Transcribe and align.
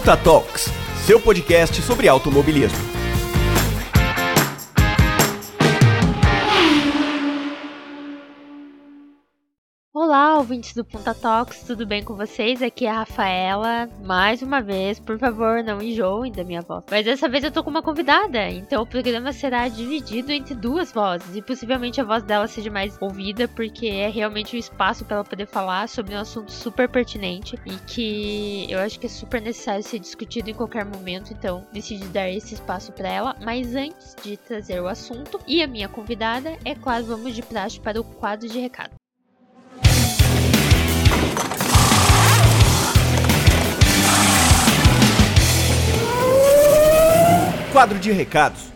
Punta 0.00 0.16
Talks, 0.16 0.70
seu 1.04 1.20
podcast 1.20 1.82
sobre 1.82 2.08
automobilismo. 2.08 2.99
Ouvintes 10.40 10.72
do 10.72 10.82
Punta 10.82 11.14
Talks, 11.14 11.64
tudo 11.64 11.86
bem 11.86 12.02
com 12.02 12.14
vocês? 12.14 12.62
Aqui 12.62 12.86
é 12.86 12.90
a 12.90 13.00
Rafaela. 13.00 13.90
Mais 14.02 14.40
uma 14.40 14.62
vez, 14.62 14.98
por 14.98 15.18
favor, 15.18 15.62
não 15.62 15.82
enjoem 15.82 16.32
da 16.32 16.42
minha 16.42 16.62
voz. 16.62 16.82
Mas 16.90 17.04
dessa 17.04 17.28
vez 17.28 17.44
eu 17.44 17.50
tô 17.50 17.62
com 17.62 17.68
uma 17.68 17.82
convidada, 17.82 18.48
então 18.48 18.82
o 18.82 18.86
programa 18.86 19.34
será 19.34 19.68
dividido 19.68 20.32
entre 20.32 20.54
duas 20.54 20.90
vozes 20.92 21.36
e 21.36 21.42
possivelmente 21.42 22.00
a 22.00 22.04
voz 22.04 22.22
dela 22.22 22.48
seja 22.48 22.70
mais 22.70 22.96
ouvida, 23.02 23.46
porque 23.48 23.86
é 23.88 24.08
realmente 24.08 24.56
um 24.56 24.58
espaço 24.58 25.04
para 25.04 25.16
ela 25.16 25.24
poder 25.24 25.46
falar 25.46 25.90
sobre 25.90 26.14
um 26.14 26.20
assunto 26.20 26.50
super 26.50 26.88
pertinente 26.88 27.58
e 27.66 27.76
que 27.86 28.66
eu 28.72 28.78
acho 28.78 28.98
que 28.98 29.04
é 29.04 29.10
super 29.10 29.42
necessário 29.42 29.82
ser 29.82 29.98
discutido 29.98 30.48
em 30.48 30.54
qualquer 30.54 30.86
momento, 30.86 31.34
então 31.34 31.66
decidi 31.70 32.06
dar 32.06 32.30
esse 32.30 32.54
espaço 32.54 32.92
para 32.92 33.10
ela. 33.10 33.36
Mas 33.44 33.74
antes 33.74 34.16
de 34.22 34.38
trazer 34.38 34.80
o 34.80 34.88
assunto 34.88 35.38
e 35.46 35.62
a 35.62 35.66
minha 35.66 35.88
convidada, 35.88 36.56
é 36.64 36.74
claro, 36.74 37.04
vamos 37.04 37.34
de 37.34 37.42
praxe 37.42 37.78
para 37.78 38.00
o 38.00 38.04
quadro 38.04 38.48
de 38.48 38.58
recado. 38.58 38.99
Quadro 47.72 47.98
de 47.98 48.12
recados. 48.12 48.70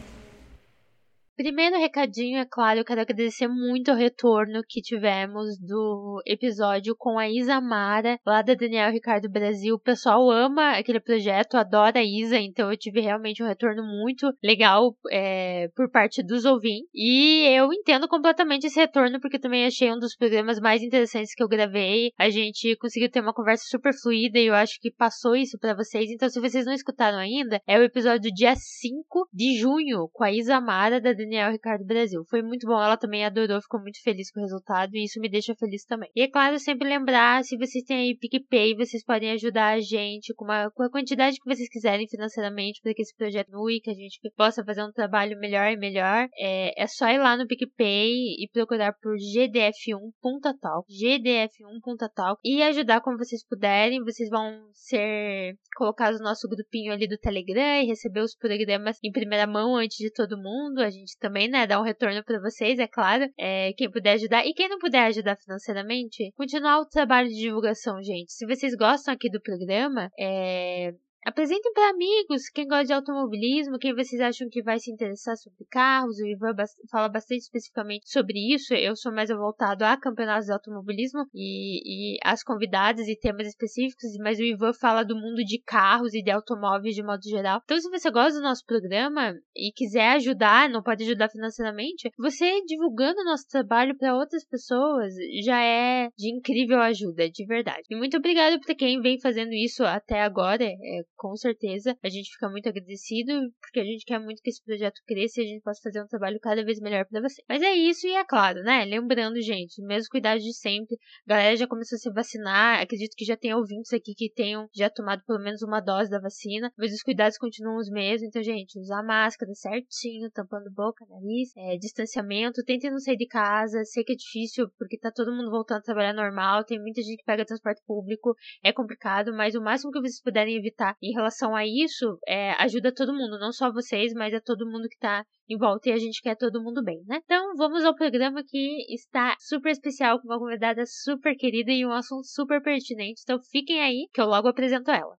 Primeiro 1.36 1.76
recadinho, 1.76 2.38
é 2.38 2.46
claro, 2.48 2.78
eu 2.78 2.84
quero 2.84 3.00
agradecer 3.00 3.48
muito 3.48 3.90
o 3.90 3.96
retorno 3.96 4.62
que 4.64 4.80
tivemos 4.80 5.58
do 5.58 6.22
episódio 6.24 6.94
com 6.96 7.18
a 7.18 7.28
Isa 7.28 7.60
Mara, 7.60 8.20
lá 8.24 8.40
da 8.40 8.54
Daniel 8.54 8.92
Ricardo 8.92 9.28
Brasil. 9.28 9.74
O 9.74 9.80
pessoal 9.80 10.30
ama 10.30 10.78
aquele 10.78 11.00
projeto, 11.00 11.56
adora 11.56 11.98
a 11.98 12.04
Isa, 12.04 12.38
então 12.38 12.70
eu 12.70 12.76
tive 12.76 13.00
realmente 13.00 13.42
um 13.42 13.48
retorno 13.48 13.82
muito 13.82 14.32
legal 14.40 14.96
é, 15.10 15.66
por 15.74 15.90
parte 15.90 16.22
dos 16.22 16.44
ouvintes. 16.44 16.88
E 16.94 17.48
eu 17.48 17.72
entendo 17.72 18.06
completamente 18.06 18.68
esse 18.68 18.78
retorno, 18.78 19.20
porque 19.20 19.38
também 19.38 19.66
achei 19.66 19.90
um 19.90 19.98
dos 19.98 20.14
programas 20.14 20.60
mais 20.60 20.84
interessantes 20.84 21.34
que 21.34 21.42
eu 21.42 21.48
gravei. 21.48 22.12
A 22.16 22.30
gente 22.30 22.76
conseguiu 22.76 23.10
ter 23.10 23.20
uma 23.20 23.34
conversa 23.34 23.64
super 23.66 23.92
fluida 23.92 24.38
e 24.38 24.46
eu 24.46 24.54
acho 24.54 24.78
que 24.80 24.88
passou 24.88 25.34
isso 25.34 25.58
para 25.58 25.74
vocês. 25.74 26.08
Então, 26.12 26.28
se 26.28 26.38
vocês 26.38 26.64
não 26.64 26.72
escutaram 26.72 27.18
ainda, 27.18 27.60
é 27.66 27.76
o 27.76 27.82
episódio 27.82 28.32
dia 28.32 28.54
5 28.54 29.28
de 29.32 29.58
junho, 29.58 30.08
com 30.12 30.22
a 30.22 30.30
Isa 30.30 30.60
Mara 30.60 31.00
da 31.00 31.12
Daniel 31.24 31.50
Ricardo 31.50 31.84
Brasil. 31.84 32.22
Foi 32.28 32.42
muito 32.42 32.66
bom, 32.66 32.80
ela 32.80 32.96
também 32.96 33.24
adorou, 33.24 33.60
ficou 33.60 33.80
muito 33.80 34.02
feliz 34.02 34.30
com 34.30 34.40
o 34.40 34.42
resultado 34.42 34.94
e 34.94 35.04
isso 35.04 35.20
me 35.20 35.28
deixa 35.28 35.54
feliz 35.54 35.84
também. 35.84 36.10
E 36.14 36.22
é 36.22 36.28
claro, 36.28 36.58
sempre 36.58 36.88
lembrar, 36.88 37.42
se 37.44 37.56
vocês 37.56 37.84
têm 37.84 37.96
aí 37.96 38.18
PicPay, 38.18 38.76
vocês 38.76 39.02
podem 39.02 39.30
ajudar 39.32 39.74
a 39.74 39.80
gente 39.80 40.34
com, 40.34 40.44
uma, 40.44 40.70
com 40.70 40.82
a 40.82 40.90
quantidade 40.90 41.38
que 41.38 41.54
vocês 41.54 41.68
quiserem 41.68 42.06
financeiramente 42.08 42.80
para 42.82 42.92
que 42.94 43.02
esse 43.02 43.16
projeto 43.16 43.54
continue, 43.54 43.80
que 43.80 43.90
a 43.90 43.94
gente 43.94 44.20
possa 44.36 44.64
fazer 44.64 44.82
um 44.82 44.92
trabalho 44.92 45.38
melhor 45.38 45.70
e 45.70 45.76
melhor. 45.76 46.28
É, 46.36 46.82
é 46.82 46.86
só 46.86 47.08
ir 47.08 47.18
lá 47.18 47.36
no 47.36 47.46
PicPay 47.46 48.36
e 48.38 48.48
procurar 48.52 48.92
por 49.00 49.14
GDF1.talk, 49.14 50.86
GDF1.talk 50.90 52.40
e 52.44 52.62
ajudar 52.62 53.00
como 53.00 53.18
vocês 53.18 53.44
puderem. 53.46 54.02
Vocês 54.02 54.28
vão 54.28 54.68
ser 54.72 55.56
colocados 55.76 56.18
no 56.20 56.26
nosso 56.26 56.48
grupinho 56.48 56.92
ali 56.92 57.06
do 57.06 57.18
Telegram 57.18 57.82
e 57.82 57.86
receber 57.86 58.20
os 58.20 58.34
programas 58.36 58.98
em 59.02 59.12
primeira 59.12 59.46
mão 59.46 59.76
antes 59.76 59.96
de 59.96 60.12
todo 60.12 60.40
mundo. 60.40 60.80
A 60.80 60.90
gente 60.90 61.13
também, 61.18 61.48
né, 61.48 61.66
dar 61.66 61.80
um 61.80 61.84
retorno 61.84 62.22
para 62.24 62.40
vocês, 62.40 62.78
é 62.78 62.86
claro. 62.86 63.28
É, 63.38 63.72
quem 63.74 63.90
puder 63.90 64.12
ajudar. 64.12 64.44
E 64.46 64.52
quem 64.52 64.68
não 64.68 64.78
puder 64.78 65.06
ajudar 65.06 65.36
financeiramente, 65.36 66.32
continuar 66.36 66.80
o 66.80 66.86
trabalho 66.86 67.28
de 67.28 67.36
divulgação, 67.36 68.02
gente. 68.02 68.32
Se 68.32 68.46
vocês 68.46 68.74
gostam 68.74 69.14
aqui 69.14 69.30
do 69.30 69.40
programa, 69.40 70.10
é, 70.18 70.92
Apresentem 71.24 71.72
para 71.72 71.88
amigos 71.88 72.50
quem 72.50 72.68
gosta 72.68 72.84
de 72.84 72.92
automobilismo, 72.92 73.78
quem 73.78 73.94
vocês 73.94 74.20
acham 74.20 74.46
que 74.50 74.62
vai 74.62 74.78
se 74.78 74.90
interessar 74.90 75.34
sobre 75.38 75.64
carros. 75.70 76.18
O 76.18 76.26
Ivan 76.26 76.54
fala 76.90 77.08
bastante 77.08 77.40
especificamente 77.40 78.10
sobre 78.10 78.38
isso. 78.54 78.74
Eu 78.74 78.94
sou 78.94 79.10
mais 79.10 79.30
voltado 79.30 79.86
a 79.86 79.96
campeonatos 79.96 80.46
de 80.46 80.52
automobilismo 80.52 81.24
e, 81.32 82.14
e 82.14 82.18
as 82.22 82.42
convidadas 82.42 83.08
e 83.08 83.18
temas 83.18 83.46
específicos, 83.46 84.10
mas 84.18 84.38
o 84.38 84.42
Ivan 84.42 84.74
fala 84.74 85.02
do 85.02 85.16
mundo 85.16 85.42
de 85.42 85.58
carros 85.64 86.12
e 86.12 86.22
de 86.22 86.30
automóveis 86.30 86.94
de 86.94 87.02
modo 87.02 87.22
geral. 87.22 87.62
Então, 87.64 87.80
se 87.80 87.88
você 87.88 88.10
gosta 88.10 88.38
do 88.38 88.44
nosso 88.44 88.64
programa 88.66 89.34
e 89.56 89.72
quiser 89.72 90.16
ajudar, 90.16 90.68
não 90.68 90.82
pode 90.82 91.04
ajudar 91.04 91.30
financeiramente, 91.30 92.10
você 92.18 92.60
divulgando 92.66 93.22
o 93.22 93.24
nosso 93.24 93.48
trabalho 93.48 93.96
para 93.96 94.14
outras 94.14 94.44
pessoas 94.44 95.14
já 95.42 95.58
é 95.62 96.10
de 96.18 96.30
incrível 96.30 96.80
ajuda, 96.82 97.30
de 97.30 97.46
verdade. 97.46 97.82
E 97.88 97.96
muito 97.96 98.18
obrigado 98.18 98.60
para 98.60 98.74
quem 98.74 99.00
vem 99.00 99.18
fazendo 99.18 99.54
isso 99.54 99.82
até 99.84 100.20
agora. 100.20 100.64
É, 100.64 101.02
com 101.24 101.34
certeza. 101.36 101.96
A 102.02 102.08
gente 102.10 102.30
fica 102.32 102.50
muito 102.50 102.68
agradecido, 102.68 103.32
porque 103.58 103.80
a 103.80 103.84
gente 103.84 104.04
quer 104.04 104.18
muito 104.18 104.42
que 104.42 104.50
esse 104.50 104.62
projeto 104.62 105.00
cresça 105.06 105.40
e 105.40 105.44
a 105.44 105.48
gente 105.48 105.62
possa 105.62 105.80
fazer 105.82 106.02
um 106.02 106.06
trabalho 106.06 106.38
cada 106.38 106.62
vez 106.62 106.78
melhor 106.80 107.06
para 107.06 107.22
você. 107.22 107.42
Mas 107.48 107.62
é 107.62 107.72
isso, 107.72 108.06
e 108.06 108.12
é 108.12 108.22
claro, 108.26 108.62
né? 108.62 108.84
Lembrando, 108.84 109.40
gente, 109.40 109.80
mesmo 109.80 110.10
cuidado 110.10 110.38
de 110.38 110.52
sempre. 110.52 110.98
A 111.26 111.30
galera 111.30 111.56
já 111.56 111.66
começou 111.66 111.96
a 111.96 111.98
se 111.98 112.12
vacinar. 112.12 112.82
Acredito 112.82 113.16
que 113.16 113.24
já 113.24 113.38
tem 113.38 113.54
ouvintes 113.54 113.90
aqui 113.94 114.12
que 114.14 114.30
tenham 114.30 114.68
já 114.74 114.90
tomado 114.90 115.22
pelo 115.26 115.42
menos 115.42 115.62
uma 115.62 115.80
dose 115.80 116.10
da 116.10 116.20
vacina, 116.20 116.70
mas 116.76 116.92
os 116.92 117.02
cuidados 117.02 117.38
continuam 117.38 117.78
os 117.78 117.88
mesmos. 117.88 118.28
Então, 118.28 118.42
gente, 118.42 118.78
usar 118.78 119.02
máscara 119.02 119.50
certinho, 119.54 120.30
tampando 120.30 120.70
boca, 120.70 121.06
nariz, 121.08 121.56
é, 121.56 121.78
distanciamento. 121.78 122.62
Tentem 122.64 122.90
não 122.90 122.98
sair 122.98 123.16
de 123.16 123.26
casa. 123.26 123.82
Sei 123.86 124.04
que 124.04 124.12
é 124.12 124.16
difícil, 124.16 124.68
porque 124.78 124.98
tá 124.98 125.10
todo 125.10 125.34
mundo 125.34 125.50
voltando 125.50 125.78
a 125.78 125.84
trabalhar 125.84 126.12
normal. 126.12 126.64
Tem 126.64 126.78
muita 126.78 127.00
gente 127.00 127.16
que 127.16 127.24
pega 127.24 127.46
transporte 127.46 127.80
público. 127.86 128.36
É 128.62 128.74
complicado, 128.74 129.32
mas 129.32 129.54
o 129.54 129.62
máximo 129.62 129.90
que 129.90 130.00
vocês 130.00 130.20
puderem 130.20 130.54
evitar 130.54 130.94
em 131.02 131.13
relação 131.14 131.54
a 131.54 131.64
isso, 131.66 132.18
é, 132.26 132.52
ajuda 132.62 132.92
todo 132.94 133.14
mundo, 133.14 133.38
não 133.38 133.52
só 133.52 133.72
vocês, 133.72 134.12
mas 134.12 134.34
a 134.34 134.40
todo 134.40 134.70
mundo 134.70 134.88
que 134.88 134.98
tá 134.98 135.24
em 135.48 135.56
volta 135.56 135.88
e 135.88 135.92
a 135.92 135.98
gente 135.98 136.20
quer 136.20 136.36
todo 136.36 136.62
mundo 136.62 136.82
bem, 136.82 137.02
né? 137.06 137.20
Então 137.24 137.54
vamos 137.56 137.84
ao 137.84 137.94
programa 137.94 138.42
que 138.44 138.84
está 138.92 139.36
super 139.38 139.70
especial, 139.70 140.20
com 140.20 140.28
uma 140.28 140.38
convidada 140.38 140.84
super 140.86 141.36
querida 141.36 141.72
e 141.72 141.86
um 141.86 141.92
assunto 141.92 142.26
super 142.26 142.62
pertinente. 142.62 143.22
Então 143.22 143.38
fiquem 143.50 143.80
aí 143.80 144.08
que 144.12 144.20
eu 144.20 144.26
logo 144.26 144.48
apresento 144.48 144.90
ela. 144.90 145.16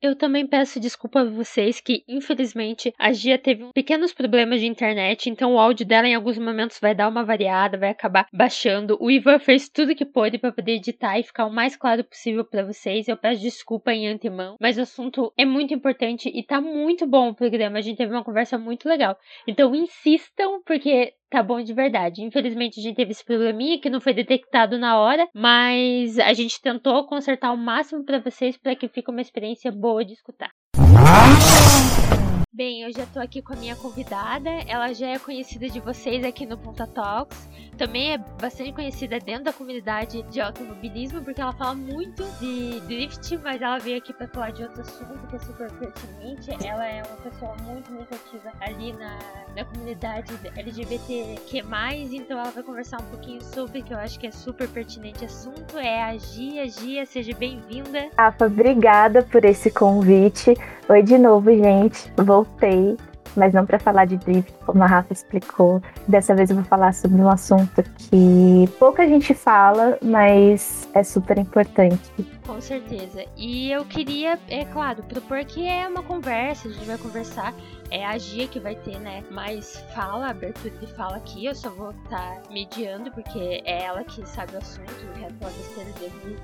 Eu 0.00 0.14
também 0.14 0.46
peço 0.46 0.78
desculpa 0.78 1.22
a 1.22 1.24
vocês 1.24 1.80
que, 1.80 2.04
infelizmente, 2.06 2.94
a 2.96 3.12
Gia 3.12 3.36
teve 3.36 3.72
pequenos 3.72 4.12
problemas 4.12 4.60
de 4.60 4.66
internet, 4.66 5.28
então 5.28 5.54
o 5.54 5.58
áudio 5.58 5.84
dela 5.84 6.06
em 6.06 6.14
alguns 6.14 6.38
momentos 6.38 6.78
vai 6.80 6.94
dar 6.94 7.08
uma 7.08 7.24
variada, 7.24 7.76
vai 7.76 7.90
acabar 7.90 8.28
baixando. 8.32 8.96
O 9.00 9.10
Ivan 9.10 9.40
fez 9.40 9.68
tudo 9.68 9.96
que 9.96 10.04
pôde 10.04 10.38
para 10.38 10.52
poder 10.52 10.74
editar 10.76 11.18
e 11.18 11.24
ficar 11.24 11.46
o 11.46 11.52
mais 11.52 11.74
claro 11.74 12.04
possível 12.04 12.44
para 12.44 12.62
vocês. 12.62 13.08
Eu 13.08 13.16
peço 13.16 13.42
desculpa 13.42 13.92
em 13.92 14.06
antemão, 14.06 14.56
mas 14.60 14.78
o 14.78 14.82
assunto 14.82 15.32
é 15.36 15.44
muito 15.44 15.74
importante 15.74 16.30
e 16.32 16.44
tá 16.44 16.60
muito 16.60 17.04
bom 17.04 17.30
o 17.30 17.34
programa. 17.34 17.78
A 17.78 17.80
gente 17.82 17.96
teve 17.96 18.12
uma 18.12 18.22
conversa 18.22 18.56
muito 18.56 18.88
legal. 18.88 19.18
Então 19.48 19.74
insistam, 19.74 20.62
porque 20.64 21.12
tá 21.30 21.42
bom 21.42 21.62
de 21.62 21.72
verdade. 21.72 22.22
Infelizmente 22.22 22.80
a 22.80 22.82
gente 22.82 22.96
teve 22.96 23.12
esse 23.12 23.24
probleminha 23.24 23.80
que 23.80 23.90
não 23.90 24.00
foi 24.00 24.12
detectado 24.12 24.78
na 24.78 24.98
hora, 24.98 25.26
mas 25.34 26.18
a 26.18 26.32
gente 26.32 26.60
tentou 26.60 27.06
consertar 27.06 27.52
o 27.52 27.56
máximo 27.56 28.04
para 28.04 28.18
vocês 28.18 28.56
para 28.56 28.74
que 28.74 28.88
fique 28.88 29.10
uma 29.10 29.20
experiência 29.20 29.70
boa 29.70 30.04
de 30.04 30.12
escutar. 30.12 30.50
Bem, 32.58 32.82
eu 32.82 32.92
já 32.92 33.06
tô 33.06 33.20
aqui 33.20 33.40
com 33.40 33.52
a 33.52 33.56
minha 33.56 33.76
convidada. 33.76 34.50
Ela 34.66 34.92
já 34.92 35.06
é 35.10 35.16
conhecida 35.20 35.68
de 35.68 35.78
vocês 35.78 36.24
aqui 36.24 36.44
no 36.44 36.58
Ponta 36.58 36.88
Talks. 36.88 37.48
Também 37.76 38.14
é 38.14 38.18
bastante 38.18 38.72
conhecida 38.72 39.20
dentro 39.20 39.44
da 39.44 39.52
comunidade 39.52 40.24
de 40.24 40.40
automobilismo, 40.40 41.22
porque 41.22 41.40
ela 41.40 41.52
fala 41.52 41.76
muito 41.76 42.24
de 42.40 42.80
drift, 42.80 43.38
mas 43.44 43.62
ela 43.62 43.78
veio 43.78 43.98
aqui 43.98 44.12
para 44.12 44.26
falar 44.26 44.50
de 44.50 44.64
outro 44.64 44.80
assunto 44.80 45.24
que 45.28 45.36
é 45.36 45.38
super 45.38 45.70
pertinente. 45.70 46.66
Ela 46.66 46.84
é 46.84 47.04
uma 47.04 47.16
pessoa 47.18 47.54
muito, 47.62 47.92
muito 47.92 48.12
ativa 48.12 48.50
ali 48.60 48.92
na, 48.94 49.16
na 49.54 49.64
comunidade 49.64 50.32
LGBTQ+, 50.56 51.62
então 52.10 52.40
ela 52.40 52.50
vai 52.50 52.64
conversar 52.64 53.00
um 53.00 53.06
pouquinho 53.10 53.40
sobre, 53.40 53.82
que 53.82 53.94
eu 53.94 53.98
acho 53.98 54.18
que 54.18 54.26
é 54.26 54.32
super 54.32 54.66
pertinente 54.68 55.24
assunto, 55.24 55.78
é 55.78 56.02
a 56.02 56.16
Gia. 56.16 56.68
Gia, 56.68 57.06
seja 57.06 57.32
bem-vinda. 57.36 58.08
Rafa, 58.18 58.46
obrigada 58.46 59.22
por 59.22 59.44
esse 59.44 59.70
convite. 59.70 60.56
Oi 60.88 61.02
de 61.04 61.16
novo, 61.16 61.54
gente. 61.54 62.10
Voltei, 62.48 62.96
mas 63.36 63.54
não 63.54 63.64
para 63.64 63.78
falar 63.78 64.04
de 64.04 64.16
drift, 64.16 64.52
como 64.64 64.82
a 64.82 64.86
Rafa 64.86 65.12
explicou. 65.12 65.80
Dessa 66.06 66.34
vez 66.34 66.50
eu 66.50 66.56
vou 66.56 66.64
falar 66.64 66.92
sobre 66.92 67.20
um 67.20 67.28
assunto 67.28 67.82
que 67.96 68.68
pouca 68.78 69.06
gente 69.06 69.34
fala, 69.34 69.98
mas 70.02 70.88
é 70.94 71.02
super 71.02 71.38
importante. 71.38 72.10
Com 72.46 72.60
certeza. 72.60 73.24
E 73.36 73.70
eu 73.70 73.84
queria, 73.84 74.38
é 74.48 74.64
claro, 74.64 75.02
propor 75.04 75.44
que 75.44 75.66
é 75.66 75.86
uma 75.88 76.02
conversa, 76.02 76.68
a 76.68 76.72
gente 76.72 76.86
vai 76.86 76.98
conversar. 76.98 77.54
É 77.90 78.04
a 78.04 78.18
Gia 78.18 78.46
que 78.46 78.60
vai 78.60 78.74
ter, 78.74 78.98
né, 78.98 79.24
mais 79.30 79.76
fala, 79.94 80.28
abertura 80.28 80.70
de 80.70 80.86
fala 80.94 81.16
aqui. 81.16 81.46
Eu 81.46 81.54
só 81.54 81.70
vou 81.70 81.90
estar 81.90 82.18
tá 82.18 82.42
mediando, 82.50 83.10
porque 83.12 83.62
é 83.64 83.84
ela 83.84 84.04
que 84.04 84.26
sabe 84.28 84.54
o 84.54 84.58
assunto, 84.58 84.90
o 84.90 85.18
resto 85.18 85.34
da 85.34 85.46
besteira 85.46 85.90
dele. 85.92 86.38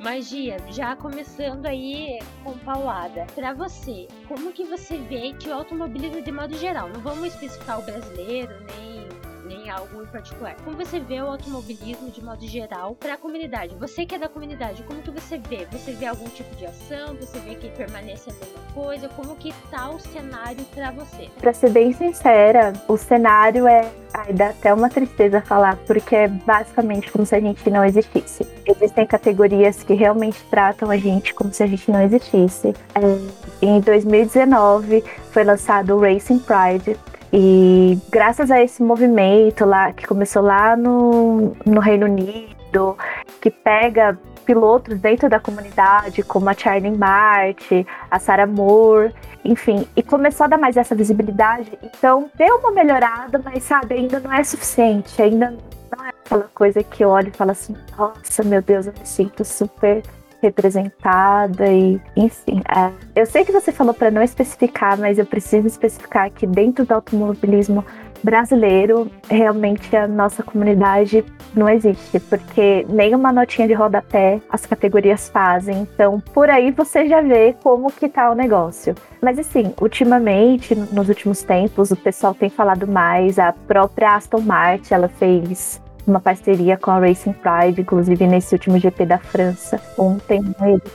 Magia, 0.00 0.58
já 0.70 0.94
começando 0.94 1.66
aí 1.66 2.20
com 2.44 2.56
paulada. 2.58 3.26
Para 3.34 3.52
você, 3.52 4.06
como 4.28 4.52
que 4.52 4.64
você 4.64 4.96
vê 4.96 5.32
que 5.32 5.48
o 5.48 5.54
automobilismo 5.54 6.22
de 6.22 6.30
modo 6.30 6.56
geral, 6.56 6.88
não 6.88 7.00
vamos 7.00 7.26
especificar 7.34 7.80
o 7.80 7.82
brasileiro, 7.82 8.54
nem 8.76 9.08
em 9.52 9.70
algo 9.70 10.02
em 10.02 10.06
particular. 10.06 10.54
Como 10.64 10.76
você 10.76 11.00
vê 11.00 11.20
o 11.20 11.26
automobilismo 11.26 12.10
de 12.10 12.22
modo 12.22 12.46
geral 12.46 12.94
para 12.94 13.14
a 13.14 13.16
comunidade? 13.16 13.74
Você 13.76 14.04
que 14.06 14.14
é 14.14 14.18
da 14.18 14.28
comunidade, 14.28 14.82
como 14.82 15.02
que 15.02 15.10
você 15.10 15.38
vê? 15.38 15.66
Você 15.70 15.92
vê 15.92 16.06
algum 16.06 16.28
tipo 16.28 16.54
de 16.56 16.66
ação? 16.66 17.14
Você 17.16 17.38
vê 17.40 17.54
que 17.54 17.68
permanece 17.70 18.30
a 18.30 18.32
mesma 18.32 18.72
coisa? 18.74 19.08
Como 19.08 19.36
que 19.36 19.52
tá 19.70 19.90
o 19.90 19.98
cenário 19.98 20.64
para 20.74 20.90
você? 20.90 21.28
Para 21.40 21.52
ser 21.52 21.70
bem 21.70 21.92
sincera, 21.92 22.72
o 22.88 22.96
cenário 22.96 23.66
é 23.66 23.90
Ai, 24.14 24.32
dá 24.32 24.48
até 24.48 24.72
uma 24.72 24.88
tristeza 24.88 25.40
falar, 25.40 25.76
porque 25.86 26.16
é 26.16 26.28
basicamente 26.28 27.10
como 27.10 27.26
se 27.26 27.34
a 27.34 27.40
gente 27.40 27.68
não 27.70 27.84
existisse. 27.84 28.46
Existem 28.66 29.06
categorias 29.06 29.82
que 29.82 29.94
realmente 29.94 30.42
tratam 30.50 30.90
a 30.90 30.96
gente 30.96 31.34
como 31.34 31.52
se 31.52 31.62
a 31.62 31.66
gente 31.66 31.90
não 31.90 32.02
existisse. 32.02 32.74
É, 32.94 33.64
em 33.64 33.80
2019 33.80 35.04
foi 35.30 35.44
lançado 35.44 35.94
o 35.94 36.00
Racing 36.00 36.38
Pride, 36.38 36.98
e 37.32 37.98
graças 38.10 38.50
a 38.50 38.62
esse 38.62 38.82
movimento 38.82 39.64
lá, 39.64 39.92
que 39.92 40.06
começou 40.06 40.42
lá 40.42 40.76
no, 40.76 41.56
no 41.64 41.80
Reino 41.80 42.06
Unido, 42.06 42.96
que 43.40 43.50
pega 43.50 44.18
pilotos 44.44 44.98
dentro 44.98 45.28
da 45.28 45.38
comunidade, 45.38 46.22
como 46.22 46.48
a 46.48 46.54
Charlie 46.54 46.96
Mart, 46.96 47.70
a 48.10 48.18
Sarah 48.18 48.46
Moore, 48.46 49.14
enfim, 49.44 49.86
e 49.94 50.02
começou 50.02 50.44
a 50.44 50.48
dar 50.48 50.58
mais 50.58 50.76
essa 50.76 50.94
visibilidade. 50.94 51.78
Então, 51.82 52.30
deu 52.34 52.56
uma 52.56 52.72
melhorada, 52.72 53.38
mas 53.44 53.62
sabe, 53.64 53.94
ainda 53.94 54.18
não 54.20 54.32
é 54.32 54.42
suficiente, 54.42 55.20
ainda 55.20 55.50
não 55.94 56.04
é 56.04 56.08
aquela 56.08 56.48
coisa 56.54 56.82
que 56.82 57.04
eu 57.04 57.10
olho 57.10 57.28
e 57.28 57.36
falo 57.36 57.50
assim: 57.50 57.76
nossa, 57.96 58.42
meu 58.42 58.62
Deus, 58.62 58.86
eu 58.86 58.94
me 58.98 59.06
sinto 59.06 59.44
super 59.44 60.02
representada 60.40 61.66
e 61.66 62.00
enfim. 62.16 62.62
É. 62.68 63.20
Eu 63.20 63.26
sei 63.26 63.44
que 63.44 63.52
você 63.52 63.72
falou 63.72 63.94
para 63.94 64.10
não 64.10 64.22
especificar, 64.22 64.98
mas 64.98 65.18
eu 65.18 65.26
preciso 65.26 65.66
especificar 65.66 66.30
que 66.30 66.46
dentro 66.46 66.84
do 66.84 66.92
automobilismo 66.92 67.84
brasileiro, 68.22 69.10
realmente 69.28 69.94
a 69.96 70.06
nossa 70.06 70.42
comunidade 70.42 71.24
não 71.54 71.68
existe, 71.68 72.18
porque 72.20 72.86
nenhuma 72.88 73.32
notinha 73.32 73.66
de 73.66 73.74
rodapé 73.74 74.40
as 74.50 74.66
categorias 74.66 75.28
fazem. 75.28 75.82
Então, 75.82 76.20
por 76.32 76.50
aí 76.50 76.70
você 76.70 77.08
já 77.08 77.20
vê 77.20 77.54
como 77.62 77.92
que 77.92 78.08
tá 78.08 78.30
o 78.30 78.34
negócio. 78.34 78.94
Mas 79.22 79.38
assim, 79.38 79.72
ultimamente, 79.80 80.74
nos 80.74 81.08
últimos 81.08 81.42
tempos, 81.42 81.90
o 81.90 81.96
pessoal 81.96 82.34
tem 82.34 82.50
falado 82.50 82.86
mais. 82.86 83.38
A 83.38 83.52
própria 83.52 84.14
Aston 84.14 84.40
Martin, 84.40 84.94
ela 84.94 85.08
fez 85.08 85.80
uma 86.08 86.20
parceria 86.20 86.76
com 86.76 86.90
a 86.90 86.98
Racing 86.98 87.34
Pride, 87.34 87.80
inclusive 87.80 88.26
nesse 88.26 88.54
último 88.54 88.78
GP 88.78 89.06
da 89.06 89.18
França. 89.18 89.80
Ontem 89.96 90.42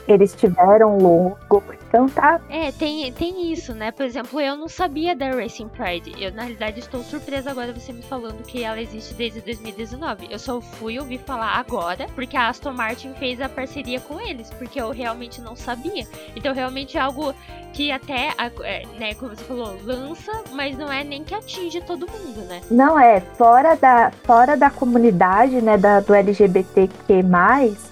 eles 0.06 0.34
tiveram 0.34 0.98
logo, 0.98 1.62
então 1.94 2.08
tá. 2.08 2.40
É, 2.50 2.72
tem, 2.72 3.12
tem 3.12 3.52
isso, 3.52 3.72
né? 3.72 3.92
Por 3.92 4.04
exemplo, 4.04 4.40
eu 4.40 4.56
não 4.56 4.68
sabia 4.68 5.14
da 5.14 5.30
Racing 5.30 5.68
Pride. 5.68 6.12
Eu, 6.20 6.32
na 6.32 6.42
realidade, 6.42 6.80
estou 6.80 7.04
surpresa 7.04 7.52
agora 7.52 7.72
você 7.72 7.92
me 7.92 8.02
falando 8.02 8.42
que 8.42 8.64
ela 8.64 8.80
existe 8.80 9.14
desde 9.14 9.40
2019. 9.40 10.26
Eu 10.28 10.38
só 10.40 10.60
fui 10.60 10.98
ouvir 10.98 11.18
falar 11.18 11.56
agora, 11.56 12.06
porque 12.16 12.36
a 12.36 12.48
Aston 12.48 12.72
Martin 12.72 13.14
fez 13.14 13.40
a 13.40 13.48
parceria 13.48 14.00
com 14.00 14.20
eles, 14.20 14.50
porque 14.50 14.80
eu 14.80 14.90
realmente 14.90 15.40
não 15.40 15.54
sabia. 15.54 16.04
Então, 16.34 16.52
realmente 16.52 16.98
é 16.98 17.00
algo 17.00 17.32
que 17.72 17.92
até, 17.92 18.32
é, 18.62 18.82
né, 18.98 19.14
como 19.14 19.34
você 19.34 19.44
falou, 19.44 19.76
lança, 19.84 20.32
mas 20.52 20.76
não 20.76 20.90
é 20.90 21.04
nem 21.04 21.22
que 21.22 21.34
atinge 21.34 21.80
todo 21.80 22.08
mundo, 22.08 22.40
né? 22.48 22.60
Não 22.70 22.98
é, 22.98 23.20
fora 23.20 23.76
da, 23.76 24.10
fora 24.24 24.56
da 24.56 24.70
comunidade, 24.70 25.60
né, 25.60 25.78
da, 25.78 26.00
do 26.00 26.12
LGBTQ+, 26.12 27.24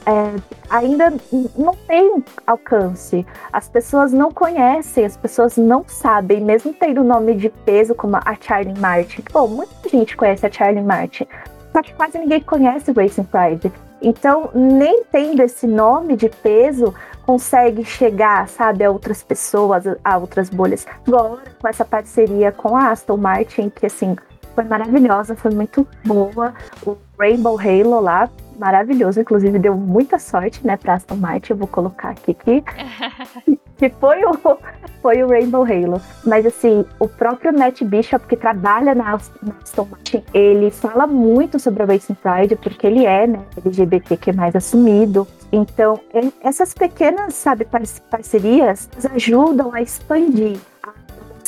é, 0.06 0.61
ainda 0.72 1.12
não 1.56 1.74
tem 1.86 2.24
alcance. 2.46 3.26
As 3.52 3.68
pessoas 3.68 4.12
não 4.12 4.32
conhecem, 4.32 5.04
as 5.04 5.16
pessoas 5.16 5.58
não 5.58 5.84
sabem, 5.86 6.40
mesmo 6.40 6.72
tendo 6.72 7.04
nome 7.04 7.34
de 7.34 7.50
peso 7.50 7.94
como 7.94 8.16
a 8.16 8.34
Charlie 8.40 8.78
Martin. 8.80 9.20
Pô, 9.30 9.46
muita 9.46 9.88
gente 9.88 10.16
conhece 10.16 10.46
a 10.46 10.50
Charlie 10.50 10.82
Martin, 10.82 11.26
só 11.72 11.82
que 11.82 11.92
quase 11.92 12.18
ninguém 12.18 12.40
conhece 12.40 12.90
Racing 12.90 13.24
Pride. 13.24 13.70
Então, 14.00 14.50
nem 14.52 15.04
tendo 15.04 15.42
esse 15.42 15.66
nome 15.66 16.16
de 16.16 16.28
peso, 16.28 16.92
consegue 17.24 17.84
chegar, 17.84 18.48
sabe, 18.48 18.82
a 18.82 18.90
outras 18.90 19.22
pessoas, 19.22 19.84
a 20.02 20.18
outras 20.18 20.50
bolhas. 20.50 20.86
Agora, 21.06 21.42
com 21.60 21.68
essa 21.68 21.84
parceria 21.84 22.50
com 22.50 22.76
a 22.76 22.90
Aston 22.90 23.16
Martin, 23.16 23.70
que 23.70 23.86
assim, 23.86 24.16
foi 24.54 24.64
maravilhosa, 24.64 25.36
foi 25.36 25.52
muito 25.52 25.86
boa. 26.04 26.52
O 26.84 26.96
Rainbow 27.22 27.56
Halo 27.56 28.00
lá, 28.00 28.28
maravilhoso, 28.58 29.20
inclusive 29.20 29.56
deu 29.56 29.76
muita 29.76 30.18
sorte, 30.18 30.66
né, 30.66 30.76
pra 30.76 30.94
Aston 30.94 31.14
Martin, 31.14 31.52
eu 31.52 31.56
vou 31.56 31.68
colocar 31.68 32.10
aqui 32.10 32.34
que, 32.34 32.62
que 33.78 33.88
foi, 33.88 34.24
o, 34.24 34.58
foi 35.00 35.22
o 35.22 35.28
Rainbow 35.28 35.62
Halo. 35.64 36.00
Mas 36.26 36.44
assim, 36.44 36.84
o 36.98 37.06
próprio 37.06 37.56
Matt 37.56 37.82
Bishop, 37.84 38.26
que 38.26 38.36
trabalha 38.36 38.92
na 38.92 39.14
Aston 39.14 39.86
Martin, 39.88 40.24
ele 40.34 40.70
fala 40.72 41.06
muito 41.06 41.60
sobre 41.60 41.84
a 41.84 41.86
Racing 41.86 42.14
Pride, 42.14 42.56
porque 42.56 42.88
ele 42.88 43.06
é, 43.06 43.28
né, 43.28 43.40
LGBT 43.56 44.16
que 44.16 44.30
é 44.30 44.32
mais 44.32 44.56
assumido. 44.56 45.26
Então, 45.52 46.00
essas 46.42 46.74
pequenas, 46.74 47.34
sabe, 47.34 47.68
parcerias 48.10 48.88
ajudam 49.14 49.72
a 49.72 49.80
expandir 49.80 50.58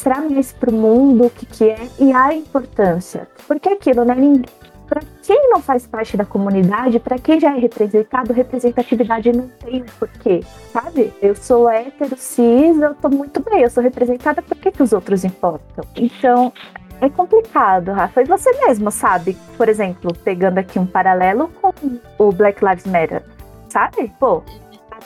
mostrar 0.04 0.20
mais 0.20 0.52
para 0.52 0.70
o 0.70 0.74
mundo 0.74 1.24
o 1.24 1.30
que, 1.30 1.46
que 1.46 1.70
é 1.70 1.88
e 1.98 2.12
a 2.12 2.34
importância. 2.34 3.26
Porque 3.48 3.70
aquilo, 3.70 4.04
né? 4.04 4.14
Para 4.88 5.00
quem 5.22 5.50
não 5.50 5.60
faz 5.60 5.86
parte 5.86 6.16
da 6.16 6.24
comunidade, 6.24 7.00
para 7.00 7.18
quem 7.18 7.40
já 7.40 7.56
é 7.56 7.58
representado, 7.58 8.32
representatividade 8.32 9.32
não 9.32 9.48
tem 9.48 9.82
um 9.82 9.86
porquê, 9.98 10.40
sabe? 10.72 11.12
Eu 11.22 11.34
sou 11.34 11.68
hétero, 11.70 12.16
cis, 12.16 12.80
eu 12.80 12.94
tô 12.94 13.08
muito 13.08 13.42
bem, 13.42 13.62
eu 13.62 13.70
sou 13.70 13.82
representada, 13.82 14.42
por 14.42 14.56
que, 14.56 14.70
que 14.70 14.82
os 14.82 14.92
outros 14.92 15.24
importam? 15.24 15.84
Então, 15.96 16.52
é 17.00 17.08
complicado, 17.08 17.92
Rafa. 17.92 18.22
E 18.22 18.24
você 18.24 18.50
mesmo 18.66 18.90
sabe, 18.90 19.36
por 19.56 19.68
exemplo, 19.68 20.14
pegando 20.14 20.58
aqui 20.58 20.78
um 20.78 20.86
paralelo 20.86 21.50
com 21.60 21.72
o 22.18 22.32
Black 22.32 22.64
Lives 22.64 22.86
Matter, 22.86 23.22
sabe? 23.68 24.12
Pô, 24.18 24.42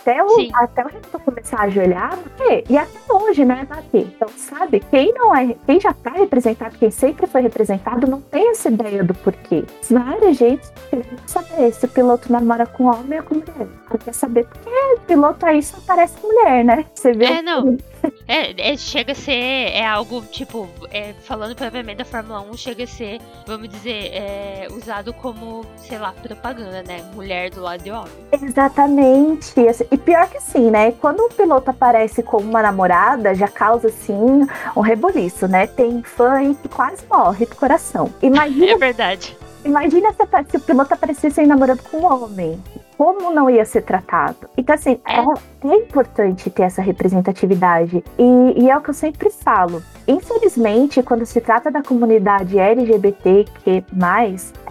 até 0.01 0.23
o, 0.23 0.49
até 0.55 0.85
o 0.85 0.89
Hamilton 0.89 1.19
começar 1.19 1.59
a 1.59 1.63
ajoelhar, 1.65 2.17
bater. 2.17 2.65
E 2.69 2.79
até 2.79 2.99
hoje, 3.13 3.45
né, 3.45 3.67
bater. 3.69 4.03
Então, 4.03 4.29
sabe, 4.37 4.81
quem 4.91 5.13
não 5.13 5.35
é, 5.35 5.55
quem 5.67 5.81
já 5.81 5.93
tá 5.93 6.11
representado, 6.11 6.79
quem 6.79 6.91
sempre 6.91 7.27
foi 7.27 7.43
representado, 7.43 8.07
não 8.07 8.21
tem 8.21 8.51
essa 8.51 8.69
ideia 8.69 9.03
do 9.03 9.15
porquê. 9.15 9.65
Vários 9.91 10.39
jeitos 10.39 10.73
querendo 10.89 11.21
saber 11.27 11.73
se 11.73 11.85
o 11.85 11.89
piloto 11.89 12.33
namora 12.33 12.67
com 12.67 12.85
homem 12.85 13.19
ou 13.19 13.25
com 13.25 13.35
mulher. 13.35 13.69
Quer 14.05 14.15
saber 14.15 14.47
porque 14.47 14.71
piloto 15.07 15.45
aí 15.45 15.63
só 15.63 15.79
parece 15.87 16.15
mulher, 16.23 16.65
né? 16.65 16.85
Você 16.95 17.13
vê. 17.13 17.25
É, 17.25 17.43
não. 17.43 17.77
É, 18.27 18.73
é, 18.73 18.77
chega 18.77 19.13
a 19.13 19.15
ser 19.15 19.33
é 19.33 19.87
algo, 19.87 20.23
tipo, 20.23 20.69
é, 20.91 21.15
falando 21.25 21.55
propriamente 21.55 21.99
da 21.99 22.05
Fórmula 22.05 22.41
1, 22.43 22.57
chega 22.57 22.85
a 22.85 22.87
ser, 22.87 23.21
vamos 23.47 23.69
dizer, 23.69 24.11
é, 24.13 24.69
usado 24.71 25.13
como, 25.15 25.65
sei 25.77 25.99
lá, 25.99 26.13
propaganda, 26.13 26.83
né? 26.83 27.03
Mulher 27.15 27.51
do 27.51 27.63
lado 27.63 27.83
de 27.83 27.91
homem. 27.91 28.13
Exatamente. 28.33 29.55
E 29.91 29.97
pior 29.97 30.29
que 30.29 30.37
assim, 30.37 30.71
né? 30.71 30.93
Quando 30.93 31.21
um 31.23 31.29
piloto 31.29 31.71
aparece 31.71 32.23
com 32.23 32.39
uma 32.39 32.63
namorada, 32.63 33.35
já 33.35 33.49
causa, 33.49 33.89
assim, 33.89 34.47
um 34.77 34.81
reboliço, 34.81 35.49
né? 35.49 35.67
Tem 35.67 36.03
fã 36.03 36.55
que 36.55 36.69
quase 36.69 37.05
morre 37.11 37.47
do 37.47 37.57
coração. 37.57 38.13
Imagina, 38.23 38.73
é 38.73 38.77
verdade. 38.77 39.37
Imagina 39.65 40.13
se, 40.13 40.51
se 40.51 40.57
o 40.57 40.61
piloto 40.61 40.95
aparecesse 40.95 41.45
namorando 41.45 41.83
com 41.83 41.99
um 41.99 42.07
homem 42.07 42.63
como 42.99 43.33
não 43.33 43.49
ia 43.49 43.65
ser 43.65 43.83
tratado. 43.83 44.51
Então, 44.57 44.75
assim, 44.75 45.01
é, 45.07 45.69
é 45.69 45.77
importante 45.77 46.51
ter 46.51 46.65
essa 46.65 46.83
representatividade. 46.83 48.03
E, 48.19 48.65
e, 48.65 48.69
é 48.69 48.77
o 48.77 48.81
que 48.81 48.91
eu 48.91 48.95
sempre 48.95 49.31
falo. 49.31 49.81
Infelizmente, 50.09 51.01
quando 51.05 51.25
se 51.25 51.41
trata 51.41 51.71
da 51.71 51.81
comunidade 51.81 52.59
LGBTQ, 52.59 53.85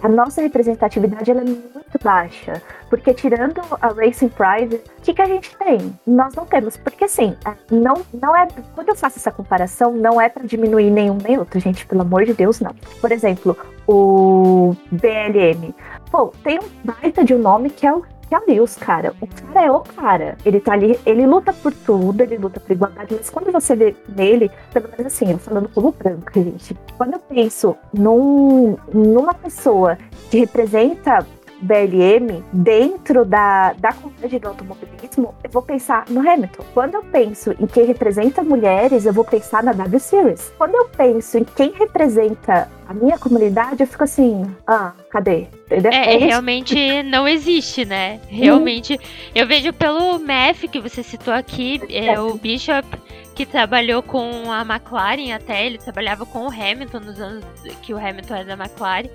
a 0.02 0.08
nossa 0.10 0.42
representatividade 0.42 1.30
ela 1.30 1.40
é 1.40 1.44
muito 1.44 2.04
baixa. 2.04 2.62
Porque 2.90 3.14
tirando 3.14 3.62
a 3.80 3.88
Racing 3.88 4.28
Pride, 4.28 4.76
o 4.76 5.02
que, 5.02 5.14
que 5.14 5.22
a 5.22 5.26
gente 5.26 5.56
tem? 5.56 5.98
Nós 6.06 6.34
não 6.34 6.44
temos. 6.44 6.76
Porque 6.76 7.04
assim, 7.04 7.34
é, 7.46 7.54
não, 7.70 8.02
não 8.12 8.36
é. 8.36 8.46
Quando 8.74 8.90
eu 8.90 8.94
faço 8.94 9.18
essa 9.18 9.32
comparação, 9.32 9.92
não 9.92 10.20
é 10.20 10.28
para 10.28 10.44
diminuir 10.44 10.90
nenhum 10.90 11.16
nem 11.16 11.38
outro, 11.38 11.58
gente, 11.60 11.86
pelo 11.86 12.02
amor 12.02 12.26
de 12.26 12.34
Deus, 12.34 12.60
não. 12.60 12.74
Por 13.00 13.10
exemplo, 13.10 13.56
o 13.86 14.76
BLM. 14.90 15.74
Pô, 16.10 16.32
tem 16.42 16.58
um 16.58 16.68
baita 16.84 17.24
de 17.24 17.34
um 17.34 17.38
nome 17.38 17.70
que 17.70 17.86
é 17.86 17.92
o 17.92 18.02
que 18.28 18.36
o 18.36 18.42
Lewis, 18.46 18.76
cara. 18.76 19.14
O 19.20 19.26
cara 19.26 19.66
é 19.66 19.70
o 19.70 19.80
cara. 19.80 20.36
Ele 20.44 20.60
tá 20.60 20.72
ali, 20.72 20.98
ele 21.06 21.26
luta 21.26 21.52
por 21.52 21.72
tudo, 21.72 22.20
ele 22.22 22.36
luta 22.36 22.60
por 22.60 22.72
igualdade, 22.72 23.14
mas 23.16 23.30
quando 23.30 23.50
você 23.50 23.74
vê 23.74 23.96
nele, 24.08 24.50
pelo 24.72 24.88
menos 24.90 25.06
assim, 25.06 25.30
eu 25.30 25.38
falando 25.38 25.68
como 25.68 25.92
branco, 25.92 26.30
gente, 26.34 26.76
quando 26.96 27.14
eu 27.14 27.20
penso 27.20 27.76
num, 27.92 28.76
numa 28.92 29.34
pessoa 29.34 29.96
que 30.30 30.38
representa 30.38 31.26
BLM 31.60 32.42
dentro 32.52 33.24
da, 33.24 33.72
da 33.74 33.92
comunidade 33.92 34.38
do 34.38 34.48
automobilismo, 34.48 35.34
eu 35.42 35.50
vou 35.50 35.62
pensar 35.62 36.04
no 36.08 36.20
Hamilton. 36.20 36.64
Quando 36.74 36.94
eu 36.94 37.02
penso 37.04 37.54
em 37.58 37.66
quem 37.66 37.84
representa 37.84 38.42
mulheres, 38.42 39.06
eu 39.06 39.12
vou 39.12 39.24
pensar 39.24 39.62
na 39.62 39.72
W 39.72 40.00
Series. 40.00 40.52
Quando 40.56 40.74
eu 40.74 40.88
penso 40.88 41.38
em 41.38 41.44
quem 41.44 41.72
representa 41.72 42.68
a 42.86 42.94
minha 42.94 43.18
comunidade, 43.18 43.82
eu 43.82 43.86
fico 43.86 44.04
assim, 44.04 44.44
ah, 44.66 44.92
Cadê? 45.10 45.46
Entendeu? 45.66 45.90
É, 45.90 46.16
realmente 46.16 47.02
não 47.04 47.26
existe, 47.26 47.84
né? 47.84 48.20
Realmente. 48.28 48.94
Hum. 48.94 48.98
Eu 49.34 49.46
vejo 49.46 49.72
pelo 49.72 50.18
MEF 50.18 50.68
que 50.68 50.80
você 50.80 51.02
citou 51.02 51.32
aqui, 51.32 51.80
é, 51.90 52.20
o 52.20 52.34
Bishop 52.34 52.86
que 53.34 53.46
trabalhou 53.46 54.02
com 54.02 54.50
a 54.50 54.62
McLaren 54.62 55.32
até, 55.32 55.64
ele 55.64 55.78
trabalhava 55.78 56.26
com 56.26 56.46
o 56.46 56.50
Hamilton 56.50 56.98
nos 56.98 57.20
anos 57.20 57.44
que 57.82 57.94
o 57.94 57.96
Hamilton 57.96 58.34
era 58.34 58.56
da 58.56 58.64
McLaren. 58.64 59.08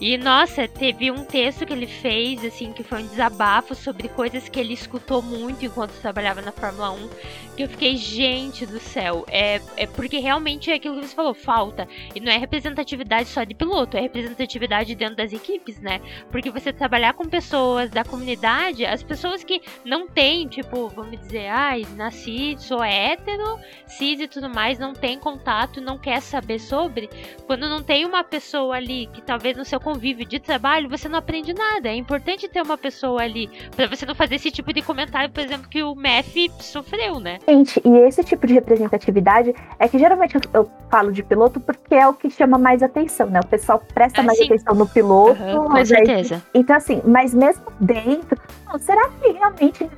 E 0.00 0.18
nossa, 0.18 0.66
teve 0.66 1.10
um 1.10 1.24
texto 1.24 1.64
que 1.64 1.72
ele 1.72 1.86
fez, 1.86 2.44
assim, 2.44 2.72
que 2.72 2.82
foi 2.82 3.02
um 3.02 3.06
desabafo 3.06 3.74
sobre 3.74 4.08
coisas 4.08 4.48
que 4.48 4.58
ele 4.58 4.74
escutou 4.74 5.22
muito 5.22 5.64
enquanto 5.64 5.92
trabalhava 6.00 6.42
na 6.42 6.50
Fórmula 6.50 6.90
1. 6.90 7.08
Que 7.56 7.62
eu 7.62 7.68
fiquei, 7.68 7.96
gente 7.96 8.66
do 8.66 8.80
céu. 8.80 9.24
É, 9.28 9.60
é 9.76 9.86
porque 9.86 10.18
realmente 10.18 10.70
é 10.70 10.74
aquilo 10.74 11.00
que 11.00 11.06
você 11.06 11.14
falou, 11.14 11.34
falta. 11.34 11.86
E 12.14 12.20
não 12.20 12.32
é 12.32 12.36
representatividade 12.36 13.28
só 13.28 13.44
de 13.44 13.54
piloto, 13.54 13.96
é 13.96 14.00
representatividade 14.00 14.94
dentro 14.94 15.16
das 15.16 15.32
equipes, 15.32 15.80
né? 15.80 16.00
Porque 16.30 16.50
você 16.50 16.72
trabalhar 16.72 17.14
com 17.14 17.24
pessoas 17.24 17.90
da 17.90 18.04
comunidade, 18.04 18.84
as 18.84 19.02
pessoas 19.02 19.44
que 19.44 19.62
não 19.84 20.08
têm, 20.08 20.48
tipo, 20.48 20.88
vamos 20.88 21.18
dizer, 21.20 21.46
ai, 21.46 21.86
nasci, 21.94 22.56
sou 22.58 22.82
hétero, 22.82 23.58
cis 23.86 24.18
e 24.20 24.26
tudo 24.26 24.50
mais, 24.50 24.78
não 24.78 24.92
tem 24.92 25.18
contato, 25.18 25.80
não 25.80 25.96
quer 25.96 26.20
saber 26.20 26.58
sobre. 26.58 27.08
Quando 27.46 27.68
não 27.68 27.82
tem 27.82 28.04
uma 28.04 28.24
pessoa 28.24 28.76
ali 28.76 29.06
que 29.12 29.22
talvez 29.22 29.56
no 29.56 29.64
seu 29.64 29.78
convívio 29.78 30.26
de 30.26 30.40
trabalho, 30.40 30.88
você 30.88 31.08
não 31.08 31.18
aprende 31.18 31.52
nada. 31.52 31.88
É 31.88 31.94
importante 31.94 32.48
ter 32.48 32.62
uma 32.62 32.76
pessoa 32.76 33.22
ali 33.22 33.48
para 33.76 33.86
você 33.86 34.04
não 34.04 34.14
fazer 34.14 34.36
esse 34.36 34.50
tipo 34.50 34.72
de 34.72 34.82
comentário, 34.82 35.30
por 35.30 35.42
exemplo, 35.42 35.68
que 35.68 35.82
o 35.82 35.94
MEF 35.94 36.50
sofreu, 36.60 37.20
né? 37.20 37.38
Gente, 37.46 37.80
e 37.84 37.98
esse 37.98 38.24
tipo 38.24 38.46
de 38.46 38.54
representatividade 38.54 39.54
é 39.78 39.86
que 39.86 39.98
geralmente 39.98 40.38
eu, 40.52 40.70
falo 40.90 41.12
de 41.12 41.22
piloto 41.22 41.60
porque 41.60 41.94
é 41.94 42.06
o 42.08 42.14
que 42.14 42.30
chama 42.30 42.56
mais 42.56 42.82
atenção, 42.82 43.28
né? 43.28 43.40
O 43.40 43.46
pessoal 43.46 43.82
presta 43.92 44.20
ah, 44.20 44.24
mais 44.24 44.38
sim. 44.38 44.44
atenção 44.44 44.74
no 44.74 44.88
piloto. 44.88 45.42
Uhum, 45.42 45.68
com 45.68 45.84
certeza. 45.84 46.36
Aí, 46.36 46.60
então, 46.60 46.76
assim, 46.76 47.02
mas 47.04 47.34
mesmo 47.34 47.64
dentro, 47.78 48.40
não, 48.66 48.78
será 48.78 49.08
que 49.20 49.28
realmente 49.32 49.88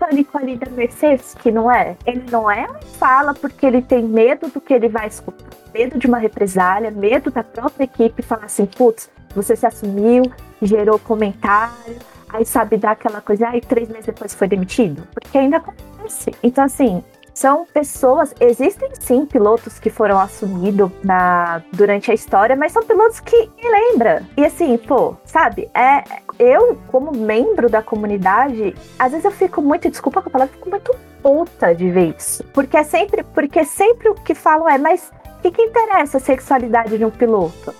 pânico 0.00 0.38
ali 0.38 0.56
da 0.56 0.70
Mercedes, 0.70 1.34
que 1.34 1.52
não 1.52 1.70
é? 1.70 1.94
Ele 2.06 2.24
não 2.30 2.50
é, 2.50 2.66
fala 2.98 3.34
porque 3.34 3.66
ele 3.66 3.82
tem 3.82 4.02
medo 4.02 4.48
do 4.48 4.60
que 4.60 4.72
ele 4.72 4.88
vai 4.88 5.06
escutar, 5.06 5.44
medo 5.74 5.98
de 5.98 6.06
uma 6.06 6.16
represália, 6.16 6.90
medo 6.90 7.30
da 7.30 7.44
própria 7.44 7.84
equipe 7.84 8.22
falar 8.22 8.46
assim, 8.46 8.64
putz, 8.64 9.10
você 9.34 9.54
se 9.54 9.66
assumiu, 9.66 10.22
gerou 10.62 10.98
comentário, 10.98 11.98
aí 12.32 12.44
sabe 12.44 12.76
dar 12.76 12.92
aquela 12.92 13.20
coisa, 13.20 13.48
aí 13.48 13.60
três 13.60 13.88
meses 13.88 14.06
depois 14.06 14.34
foi 14.34 14.48
demitido, 14.48 15.02
porque 15.12 15.38
ainda 15.38 15.58
acontece. 15.58 16.34
Então, 16.42 16.64
assim, 16.64 17.02
são 17.34 17.64
pessoas, 17.64 18.34
existem 18.40 18.90
sim 18.98 19.24
pilotos 19.24 19.78
que 19.78 19.88
foram 19.88 20.18
assumidos 20.18 20.90
na, 21.02 21.62
durante 21.72 22.10
a 22.10 22.14
história, 22.14 22.56
mas 22.56 22.72
são 22.72 22.84
pilotos 22.84 23.20
que 23.20 23.50
lembra. 23.62 24.22
E 24.36 24.44
assim, 24.44 24.76
pô, 24.76 25.16
sabe, 25.24 25.70
é 25.74 26.04
eu 26.38 26.78
como 26.88 27.12
membro 27.12 27.70
da 27.70 27.82
comunidade, 27.82 28.74
às 28.98 29.12
vezes 29.12 29.24
eu 29.24 29.30
fico 29.30 29.62
muito, 29.62 29.88
desculpa 29.88 30.20
com 30.20 30.28
a 30.28 30.32
palavra, 30.32 30.54
fico 30.54 30.70
muito 30.70 30.94
puta 31.22 31.74
de 31.74 31.90
ver 31.90 32.14
isso. 32.16 32.44
Porque 32.52 32.76
é 32.76 32.84
sempre, 32.84 33.22
porque 33.22 33.64
sempre 33.64 34.08
o 34.08 34.14
que 34.14 34.34
falam 34.34 34.68
é, 34.68 34.76
mas 34.76 35.10
o 35.38 35.42
que, 35.42 35.50
que 35.50 35.62
interessa 35.62 36.18
a 36.18 36.20
sexualidade 36.20 36.98
de 36.98 37.04
um 37.04 37.10
piloto? 37.10 37.74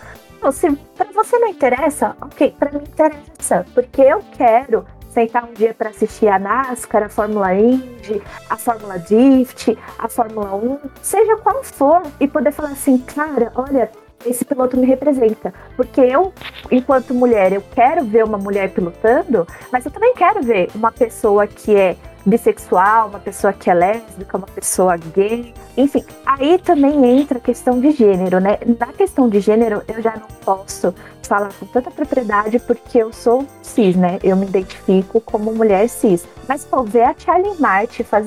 Se 0.52 0.70
para 0.96 1.12
você 1.12 1.38
não 1.38 1.48
interessa, 1.48 2.16
ok, 2.20 2.54
para 2.58 2.72
mim 2.72 2.84
interessa, 2.84 3.66
porque 3.74 4.00
eu 4.00 4.22
quero 4.36 4.84
sentar 5.10 5.44
um 5.44 5.52
dia 5.52 5.74
para 5.74 5.90
assistir 5.90 6.28
a 6.28 6.38
NASCAR, 6.38 7.04
a 7.04 7.08
Fórmula 7.08 7.54
Indy, 7.54 8.22
a 8.48 8.56
Fórmula 8.56 8.98
Drift, 8.98 9.76
a 9.98 10.08
Fórmula 10.08 10.54
1, 10.54 10.78
seja 11.02 11.36
qual 11.36 11.62
for, 11.62 12.02
e 12.18 12.26
poder 12.26 12.52
falar 12.52 12.70
assim, 12.70 12.98
cara, 12.98 13.52
olha, 13.54 13.90
esse 14.24 14.44
piloto 14.44 14.76
me 14.76 14.86
representa. 14.86 15.52
Porque 15.76 16.00
eu, 16.00 16.32
enquanto 16.70 17.14
mulher, 17.14 17.52
eu 17.52 17.62
quero 17.74 18.04
ver 18.04 18.24
uma 18.24 18.38
mulher 18.38 18.70
pilotando, 18.70 19.46
mas 19.72 19.84
eu 19.84 19.90
também 19.90 20.14
quero 20.14 20.42
ver 20.42 20.70
uma 20.74 20.92
pessoa 20.92 21.46
que 21.46 21.74
é 21.74 21.96
bissexual, 22.24 23.08
uma 23.08 23.18
pessoa 23.18 23.52
que 23.52 23.70
é 23.70 23.74
lésbica, 23.74 24.36
uma 24.36 24.46
pessoa 24.46 24.96
gay, 24.96 25.54
enfim. 25.76 26.04
Aí 26.26 26.58
também 26.58 27.20
entra 27.20 27.38
a 27.38 27.40
questão 27.40 27.80
de 27.80 27.92
gênero, 27.92 28.40
né? 28.40 28.58
Na 28.78 28.88
questão 28.88 29.28
de 29.28 29.40
gênero, 29.40 29.82
eu 29.88 30.02
já 30.02 30.16
não 30.16 30.28
posso 30.44 30.94
falar 31.22 31.50
com 31.58 31.66
tanta 31.66 31.90
propriedade 31.90 32.58
porque 32.58 32.98
eu 32.98 33.12
sou 33.12 33.46
cis, 33.62 33.96
né? 33.96 34.18
Eu 34.22 34.36
me 34.36 34.46
identifico 34.46 35.20
como 35.20 35.54
mulher 35.54 35.88
cis. 35.88 36.26
Mas, 36.48 36.64
pô, 36.64 36.82
ver 36.82 37.02
a 37.02 37.14
Charlie 37.16 37.54
Martin 37.58 38.02
faz... 38.02 38.26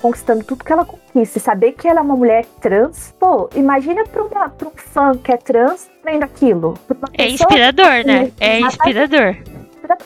conquistando 0.00 0.44
tudo 0.44 0.64
que 0.64 0.72
ela 0.72 0.84
conquista 0.84 1.38
e 1.38 1.40
saber 1.40 1.72
que 1.72 1.86
ela 1.86 2.00
é 2.00 2.02
uma 2.02 2.16
mulher 2.16 2.44
trans, 2.60 3.14
pô, 3.18 3.48
imagina 3.54 4.04
pra, 4.04 4.22
uma, 4.22 4.48
pra 4.48 4.68
um 4.68 4.72
fã 4.74 5.16
que 5.16 5.32
é 5.32 5.36
trans 5.36 5.88
vendo 6.04 6.24
aquilo. 6.24 6.74
É 7.16 7.28
inspirador, 7.28 8.04
né? 8.04 8.32
É 8.40 8.60
inspirador 8.60 9.36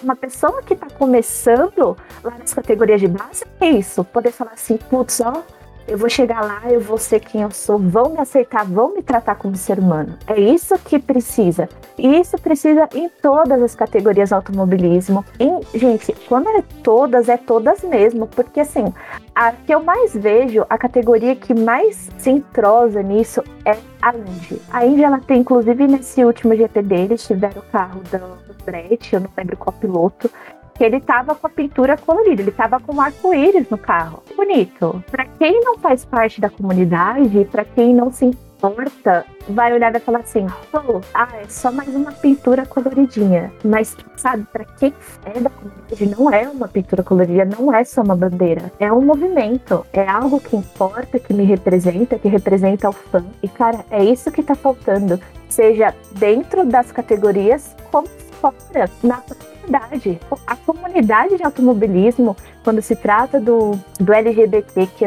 uma 0.02 0.16
pessoa 0.16 0.62
que 0.62 0.74
está 0.74 0.86
começando 0.88 1.96
lá 2.22 2.36
nas 2.38 2.52
categorias 2.54 3.00
de 3.00 3.08
base, 3.08 3.44
é 3.60 3.68
isso. 3.68 4.04
Poder 4.04 4.32
falar 4.32 4.52
assim, 4.52 4.76
putz, 4.76 5.20
ó, 5.20 5.42
eu 5.86 5.98
vou 5.98 6.08
chegar 6.08 6.42
lá, 6.42 6.62
eu 6.70 6.80
vou 6.80 6.98
ser 6.98 7.20
quem 7.20 7.42
eu 7.42 7.50
sou, 7.50 7.78
vão 7.78 8.10
me 8.10 8.18
aceitar, 8.18 8.64
vão 8.64 8.94
me 8.94 9.02
tratar 9.02 9.34
como 9.34 9.54
ser 9.56 9.78
humano. 9.78 10.16
É 10.26 10.40
isso 10.40 10.78
que 10.78 10.98
precisa. 10.98 11.68
E 11.98 12.20
isso 12.20 12.36
precisa 12.38 12.88
em 12.94 13.08
todas 13.08 13.62
as 13.62 13.74
categorias 13.74 14.30
do 14.30 14.36
automobilismo. 14.36 15.24
Em, 15.38 15.60
gente, 15.78 16.12
quando 16.28 16.48
é 16.48 16.62
todas, 16.82 17.28
é 17.28 17.36
todas 17.36 17.82
mesmo, 17.82 18.26
porque 18.26 18.60
assim, 18.60 18.92
a 19.34 19.52
que 19.52 19.74
eu 19.74 19.82
mais 19.82 20.14
vejo, 20.14 20.64
a 20.68 20.78
categoria 20.78 21.36
que 21.36 21.54
mais 21.54 22.08
se 22.18 22.30
entrosa 22.30 23.02
nisso 23.02 23.42
é 23.64 23.76
a 24.00 24.14
Indy. 24.14 24.60
A 24.70 24.86
Indy, 24.86 25.04
ela 25.04 25.20
tem, 25.20 25.40
inclusive, 25.40 25.86
nesse 25.86 26.24
último 26.24 26.54
GP 26.56 26.82
deles, 26.82 27.26
tiveram 27.26 27.60
o 27.60 27.70
carro 27.70 28.00
do 28.10 28.54
Brett, 28.64 29.14
eu 29.14 29.20
não 29.20 29.30
lembro 29.36 29.56
qual 29.56 29.74
piloto, 29.74 30.30
que 30.74 30.84
ele 30.84 31.00
tava 31.00 31.34
com 31.34 31.46
a 31.46 31.50
pintura 31.50 31.96
colorida, 31.96 32.42
ele 32.42 32.50
tava 32.50 32.80
com 32.80 33.00
arco-íris 33.00 33.68
no 33.70 33.78
carro. 33.78 34.22
Bonito. 34.36 35.02
Para 35.10 35.24
quem 35.24 35.60
não 35.60 35.78
faz 35.78 36.04
parte 36.04 36.40
da 36.40 36.50
comunidade, 36.50 37.44
para 37.50 37.64
quem 37.64 37.94
não 37.94 38.10
se 38.10 38.24
importa, 38.24 39.24
vai 39.48 39.72
olhar 39.72 39.90
e 39.90 39.92
vai 39.92 40.00
falar 40.00 40.20
assim: 40.20 40.46
pô, 40.72 41.00
ah, 41.12 41.28
é 41.34 41.44
só 41.48 41.70
mais 41.70 41.94
uma 41.94 42.12
pintura 42.12 42.66
coloridinha. 42.66 43.52
Mas, 43.64 43.96
sabe, 44.16 44.46
para 44.52 44.64
quem 44.64 44.92
é 45.26 45.40
da 45.40 45.50
comunidade, 45.50 46.06
não 46.06 46.32
é 46.32 46.48
uma 46.48 46.66
pintura 46.66 47.02
colorida, 47.02 47.44
não 47.44 47.72
é 47.72 47.84
só 47.84 48.02
uma 48.02 48.16
bandeira. 48.16 48.72
É 48.80 48.92
um 48.92 49.02
movimento, 49.02 49.86
é 49.92 50.08
algo 50.08 50.40
que 50.40 50.56
importa, 50.56 51.18
que 51.18 51.32
me 51.32 51.44
representa, 51.44 52.18
que 52.18 52.28
representa 52.28 52.88
o 52.88 52.92
fã. 52.92 53.24
E, 53.42 53.48
cara, 53.48 53.84
é 53.90 54.02
isso 54.02 54.32
que 54.32 54.42
tá 54.42 54.54
faltando. 54.54 55.20
Seja 55.48 55.94
dentro 56.12 56.64
das 56.64 56.90
categorias, 56.90 57.76
como 57.92 58.08
fora, 58.40 58.90
na 59.02 59.22
comunidade. 59.64 60.20
A 60.46 60.56
comunidade 60.56 61.36
de 61.36 61.42
automobilismo, 61.42 62.36
quando 62.62 62.82
se 62.82 62.94
trata 62.94 63.40
do, 63.40 63.72
do 63.98 64.12
LGBTQ+, 64.12 65.06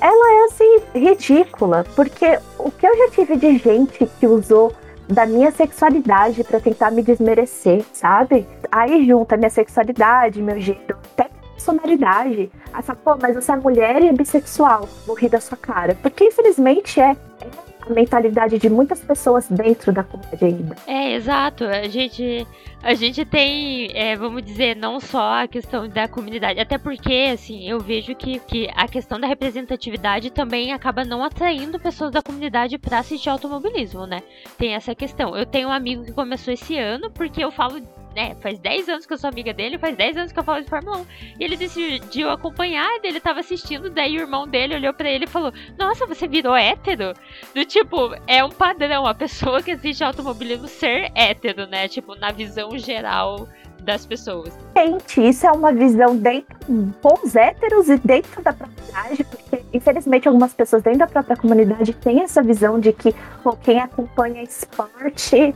ela 0.00 0.32
é 0.32 0.44
assim, 0.44 0.78
ridícula, 0.94 1.84
porque 1.94 2.38
o 2.58 2.70
que 2.70 2.86
eu 2.86 2.96
já 2.96 3.10
tive 3.10 3.36
de 3.36 3.58
gente 3.58 4.06
que 4.18 4.26
usou 4.26 4.72
da 5.08 5.26
minha 5.26 5.50
sexualidade 5.50 6.44
para 6.44 6.60
tentar 6.60 6.90
me 6.90 7.02
desmerecer, 7.02 7.84
sabe? 7.92 8.46
Aí 8.70 9.06
junta 9.06 9.36
minha 9.36 9.50
sexualidade, 9.50 10.42
meu 10.42 10.60
gênero, 10.60 10.98
até 11.12 11.30
personalidade. 11.52 12.50
Fala, 12.82 12.98
pô, 13.02 13.16
mas 13.20 13.34
você 13.34 13.52
é 13.52 13.56
mulher 13.56 14.02
e 14.02 14.08
é 14.08 14.12
bissexual, 14.12 14.88
morri 15.06 15.28
da 15.28 15.40
sua 15.40 15.56
cara. 15.56 15.96
Porque 16.02 16.24
infelizmente 16.24 17.00
é, 17.00 17.16
é 17.40 17.67
mentalidade 17.88 18.58
de 18.58 18.68
muitas 18.68 19.00
pessoas 19.00 19.48
dentro 19.48 19.92
da 19.92 20.02
comunidade 20.02 20.44
ainda. 20.44 20.76
É, 20.86 21.14
exato. 21.14 21.64
A 21.64 21.88
gente, 21.88 22.46
a 22.82 22.94
gente 22.94 23.24
tem, 23.24 23.90
é, 23.94 24.16
vamos 24.16 24.44
dizer, 24.44 24.76
não 24.76 25.00
só 25.00 25.42
a 25.42 25.48
questão 25.48 25.88
da 25.88 26.08
comunidade, 26.08 26.60
até 26.60 26.78
porque, 26.78 27.30
assim, 27.32 27.68
eu 27.68 27.80
vejo 27.80 28.14
que, 28.14 28.38
que 28.40 28.68
a 28.74 28.86
questão 28.86 29.18
da 29.18 29.26
representatividade 29.26 30.30
também 30.30 30.72
acaba 30.72 31.04
não 31.04 31.24
atraindo 31.24 31.78
pessoas 31.78 32.10
da 32.10 32.22
comunidade 32.22 32.78
para 32.78 32.98
assistir 32.98 33.28
automobilismo, 33.28 34.06
né? 34.06 34.22
Tem 34.56 34.74
essa 34.74 34.94
questão. 34.94 35.36
Eu 35.36 35.46
tenho 35.46 35.68
um 35.68 35.72
amigo 35.72 36.04
que 36.04 36.12
começou 36.12 36.52
esse 36.52 36.76
ano 36.78 37.10
porque 37.10 37.42
eu 37.42 37.50
falo 37.50 37.80
né, 38.18 38.34
faz 38.40 38.58
10 38.58 38.88
anos 38.88 39.06
que 39.06 39.12
eu 39.12 39.16
sou 39.16 39.30
amiga 39.30 39.54
dele, 39.54 39.78
faz 39.78 39.96
10 39.96 40.16
anos 40.16 40.32
que 40.32 40.38
eu 40.40 40.42
falo 40.42 40.60
de 40.60 40.68
Fórmula 40.68 40.96
1. 40.98 41.06
E 41.38 41.44
ele 41.44 41.56
decidiu 41.56 42.30
acompanhar, 42.30 42.98
ele 43.04 43.20
tava 43.20 43.38
assistindo, 43.38 43.88
daí 43.88 44.16
o 44.16 44.22
irmão 44.22 44.48
dele 44.48 44.74
olhou 44.74 44.92
para 44.92 45.08
ele 45.08 45.24
e 45.24 45.28
falou: 45.28 45.52
Nossa, 45.78 46.04
você 46.04 46.26
virou 46.26 46.56
hétero? 46.56 47.14
Do 47.54 47.64
tipo, 47.64 48.12
é 48.26 48.44
um 48.44 48.50
padrão 48.50 49.06
a 49.06 49.14
pessoa 49.14 49.62
que 49.62 49.70
assiste 49.70 50.02
automobilismo 50.02 50.66
ser 50.66 51.12
hétero, 51.14 51.68
né? 51.68 51.86
Tipo, 51.86 52.16
na 52.16 52.32
visão 52.32 52.76
geral 52.76 53.46
das 53.82 54.04
pessoas. 54.04 54.52
Gente, 54.76 55.28
isso 55.28 55.46
é 55.46 55.52
uma 55.52 55.72
visão 55.72 56.16
dentro 56.16 56.58
com 57.00 57.24
os 57.24 57.36
héteros 57.36 57.88
e 57.88 57.98
dentro 57.98 58.42
da 58.42 58.52
propriedade, 58.52 59.22
porque 59.22 59.62
infelizmente 59.72 60.26
algumas 60.26 60.52
pessoas 60.52 60.82
dentro 60.82 60.98
da 60.98 61.06
própria 61.06 61.36
comunidade 61.36 61.94
têm 61.94 62.22
essa 62.22 62.42
visão 62.42 62.80
de 62.80 62.92
que 62.92 63.14
quem 63.62 63.80
acompanha 63.80 64.42
esporte 64.42 65.36
é, 65.36 65.54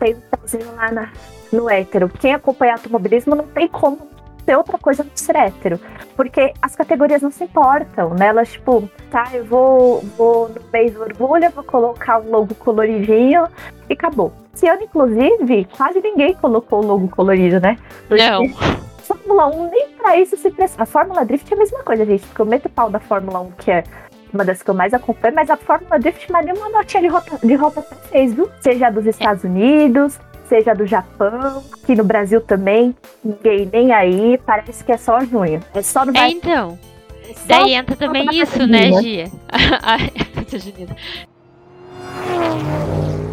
tem 0.00 0.14
um 0.14 0.36
pezinho 0.38 0.74
lá 0.74 0.90
na, 0.90 1.12
no 1.52 1.70
hétero. 1.70 2.08
Quem 2.08 2.34
acompanha 2.34 2.72
automobilismo 2.72 3.36
não 3.36 3.46
tem 3.46 3.68
como 3.68 4.08
ser 4.44 4.56
outra 4.56 4.78
coisa 4.78 5.04
não 5.04 5.10
ser 5.14 5.36
hétero. 5.36 5.78
Porque 6.16 6.52
as 6.60 6.74
categorias 6.74 7.22
não 7.22 7.30
se 7.30 7.44
importam, 7.44 8.14
né? 8.14 8.28
Elas, 8.28 8.50
tipo, 8.52 8.88
tá, 9.10 9.28
eu 9.32 9.44
vou, 9.44 10.00
vou 10.16 10.48
no 10.48 10.60
mês 10.72 10.92
do 10.94 11.02
orgulho, 11.02 11.50
vou 11.50 11.64
colocar 11.64 12.18
um 12.18 12.30
logo 12.30 12.54
coloridinho 12.56 13.46
e 13.88 13.92
acabou. 13.92 14.32
Esse 14.52 14.66
ano, 14.66 14.82
inclusive, 14.82 15.68
quase 15.76 16.00
ninguém 16.00 16.34
colocou 16.34 16.82
o 16.82 16.86
logo 16.86 17.08
colorido, 17.08 17.60
né? 17.60 17.76
Porque 18.08 18.28
não. 18.28 18.48
Fórmula 19.02 19.46
1 19.48 19.70
nem 19.70 19.88
pra 19.88 20.16
isso 20.16 20.36
se 20.36 20.50
presta. 20.50 20.82
A 20.82 20.86
Fórmula 20.86 21.24
Drift 21.24 21.50
é 21.50 21.54
a 21.54 21.58
mesma 21.58 21.82
coisa, 21.82 22.04
gente. 22.04 22.26
Porque 22.26 22.42
eu 22.42 22.46
meto 22.46 22.66
o 22.66 22.70
pau 22.70 22.90
da 22.90 23.00
Fórmula 23.00 23.40
1, 23.40 23.50
que 23.52 23.70
é 23.70 23.84
uma 24.34 24.44
das 24.44 24.62
que 24.62 24.70
eu 24.70 24.74
mais 24.74 24.94
acompanho, 24.94 25.34
mas 25.34 25.50
a 25.50 25.56
Fórmula 25.56 25.98
Drift, 25.98 26.30
mas 26.30 26.44
nenhuma 26.44 26.68
notinha 26.68 27.02
de 27.02 27.08
roupa, 27.08 27.38
de 27.42 27.54
roupa 27.54 27.82
fez, 28.10 28.32
viu? 28.34 28.50
Seja 28.60 28.90
dos 28.90 29.06
Estados 29.06 29.44
Unidos, 29.44 30.18
seja 30.48 30.74
do 30.74 30.86
Japão, 30.86 31.62
aqui 31.72 31.94
no 31.94 32.04
Brasil 32.04 32.40
também, 32.40 32.94
ninguém 33.24 33.68
nem 33.72 33.92
aí, 33.92 34.38
parece 34.44 34.82
que 34.82 34.92
é 34.92 34.96
só 34.96 35.20
junho. 35.20 35.60
É 35.74 35.82
só 35.82 36.04
no 36.04 36.16
É, 36.16 36.28
então. 36.28 36.78
É 37.28 37.34
Daí 37.46 37.74
entra 37.74 37.94
também 37.96 38.26
isso, 38.32 38.66
né, 38.66 38.90
Gia? 39.00 39.30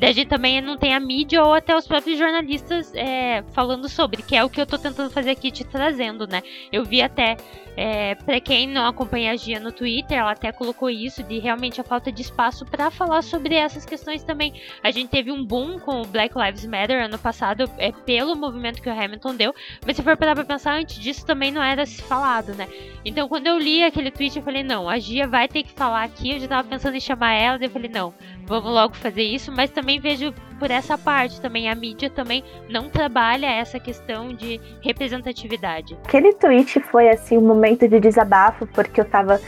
Daí 0.00 0.24
também 0.24 0.60
não 0.60 0.76
tem 0.76 0.94
a 0.94 1.00
mídia 1.00 1.42
ou 1.42 1.52
até 1.52 1.76
os 1.76 1.86
próprios 1.86 2.18
jornalistas 2.18 2.92
é, 2.94 3.42
falando 3.52 3.88
sobre, 3.88 4.22
que 4.22 4.36
é 4.36 4.44
o 4.44 4.50
que 4.50 4.60
eu 4.60 4.66
tô 4.66 4.78
tentando 4.78 5.10
fazer 5.10 5.30
aqui 5.30 5.50
te 5.50 5.64
trazendo, 5.64 6.26
né? 6.26 6.42
Eu 6.72 6.84
vi 6.84 7.02
até 7.02 7.36
é, 7.76 8.16
para 8.16 8.40
quem 8.40 8.66
não 8.66 8.86
acompanha 8.86 9.30
a 9.30 9.36
Gia 9.36 9.60
no 9.60 9.70
Twitter, 9.70 10.18
ela 10.18 10.32
até 10.32 10.50
colocou 10.50 10.90
isso 10.90 11.22
de 11.22 11.38
realmente 11.38 11.80
a 11.80 11.84
falta 11.84 12.10
de 12.10 12.22
espaço 12.22 12.66
para 12.66 12.90
falar 12.90 13.22
sobre 13.22 13.54
essas 13.54 13.84
questões 13.84 14.24
também. 14.24 14.52
A 14.82 14.90
gente 14.90 15.10
teve 15.10 15.30
um 15.30 15.44
boom 15.44 15.78
com 15.78 16.02
o 16.02 16.06
Black 16.06 16.36
Lives 16.36 16.66
Matter 16.66 17.04
ano 17.04 17.18
passado, 17.18 17.70
é 17.78 17.92
pelo 17.92 18.34
movimento 18.34 18.82
que 18.82 18.88
o 18.88 18.92
Hamilton 18.92 19.34
deu, 19.36 19.54
mas 19.86 19.96
se 19.96 20.02
for 20.02 20.16
parar 20.16 20.34
pra 20.34 20.44
pensar, 20.44 20.74
antes 20.74 20.98
disso 20.98 21.24
também 21.24 21.52
não 21.52 21.62
era 21.62 21.86
se 21.86 22.02
falado, 22.02 22.52
né? 22.54 22.66
Então 23.04 23.28
quando 23.28 23.46
eu 23.46 23.56
li 23.56 23.84
aquele 23.84 24.10
tweet, 24.10 24.36
eu 24.36 24.42
falei, 24.42 24.64
não, 24.64 24.88
a 24.88 24.98
Gia 24.98 25.28
vai 25.28 25.46
ter 25.46 25.62
que 25.62 25.70
falar 25.70 26.02
aqui, 26.02 26.32
eu 26.32 26.40
já 26.40 26.48
tava 26.48 26.68
pensando 26.68 26.96
em 26.96 27.00
chamar 27.00 27.34
ela, 27.34 27.58
eu 27.62 27.70
falei, 27.70 27.88
não, 27.88 28.12
vamos 28.46 28.72
logo 28.72 28.94
fazer 28.94 29.22
isso, 29.22 29.52
mas 29.52 29.70
também 29.70 30.00
vejo 30.00 30.32
por 30.58 30.70
essa 30.70 30.96
parte 30.98 31.40
também. 31.40 31.68
A 31.68 31.74
mídia 31.74 32.10
também 32.10 32.42
não 32.68 32.88
trabalha 32.88 33.46
essa 33.46 33.78
questão 33.78 34.28
de 34.28 34.60
representatividade. 34.82 35.96
Aquele 36.04 36.32
tweet 36.34 36.80
foi 36.90 37.08
assim 37.08 37.38
um 37.38 37.46
momento 37.46 37.88
de 37.88 38.00
desabafo, 38.00 38.66
porque 38.66 39.00
eu 39.00 39.04
tava. 39.04 39.40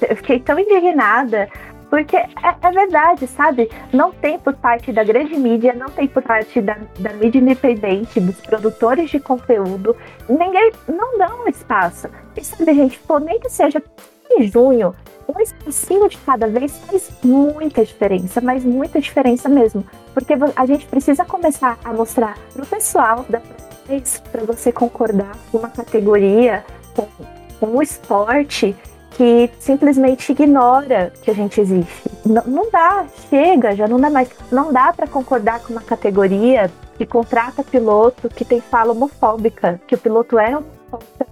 Eu 0.00 0.16
fiquei 0.16 0.38
tão 0.38 0.58
indignada 0.58 1.48
porque 1.90 2.16
é, 2.16 2.28
é, 2.62 2.70
verdade, 2.70 3.26
sabe? 3.26 3.70
Não 3.92 4.12
tem 4.12 4.38
por 4.38 4.54
parte 4.54 4.92
da 4.92 5.02
grande 5.02 5.36
mídia, 5.36 5.72
não 5.72 5.88
tem 5.88 6.06
por 6.06 6.22
parte 6.22 6.60
da, 6.60 6.76
da 6.98 7.12
mídia 7.14 7.38
independente, 7.38 8.20
dos 8.20 8.40
produtores 8.40 9.10
de 9.10 9.18
conteúdo, 9.18 9.96
ninguém 10.28 10.72
não 10.86 11.18
dão 11.18 11.48
espaço. 11.48 12.08
E 12.36 12.44
sabe, 12.44 12.74
gente, 12.74 12.98
pô, 13.00 13.18
nem 13.18 13.40
que 13.40 13.48
seja 13.48 13.82
em 14.30 14.42
junho, 14.50 14.94
um 15.28 15.40
espacinho 15.40 16.08
de 16.08 16.16
cada 16.18 16.46
vez 16.46 16.76
faz 16.78 17.10
muita 17.22 17.84
diferença, 17.84 18.40
mas 18.40 18.64
muita 18.64 19.00
diferença 19.00 19.48
mesmo. 19.48 19.84
Porque 20.14 20.34
a 20.56 20.66
gente 20.66 20.86
precisa 20.86 21.24
começar 21.24 21.78
a 21.84 21.92
mostrar 21.92 22.38
pro 22.52 22.64
pessoal 22.64 23.24
da 23.28 23.40
vez 23.86 24.22
para 24.32 24.44
você 24.44 24.72
concordar 24.72 25.36
com 25.50 25.58
uma 25.58 25.68
categoria, 25.68 26.64
com, 26.94 27.06
com 27.60 27.76
o 27.76 27.82
esporte 27.82 28.74
que 29.12 29.50
simplesmente 29.58 30.30
ignora 30.32 31.12
que 31.22 31.30
a 31.30 31.34
gente 31.34 31.60
existe. 31.60 32.10
Não, 32.24 32.44
não 32.44 32.70
dá, 32.70 33.06
chega, 33.28 33.74
já 33.74 33.88
não 33.88 33.98
dá 33.98 34.08
mais. 34.08 34.28
Não 34.50 34.72
dá 34.72 34.92
para 34.92 35.06
concordar 35.06 35.60
com 35.60 35.72
uma 35.72 35.82
categoria 35.82 36.70
que 36.96 37.04
contrata 37.04 37.64
piloto 37.64 38.28
que 38.28 38.44
tem 38.44 38.60
fala 38.60 38.92
homofóbica, 38.92 39.80
que 39.86 39.94
o 39.94 39.98
piloto 39.98 40.38
é 40.38 40.58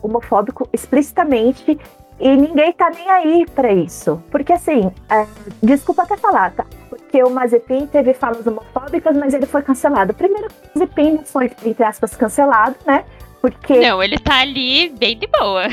homofóbico 0.02 0.68
explicitamente 0.72 1.78
e 2.18 2.36
ninguém 2.36 2.72
tá 2.72 2.90
nem 2.90 3.10
aí 3.10 3.46
para 3.46 3.72
isso. 3.72 4.22
Porque 4.30 4.52
assim, 4.52 4.90
é, 5.08 5.26
desculpa 5.62 6.02
até 6.02 6.16
falar, 6.16 6.52
tá? 6.52 6.64
Porque 6.88 7.22
o 7.22 7.30
Mazepin 7.30 7.86
teve 7.86 8.14
falas 8.14 8.46
homofóbicas, 8.46 9.16
mas 9.16 9.34
ele 9.34 9.46
foi 9.46 9.62
cancelado. 9.62 10.14
Primeiro, 10.14 10.48
o 10.48 10.78
Mazepin 10.78 11.12
não 11.12 11.24
foi, 11.24 11.50
entre 11.64 11.84
aspas, 11.84 12.16
cancelado, 12.16 12.76
né? 12.86 13.04
Porque. 13.50 13.78
Não, 13.78 14.02
ele 14.02 14.18
tá 14.18 14.40
ali 14.40 14.88
bem 14.98 15.16
de 15.16 15.28
boa. 15.28 15.68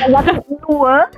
No 0.67 0.85
ano 0.85 1.09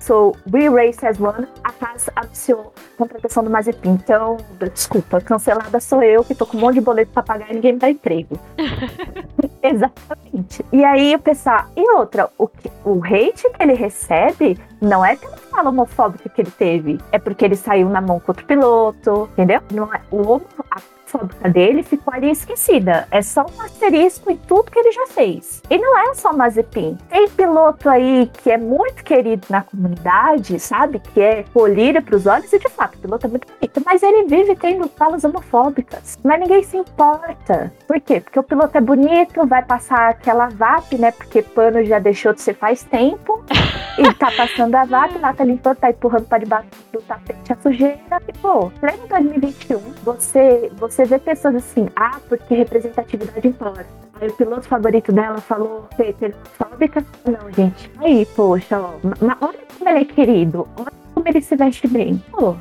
So, 0.00 0.34
We 0.50 0.68
Race 0.70 1.04
as 1.06 1.20
One, 1.20 1.46
a 1.62 1.72
Paz 1.72 2.08
anunciou 2.16 2.72
a 2.94 2.96
contratação 2.96 3.44
do 3.44 3.50
Mazepin. 3.50 3.90
Então, 3.90 4.38
desculpa, 4.72 5.20
cancelada 5.20 5.78
sou 5.78 6.02
eu, 6.02 6.24
que 6.24 6.34
tô 6.34 6.46
com 6.46 6.56
um 6.56 6.60
monte 6.60 6.76
de 6.76 6.80
boleto 6.80 7.12
pra 7.12 7.22
pagar 7.22 7.50
e 7.50 7.54
ninguém 7.54 7.74
me 7.74 7.78
dá 7.78 7.90
emprego. 7.90 8.40
Exatamente. 9.62 10.64
E 10.72 10.82
aí 10.82 11.14
o 11.14 11.18
pessoal. 11.18 11.66
E 11.76 11.82
outra, 11.92 12.30
o, 12.38 12.48
o 12.84 13.04
hate 13.04 13.42
que 13.50 13.62
ele 13.62 13.74
recebe 13.74 14.58
não 14.80 15.04
é 15.04 15.16
pela 15.16 15.36
fala 15.36 15.68
homofóbica 15.68 16.30
que 16.30 16.40
ele 16.40 16.50
teve, 16.50 16.98
é 17.12 17.18
porque 17.18 17.44
ele 17.44 17.56
saiu 17.56 17.90
na 17.90 18.00
mão 18.00 18.18
com 18.18 18.32
outro 18.32 18.46
piloto, 18.46 19.28
entendeu? 19.32 19.60
Não 19.70 19.92
é, 19.92 20.00
o, 20.10 20.40
a 20.70 20.80
fóbica 21.10 21.48
dele 21.48 21.82
ficou 21.82 22.14
ali 22.14 22.30
esquecida. 22.30 23.06
É 23.10 23.20
só 23.20 23.42
um 23.42 23.60
asterisco 23.60 24.30
em 24.30 24.36
tudo 24.36 24.70
que 24.70 24.78
ele 24.78 24.92
já 24.92 25.06
fez. 25.08 25.60
E 25.68 25.76
não 25.76 25.98
é 25.98 26.14
só 26.14 26.32
Mazepin. 26.32 26.96
Tem 27.08 27.28
piloto 27.28 27.88
aí 27.88 28.30
que 28.32 28.50
é 28.50 28.56
muito 28.56 29.02
querido 29.02 29.46
na 29.50 29.62
comunidade, 29.62 30.58
sabe? 30.60 31.00
Que 31.00 31.20
é 31.20 31.44
colírio 31.52 32.02
para 32.02 32.16
os 32.16 32.26
olhos 32.26 32.52
e 32.52 32.58
de 32.58 32.68
fato, 32.68 32.94
o 32.94 32.98
piloto 32.98 33.26
é 33.26 33.30
muito 33.30 33.46
bonito. 33.46 33.82
Mas 33.84 34.02
ele 34.02 34.24
vive 34.24 34.54
tendo 34.54 34.88
falas 34.88 35.24
homofóbicas. 35.24 36.18
Mas 36.22 36.40
ninguém 36.40 36.62
se 36.62 36.76
importa. 36.76 37.72
Por 37.86 38.00
quê? 38.00 38.20
Porque 38.20 38.38
o 38.38 38.42
piloto 38.42 38.76
é 38.76 38.80
bonito, 38.80 39.46
vai 39.46 39.64
passar 39.64 40.10
aquela 40.10 40.48
VAP, 40.48 40.96
né? 40.96 41.10
Porque 41.10 41.42
pano 41.42 41.84
já 41.84 41.98
deixou 41.98 42.32
de 42.32 42.40
ser 42.40 42.54
faz 42.54 42.82
tempo. 42.84 43.44
e 43.98 44.14
tá 44.14 44.30
passando 44.36 44.74
a 44.76 44.84
VAP, 44.84 45.18
lá 45.18 45.32
tá 45.32 45.44
limpando, 45.44 45.76
tá 45.76 45.90
empurrando 45.90 46.26
para 46.26 46.38
debaixo 46.38 46.68
do 46.92 47.00
tapete 47.02 47.52
a 47.52 47.56
sujeira. 47.56 48.22
E, 48.28 48.32
pô, 48.38 48.70
pleno 48.80 49.06
2021, 49.08 49.78
você, 50.04 50.70
você 50.76 50.99
você 51.00 51.04
vê 51.06 51.18
pessoas 51.18 51.54
assim, 51.54 51.88
ah, 51.96 52.20
porque 52.28 52.54
representatividade 52.54 53.48
importa. 53.48 53.86
Aí 54.20 54.28
o 54.28 54.32
piloto 54.34 54.68
favorito 54.68 55.10
dela 55.10 55.40
falou 55.40 55.88
ser 55.96 56.14
xenofóbica. 56.18 57.02
Não, 57.24 57.50
gente. 57.52 57.90
Aí, 57.98 58.26
poxa, 58.36 58.78
ó, 58.78 58.92
olha 59.40 59.58
como 59.78 59.88
ele 59.88 60.00
é 60.00 60.04
querido. 60.04 60.68
Olha 60.76 60.99
como 61.20 61.28
ele 61.28 61.40
se 61.40 61.54
veste 61.54 61.86
bem. 61.86 62.16
Pô, 62.30 62.56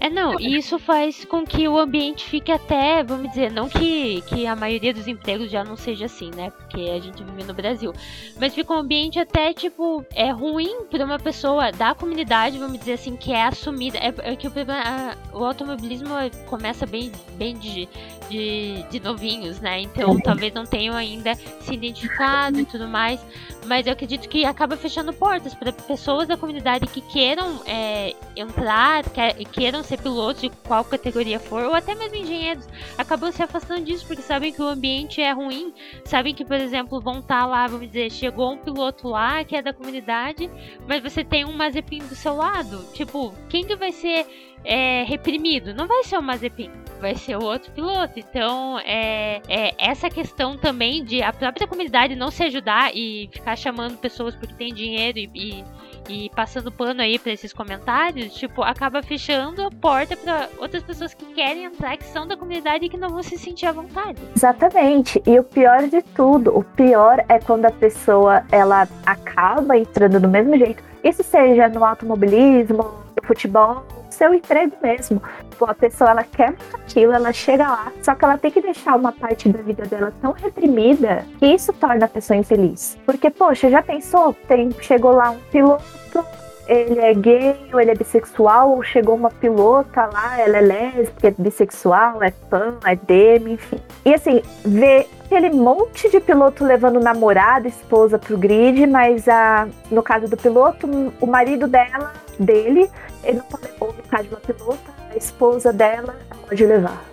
É, 0.00 0.10
não, 0.10 0.38
e 0.38 0.56
isso 0.56 0.78
faz 0.78 1.24
com 1.24 1.44
que 1.44 1.68
o 1.68 1.78
ambiente 1.78 2.24
fique 2.24 2.50
até, 2.50 3.02
vamos 3.02 3.28
dizer, 3.30 3.52
não 3.52 3.68
que, 3.68 4.20
que 4.22 4.46
a 4.46 4.56
maioria 4.56 4.92
dos 4.92 5.06
empregos 5.06 5.50
já 5.50 5.62
não 5.62 5.76
seja 5.76 6.06
assim, 6.06 6.30
né? 6.34 6.50
Porque 6.50 6.90
a 6.90 6.98
gente 6.98 7.22
vive 7.22 7.44
no 7.44 7.54
Brasil. 7.54 7.92
Mas 8.38 8.54
fica 8.54 8.72
um 8.72 8.78
ambiente 8.78 9.18
até, 9.18 9.54
tipo, 9.54 10.04
é 10.14 10.30
ruim 10.30 10.84
pra 10.90 11.04
uma 11.04 11.18
pessoa 11.18 11.70
da 11.70 11.94
comunidade, 11.94 12.58
vamos 12.58 12.78
dizer 12.80 12.94
assim, 12.94 13.16
que 13.16 13.32
é 13.32 13.44
assumida. 13.44 13.98
É, 13.98 14.12
é 14.32 14.36
que 14.36 14.48
o, 14.48 14.52
a, 14.68 15.16
o 15.32 15.44
automobilismo 15.44 16.10
começa 16.46 16.84
bem, 16.86 17.12
bem 17.36 17.54
de, 17.54 17.88
de, 18.28 18.82
de 18.90 19.00
novinhos, 19.00 19.60
né? 19.60 19.80
Então 19.80 20.10
uhum. 20.10 20.20
talvez 20.20 20.52
não 20.52 20.64
tenham 20.64 20.96
ainda 20.96 21.34
se 21.34 21.74
identificado 21.74 22.58
e 22.58 22.64
tudo 22.64 22.88
mais. 22.88 23.20
Mas 23.66 23.86
eu 23.86 23.92
acredito 23.92 24.28
que 24.28 24.44
acaba 24.44 24.76
fechando 24.76 25.12
portas 25.12 25.54
para 25.54 25.72
pessoas 25.72 26.26
da 26.26 26.36
comunidade 26.36 26.86
que 26.86 27.00
queiram 27.00 27.60
é, 27.66 27.99
entrar, 28.36 29.04
que, 29.04 29.44
queiram 29.46 29.82
ser 29.82 29.98
pilotos 29.98 30.42
de 30.42 30.50
qual 30.66 30.84
categoria 30.84 31.38
for, 31.38 31.64
ou 31.64 31.74
até 31.74 31.94
mesmo 31.94 32.16
engenheiros, 32.16 32.66
acabam 32.96 33.30
se 33.32 33.42
afastando 33.42 33.84
disso 33.84 34.06
porque 34.06 34.22
sabem 34.22 34.52
que 34.52 34.62
o 34.62 34.66
ambiente 34.66 35.20
é 35.20 35.32
ruim, 35.32 35.72
sabem 36.04 36.34
que, 36.34 36.44
por 36.44 36.56
exemplo, 36.56 37.00
vão 37.00 37.18
estar 37.20 37.40
tá 37.40 37.46
lá, 37.46 37.66
vamos 37.66 37.86
dizer, 37.88 38.10
chegou 38.10 38.52
um 38.52 38.58
piloto 38.58 39.08
lá 39.08 39.44
que 39.44 39.56
é 39.56 39.62
da 39.62 39.72
comunidade, 39.72 40.50
mas 40.86 41.02
você 41.02 41.24
tem 41.24 41.44
um 41.44 41.52
Mazepin 41.52 42.00
do 42.00 42.14
seu 42.14 42.34
lado. 42.34 42.84
Tipo, 42.92 43.34
quem 43.48 43.64
que 43.64 43.76
vai 43.76 43.92
ser 43.92 44.26
é, 44.64 45.04
reprimido? 45.04 45.74
Não 45.74 45.86
vai 45.86 46.04
ser 46.04 46.18
o 46.18 46.22
Mazepin, 46.22 46.70
vai 47.00 47.14
ser 47.14 47.36
o 47.36 47.42
outro 47.42 47.72
piloto. 47.72 48.18
Então, 48.18 48.78
é, 48.80 49.40
é, 49.48 49.74
essa 49.78 50.10
questão 50.10 50.56
também 50.56 51.02
de 51.04 51.22
a 51.22 51.32
própria 51.32 51.66
comunidade 51.66 52.14
não 52.14 52.30
se 52.30 52.42
ajudar 52.44 52.94
e 52.94 53.28
ficar 53.32 53.56
chamando 53.56 53.96
pessoas 53.98 54.34
porque 54.34 54.54
tem 54.54 54.72
dinheiro 54.72 55.18
e, 55.18 55.30
e, 55.34 55.64
e 56.10 56.30
passando 56.30 56.72
pano 56.72 57.00
aí 57.00 57.18
para 57.18 57.32
esses 57.32 57.52
comentários, 57.52 58.34
tipo, 58.34 58.62
acaba 58.62 59.02
fechando 59.02 59.62
a 59.62 59.70
porta 59.70 60.16
para 60.16 60.48
outras 60.58 60.82
pessoas 60.82 61.14
que 61.14 61.24
querem 61.26 61.64
entrar, 61.64 61.96
que 61.96 62.04
são 62.04 62.26
da 62.26 62.36
comunidade 62.36 62.84
e 62.84 62.88
que 62.88 62.96
não 62.96 63.08
vão 63.08 63.22
se 63.22 63.38
sentir 63.38 63.66
à 63.66 63.72
vontade. 63.72 64.18
Exatamente. 64.34 65.22
E 65.26 65.38
o 65.38 65.44
pior 65.44 65.88
de 65.88 66.02
tudo, 66.02 66.56
o 66.56 66.64
pior 66.64 67.24
é 67.28 67.38
quando 67.38 67.66
a 67.66 67.70
pessoa 67.70 68.44
ela 68.50 68.88
acaba 69.06 69.78
entrando 69.78 70.18
do 70.18 70.28
mesmo 70.28 70.56
jeito. 70.58 70.82
Isso 71.04 71.22
seja 71.22 71.68
no 71.68 71.84
automobilismo, 71.84 72.82
no 73.16 73.26
futebol, 73.26 73.84
seu 74.20 74.34
emprego 74.34 74.76
mesmo. 74.82 75.22
Pô, 75.58 75.64
a 75.64 75.74
pessoa 75.74 76.10
ela 76.10 76.22
quer 76.22 76.54
aquilo, 76.74 77.12
ela 77.12 77.32
chega 77.32 77.66
lá, 77.66 77.90
só 78.02 78.14
que 78.14 78.22
ela 78.22 78.36
tem 78.36 78.50
que 78.50 78.60
deixar 78.60 78.94
uma 78.94 79.12
parte 79.12 79.48
da 79.48 79.62
vida 79.62 79.86
dela 79.86 80.12
tão 80.20 80.32
reprimida 80.32 81.24
que 81.38 81.46
isso 81.46 81.72
torna 81.72 82.04
a 82.04 82.08
pessoa 82.08 82.36
infeliz. 82.36 82.98
Porque, 83.06 83.30
poxa, 83.30 83.70
já 83.70 83.82
pensou? 83.82 84.34
Tem, 84.46 84.70
chegou 84.82 85.12
lá 85.12 85.30
um 85.30 85.38
piloto 85.50 86.22
ele 86.68 87.00
é 87.00 87.12
gay, 87.12 87.56
ou 87.72 87.80
ele 87.80 87.90
é 87.90 87.94
bissexual, 87.96 88.70
ou 88.70 88.82
chegou 88.82 89.16
uma 89.16 89.28
pilota 89.28 90.06
lá, 90.06 90.40
ela 90.40 90.58
é 90.58 90.60
lésbica, 90.60 91.26
é 91.26 91.34
bissexual, 91.36 92.22
é 92.22 92.30
pan, 92.30 92.78
é 92.84 92.94
demi, 92.94 93.54
enfim. 93.54 93.80
E 94.04 94.14
assim, 94.14 94.40
ver 94.64 95.08
aquele 95.24 95.50
monte 95.50 96.08
de 96.08 96.20
piloto 96.20 96.64
levando 96.64 97.00
namorada, 97.00 97.66
esposa 97.66 98.20
pro 98.20 98.38
grid, 98.38 98.86
mas 98.86 99.28
a, 99.28 99.66
no 99.90 100.00
caso 100.00 100.28
do 100.28 100.36
piloto, 100.36 100.88
o 101.20 101.26
marido 101.26 101.66
dela, 101.66 102.12
dele, 102.38 102.88
ele 103.22 103.38
não 103.38 103.44
pode, 103.44 103.96
no 103.96 104.02
caso 104.04 104.28
da 104.28 104.36
pilota, 104.36 104.90
a 105.10 105.16
esposa 105.16 105.72
dela, 105.72 106.16
pode 106.48 106.64
levar. 106.64 107.04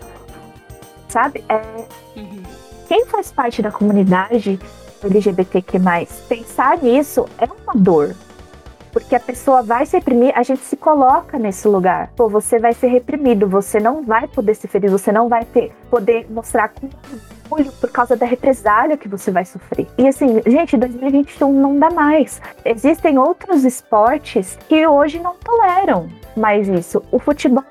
Sabe? 1.09 1.43
É, 1.49 1.85
uhum. 2.19 2.43
Quem 2.87 3.05
faz 3.05 3.31
parte 3.31 3.61
da 3.61 3.71
comunidade 3.71 4.59
LGBTQ+, 5.03 5.79
pensar 6.27 6.77
nisso 6.81 7.25
é 7.37 7.45
uma 7.45 7.73
dor. 7.75 8.15
Porque 8.99 9.15
a 9.15 9.19
pessoa 9.19 9.61
vai 9.61 9.85
se 9.85 9.95
reprimir, 9.95 10.33
a 10.35 10.41
gente 10.41 10.61
se 10.61 10.75
coloca 10.75 11.37
nesse 11.37 11.67
lugar. 11.67 12.09
Pô, 12.15 12.27
você 12.27 12.57
vai 12.57 12.73
ser 12.73 12.87
reprimido, 12.87 13.47
você 13.47 13.79
não 13.79 14.01
vai 14.01 14.27
poder 14.27 14.55
ser 14.55 14.67
feliz, 14.67 14.91
você 14.91 15.11
não 15.11 15.29
vai 15.29 15.45
ter, 15.45 15.71
poder 15.87 16.25
mostrar 16.31 16.69
com 16.69 16.89
orgulho 17.47 17.71
por 17.73 17.91
causa 17.91 18.15
da 18.15 18.25
represália 18.25 18.97
que 18.97 19.07
você 19.07 19.29
vai 19.29 19.45
sofrer. 19.45 19.87
E 19.99 20.07
assim, 20.07 20.41
gente, 20.47 20.75
2021 20.75 21.53
não 21.53 21.77
dá 21.77 21.91
mais. 21.91 22.41
Existem 22.65 23.19
outros 23.19 23.63
esportes 23.63 24.57
que 24.67 24.87
hoje 24.87 25.19
não 25.19 25.35
toleram 25.35 26.09
mais 26.37 26.67
isso. 26.67 27.03
O 27.11 27.19
futebol, 27.19 27.63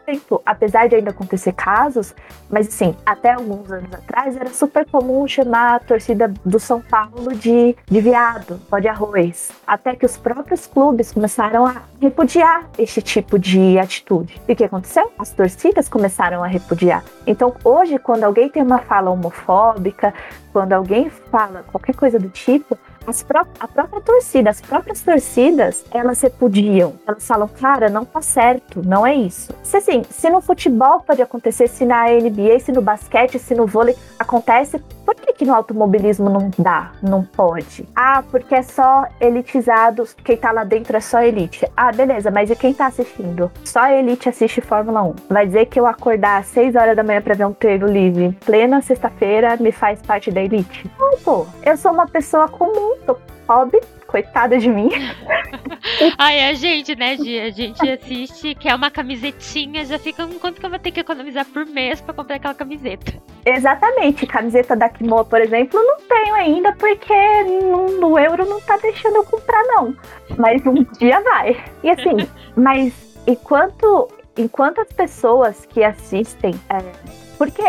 apesar 0.45 0.89
de 0.89 0.97
ainda 0.97 1.11
acontecer 1.11 1.53
casos, 1.53 2.15
mas 2.51 2.69
assim, 2.69 2.95
até 3.05 3.33
alguns 3.33 3.71
anos 3.71 3.93
atrás 3.93 4.37
era 4.37 4.51
super 4.51 4.87
comum 4.87 5.27
chamar 5.27 5.77
a 5.77 5.81
torcida 5.81 6.33
do 6.45 6.59
São 6.59 6.81
Paulo 6.81 7.35
de, 7.35 7.77
de 7.87 8.01
viado, 8.01 8.61
pó 8.69 8.79
de 8.79 8.89
arroz. 8.89 9.51
Até 9.67 9.95
que 9.95 10.07
os 10.07 10.17
próprios 10.17 10.67
clubes 10.67 11.13
começaram 11.13 11.67
a 11.67 11.83
repudiar 12.01 12.69
este 12.79 13.01
tipo 13.03 13.39
de 13.39 13.79
atitude. 13.79 14.41
E 14.49 14.53
o 14.53 14.57
que 14.57 14.65
aconteceu? 14.65 15.11
As 15.19 15.31
torcidas 15.31 15.89
começaram 15.89 16.43
a 16.43 16.47
repudiar. 16.47 17.05
Então, 17.27 17.55
hoje, 17.65 17.99
quando 17.99 18.25
alguém 18.25 18.49
tem 18.49 18.63
uma 18.63 18.79
fala 18.79 19.11
homofóbica, 19.11 20.13
quando 20.53 20.73
alguém 20.73 21.11
fala 21.11 21.65
qualquer 21.71 21.95
coisa 21.95 22.19
do 22.19 22.29
tipo, 22.29 22.79
pró 23.23 23.47
a 23.61 23.69
própria 23.69 24.01
torcida, 24.01 24.51
as 24.51 24.61
próprias 24.61 25.01
torcidas, 25.03 25.85
elas 25.93 26.21
repudiam. 26.21 26.95
Elas 27.07 27.27
falam, 27.27 27.49
cara, 27.49 27.89
não 27.89 28.05
tá 28.05 28.21
certo, 28.21 28.83
não 28.85 29.07
é 29.07 29.15
isso. 29.15 29.53
Se 29.63 29.77
assim, 29.77 30.03
se 30.09 30.31
no 30.31 30.41
futebol 30.41 31.01
pode 31.01 31.23
acontecer, 31.23 31.69
se 31.69 31.85
na 31.85 32.07
NBA, 32.07 32.61
se 32.61 32.73
no 32.73 32.83
basquete, 32.83 33.39
se 33.39 33.55
no 33.55 33.67
vôlei 33.67 33.97
acontece, 34.19 34.79
por 35.05 35.15
que, 35.15 35.33
que 35.33 35.45
no 35.45 35.55
automobilismo 35.55 36.29
não 36.29 36.51
dá, 36.59 36.93
não 37.03 37.25
pode? 37.25 37.89
Ah, 37.95 38.23
porque 38.31 38.55
é 38.55 38.63
só 38.63 39.05
elitizado, 39.21 40.05
quem 40.25 40.37
tá 40.37 40.51
lá 40.51 40.65
dentro 40.65 40.97
é 40.97 41.01
só 41.01 41.23
elite. 41.23 41.67
Ah, 41.77 41.93
beleza, 41.93 42.31
mas 42.31 42.51
e 42.51 42.57
quem 42.57 42.75
tá 42.75 42.87
assistindo? 42.87 43.51
Só 43.65 43.81
a 43.81 43.93
elite 43.93 44.29
assiste 44.29 44.61
Fórmula 44.61 45.03
1. 45.03 45.15
Vai 45.29 45.47
dizer 45.47 45.67
que 45.67 45.79
eu 45.79 45.87
acordar 45.87 46.39
às 46.39 46.47
6 46.47 46.75
horas 46.75 46.97
da 46.97 47.03
manhã 47.03 47.23
pra 47.23 47.35
ver 47.35 47.47
um 47.47 47.53
treino 47.53 47.87
livre 47.87 48.37
plena 48.45 48.81
sexta-feira 48.81 49.57
me 49.59 49.73
faz 49.73 50.01
parte 50.03 50.31
da 50.31 50.43
elite? 50.43 50.91
Não, 50.99 51.19
pô. 51.19 51.47
Eu 51.63 51.77
sou 51.77 51.93
uma 51.93 52.07
pessoa 52.07 52.49
comum, 52.49 52.96
tô 53.05 53.17
pobre, 53.47 53.81
coitada 54.07 54.59
de 54.59 54.69
mim. 54.69 54.91
Ai, 56.19 56.49
a 56.49 56.53
gente, 56.55 56.97
né, 56.97 57.17
Gia? 57.17 57.45
A 57.45 57.51
gente 57.51 57.89
assiste, 57.89 58.55
quer 58.55 58.75
uma 58.75 58.91
camisetinha, 58.91 59.85
já 59.85 59.99
fica 59.99 60.27
quanto 60.41 60.61
que 60.61 60.67
eu 60.67 60.71
vou 60.71 60.79
ter 60.79 60.91
que 60.91 61.01
economizar 61.01 61.47
por 61.47 61.65
mês 61.67 62.01
para 62.01 62.15
comprar 62.15 62.37
aquela 62.37 62.55
camiseta. 62.55 63.15
Exatamente, 63.45 64.27
camiseta 64.27 64.75
da 64.75 64.89
Kimo, 64.89 65.25
por 65.25 65.41
exemplo, 65.41 65.81
não 65.81 66.01
tenho 66.01 66.35
ainda, 66.35 66.73
porque 66.73 67.15
no, 67.63 68.01
no 68.01 68.19
euro 68.19 68.45
não 68.45 68.61
tá 68.61 68.77
deixando 68.79 69.17
eu 69.17 69.25
comprar, 69.25 69.63
não. 69.65 69.95
Mas 70.37 70.65
um 70.67 70.83
dia 70.99 71.21
vai. 71.21 71.65
E 71.83 71.91
assim, 71.91 72.29
mas 72.57 72.93
enquanto, 73.27 74.09
enquanto 74.37 74.81
as 74.81 74.93
pessoas 74.93 75.65
que 75.67 75.85
assistem. 75.85 76.55
É, 76.69 76.79
porque 77.39 77.63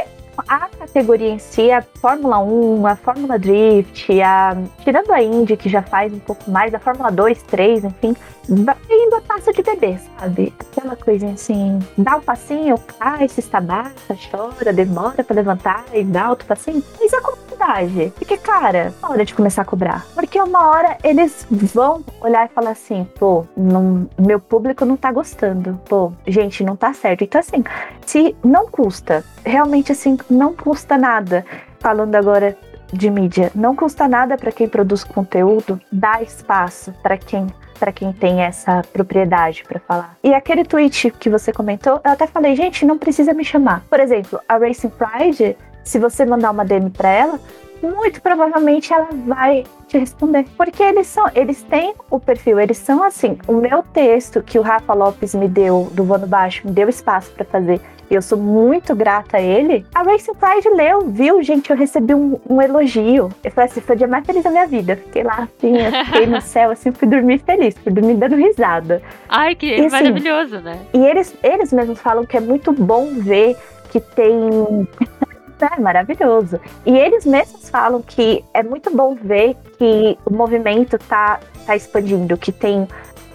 a 0.48 0.70
categoria 0.70 1.30
em 1.30 1.40
si, 1.40 1.72
a 1.72 1.82
Fórmula 1.82 2.40
1, 2.40 2.88
a 2.88 2.96
Fórmula 2.96 3.40
Drift, 3.40 4.22
a, 4.22 4.56
tirando 4.84 5.12
a 5.12 5.22
Indy, 5.22 5.58
que 5.58 5.70
já 5.70 5.82
faz 5.82 6.14
um 6.14 6.20
pouco 6.20 6.50
mais, 6.50 6.74
a 6.74 6.80
Fórmula 6.80 7.12
2, 7.12 7.42
3, 7.44 7.86
enfim, 7.86 8.16
indo 8.50 9.16
a 9.16 9.22
passo 9.22 9.52
de 9.52 9.62
bebê, 9.62 9.98
sabe? 10.18 10.54
Aquela 10.60 10.96
coisa 10.96 11.28
assim, 11.28 11.80
dá 11.98 12.18
um 12.18 12.22
passinho, 12.22 12.78
cai, 13.00 13.28
se 13.28 13.40
estabaça, 13.40 14.16
chora, 14.32 14.72
demora 14.72 15.24
para 15.24 15.36
levantar 15.36 15.86
e 15.94 16.04
dá 16.04 16.30
outro 16.30 16.48
passinho. 16.48 16.84
Mas 17.00 17.14
a 17.14 17.22
comunidade, 17.22 18.14
porque, 18.16 18.38
cara, 18.38 18.78
é 18.78 19.06
hora 19.06 19.26
de 19.26 19.34
começar 19.34 19.64
a 19.64 19.66
cobrar. 19.66 20.06
Porque 20.14 20.40
uma 20.40 20.70
hora 20.70 20.98
eles 21.04 21.46
vão 21.50 22.04
olhar 22.22 22.46
e 22.46 22.54
falar 22.54 22.72
assim, 22.72 23.08
pô, 23.20 23.46
não, 23.56 24.10
meu 24.18 24.40
público 24.40 24.86
não 24.86 24.96
tá 24.96 25.12
gostando. 25.12 25.80
Pô, 25.88 26.12
gente, 26.26 26.64
não 26.64 26.76
tá 26.76 26.94
certo. 26.94 27.24
Então, 27.24 27.40
assim, 27.40 27.64
se 28.06 28.36
não 28.44 28.68
custa, 28.68 29.24
realmente, 29.46 29.92
assim, 29.92 30.18
não 30.30 30.54
custa 30.54 30.98
nada. 30.98 31.46
Falando 31.80 32.16
agora 32.16 32.58
de 32.92 33.10
mídia, 33.10 33.52
não 33.54 33.76
custa 33.76 34.08
nada 34.08 34.38
para 34.38 34.52
quem 34.52 34.68
produz 34.68 35.04
conteúdo 35.04 35.80
dar 35.92 36.24
espaço 36.24 36.94
para 37.04 37.18
quem 37.18 37.48
para 37.78 37.92
quem 37.92 38.12
tem 38.12 38.42
essa 38.42 38.82
propriedade 38.92 39.64
para 39.64 39.80
falar. 39.80 40.18
E 40.24 40.34
aquele 40.34 40.64
tweet 40.64 41.12
que 41.12 41.30
você 41.30 41.52
comentou, 41.54 42.02
eu 42.04 42.12
até 42.12 42.28
falei, 42.28 42.56
gente, 42.56 42.86
não 42.86 42.98
precisa 42.98 43.34
me 43.34 43.46
chamar. 43.46 43.84
Por 43.90 44.00
exemplo, 44.00 44.40
a 44.48 44.58
Racing 44.58 44.90
Pride, 44.90 45.56
se 45.84 46.00
você 46.00 46.26
mandar 46.26 46.52
uma 46.52 46.66
DM 46.66 46.90
para 46.90 47.10
ela, 47.10 47.40
muito 47.82 48.22
provavelmente 48.22 48.92
ela 48.94 49.10
vai 49.26 49.64
te 49.88 49.98
responder. 49.98 50.46
Porque 50.58 50.82
eles 50.82 51.08
são, 51.08 51.26
eles 51.34 51.64
têm 51.64 51.94
o 52.10 52.20
perfil, 52.20 52.60
eles 52.60 52.78
são 52.78 53.04
assim. 53.04 53.38
O 53.48 53.54
meu 53.54 53.84
texto 53.84 54.42
que 54.42 54.60
o 54.60 54.62
Rafa 54.62 54.94
Lopes 54.94 55.34
me 55.36 55.48
deu 55.48 55.90
do 55.94 56.04
Vano 56.04 56.28
Baixo, 56.28 56.66
me 56.66 56.74
deu 56.74 56.90
espaço 56.90 57.32
para 57.32 57.46
fazer. 57.46 57.80
E 58.10 58.16
eu 58.16 58.22
sou 58.22 58.38
muito 58.38 58.96
grata 58.96 59.38
a 59.38 59.42
ele. 59.42 59.86
A 59.94 60.02
Racing 60.02 60.34
Pride 60.34 60.70
leu, 60.70 61.10
viu, 61.10 61.44
gente? 61.44 61.70
Eu 61.70 61.76
recebi 61.76 62.14
um, 62.14 62.40
um 62.50 62.62
elogio. 62.62 63.30
Eu 63.44 63.52
falei 63.52 63.70
assim: 63.70 63.82
foi 63.82 63.96
o 63.96 63.98
dia 63.98 64.08
mais 64.08 64.26
feliz 64.26 64.44
da 64.44 64.50
minha 64.50 64.68
vida. 64.68 64.96
fiquei 64.96 65.24
lá, 65.24 65.48
assim, 65.48 65.78
eu 65.78 66.06
fiquei 66.06 66.26
no 66.26 66.40
céu, 66.42 66.72
assim, 66.72 66.92
fui 66.92 67.08
dormir 67.08 67.40
feliz, 67.40 67.76
fui 67.78 67.92
dormir 67.92 68.16
dando 68.16 68.36
risada. 68.36 69.02
Ai, 69.28 69.56
que 69.56 69.68
e, 69.68 69.86
assim, 69.86 69.90
maravilhoso, 69.90 70.60
né? 70.60 70.80
E 70.94 71.06
eles, 71.06 71.36
eles 71.44 71.74
mesmos 71.74 72.00
falam 72.00 72.26
que 72.26 72.38
é 72.38 72.42
muito 72.42 72.72
bom 72.72 73.14
ver 73.16 73.58
que 73.92 74.00
tem 74.00 74.88
é 75.66 75.80
maravilhoso. 75.80 76.60
E 76.86 76.98
eles 76.98 77.26
mesmos 77.26 77.70
falam 77.70 78.02
que 78.02 78.44
é 78.54 78.62
muito 78.62 78.96
bom 78.96 79.16
ver 79.16 79.56
que 79.78 80.18
o 80.26 80.34
movimento 80.34 80.98
tá, 81.00 81.40
tá 81.66 81.76
expandindo, 81.76 82.38
que 82.38 82.52
tem 82.52 82.88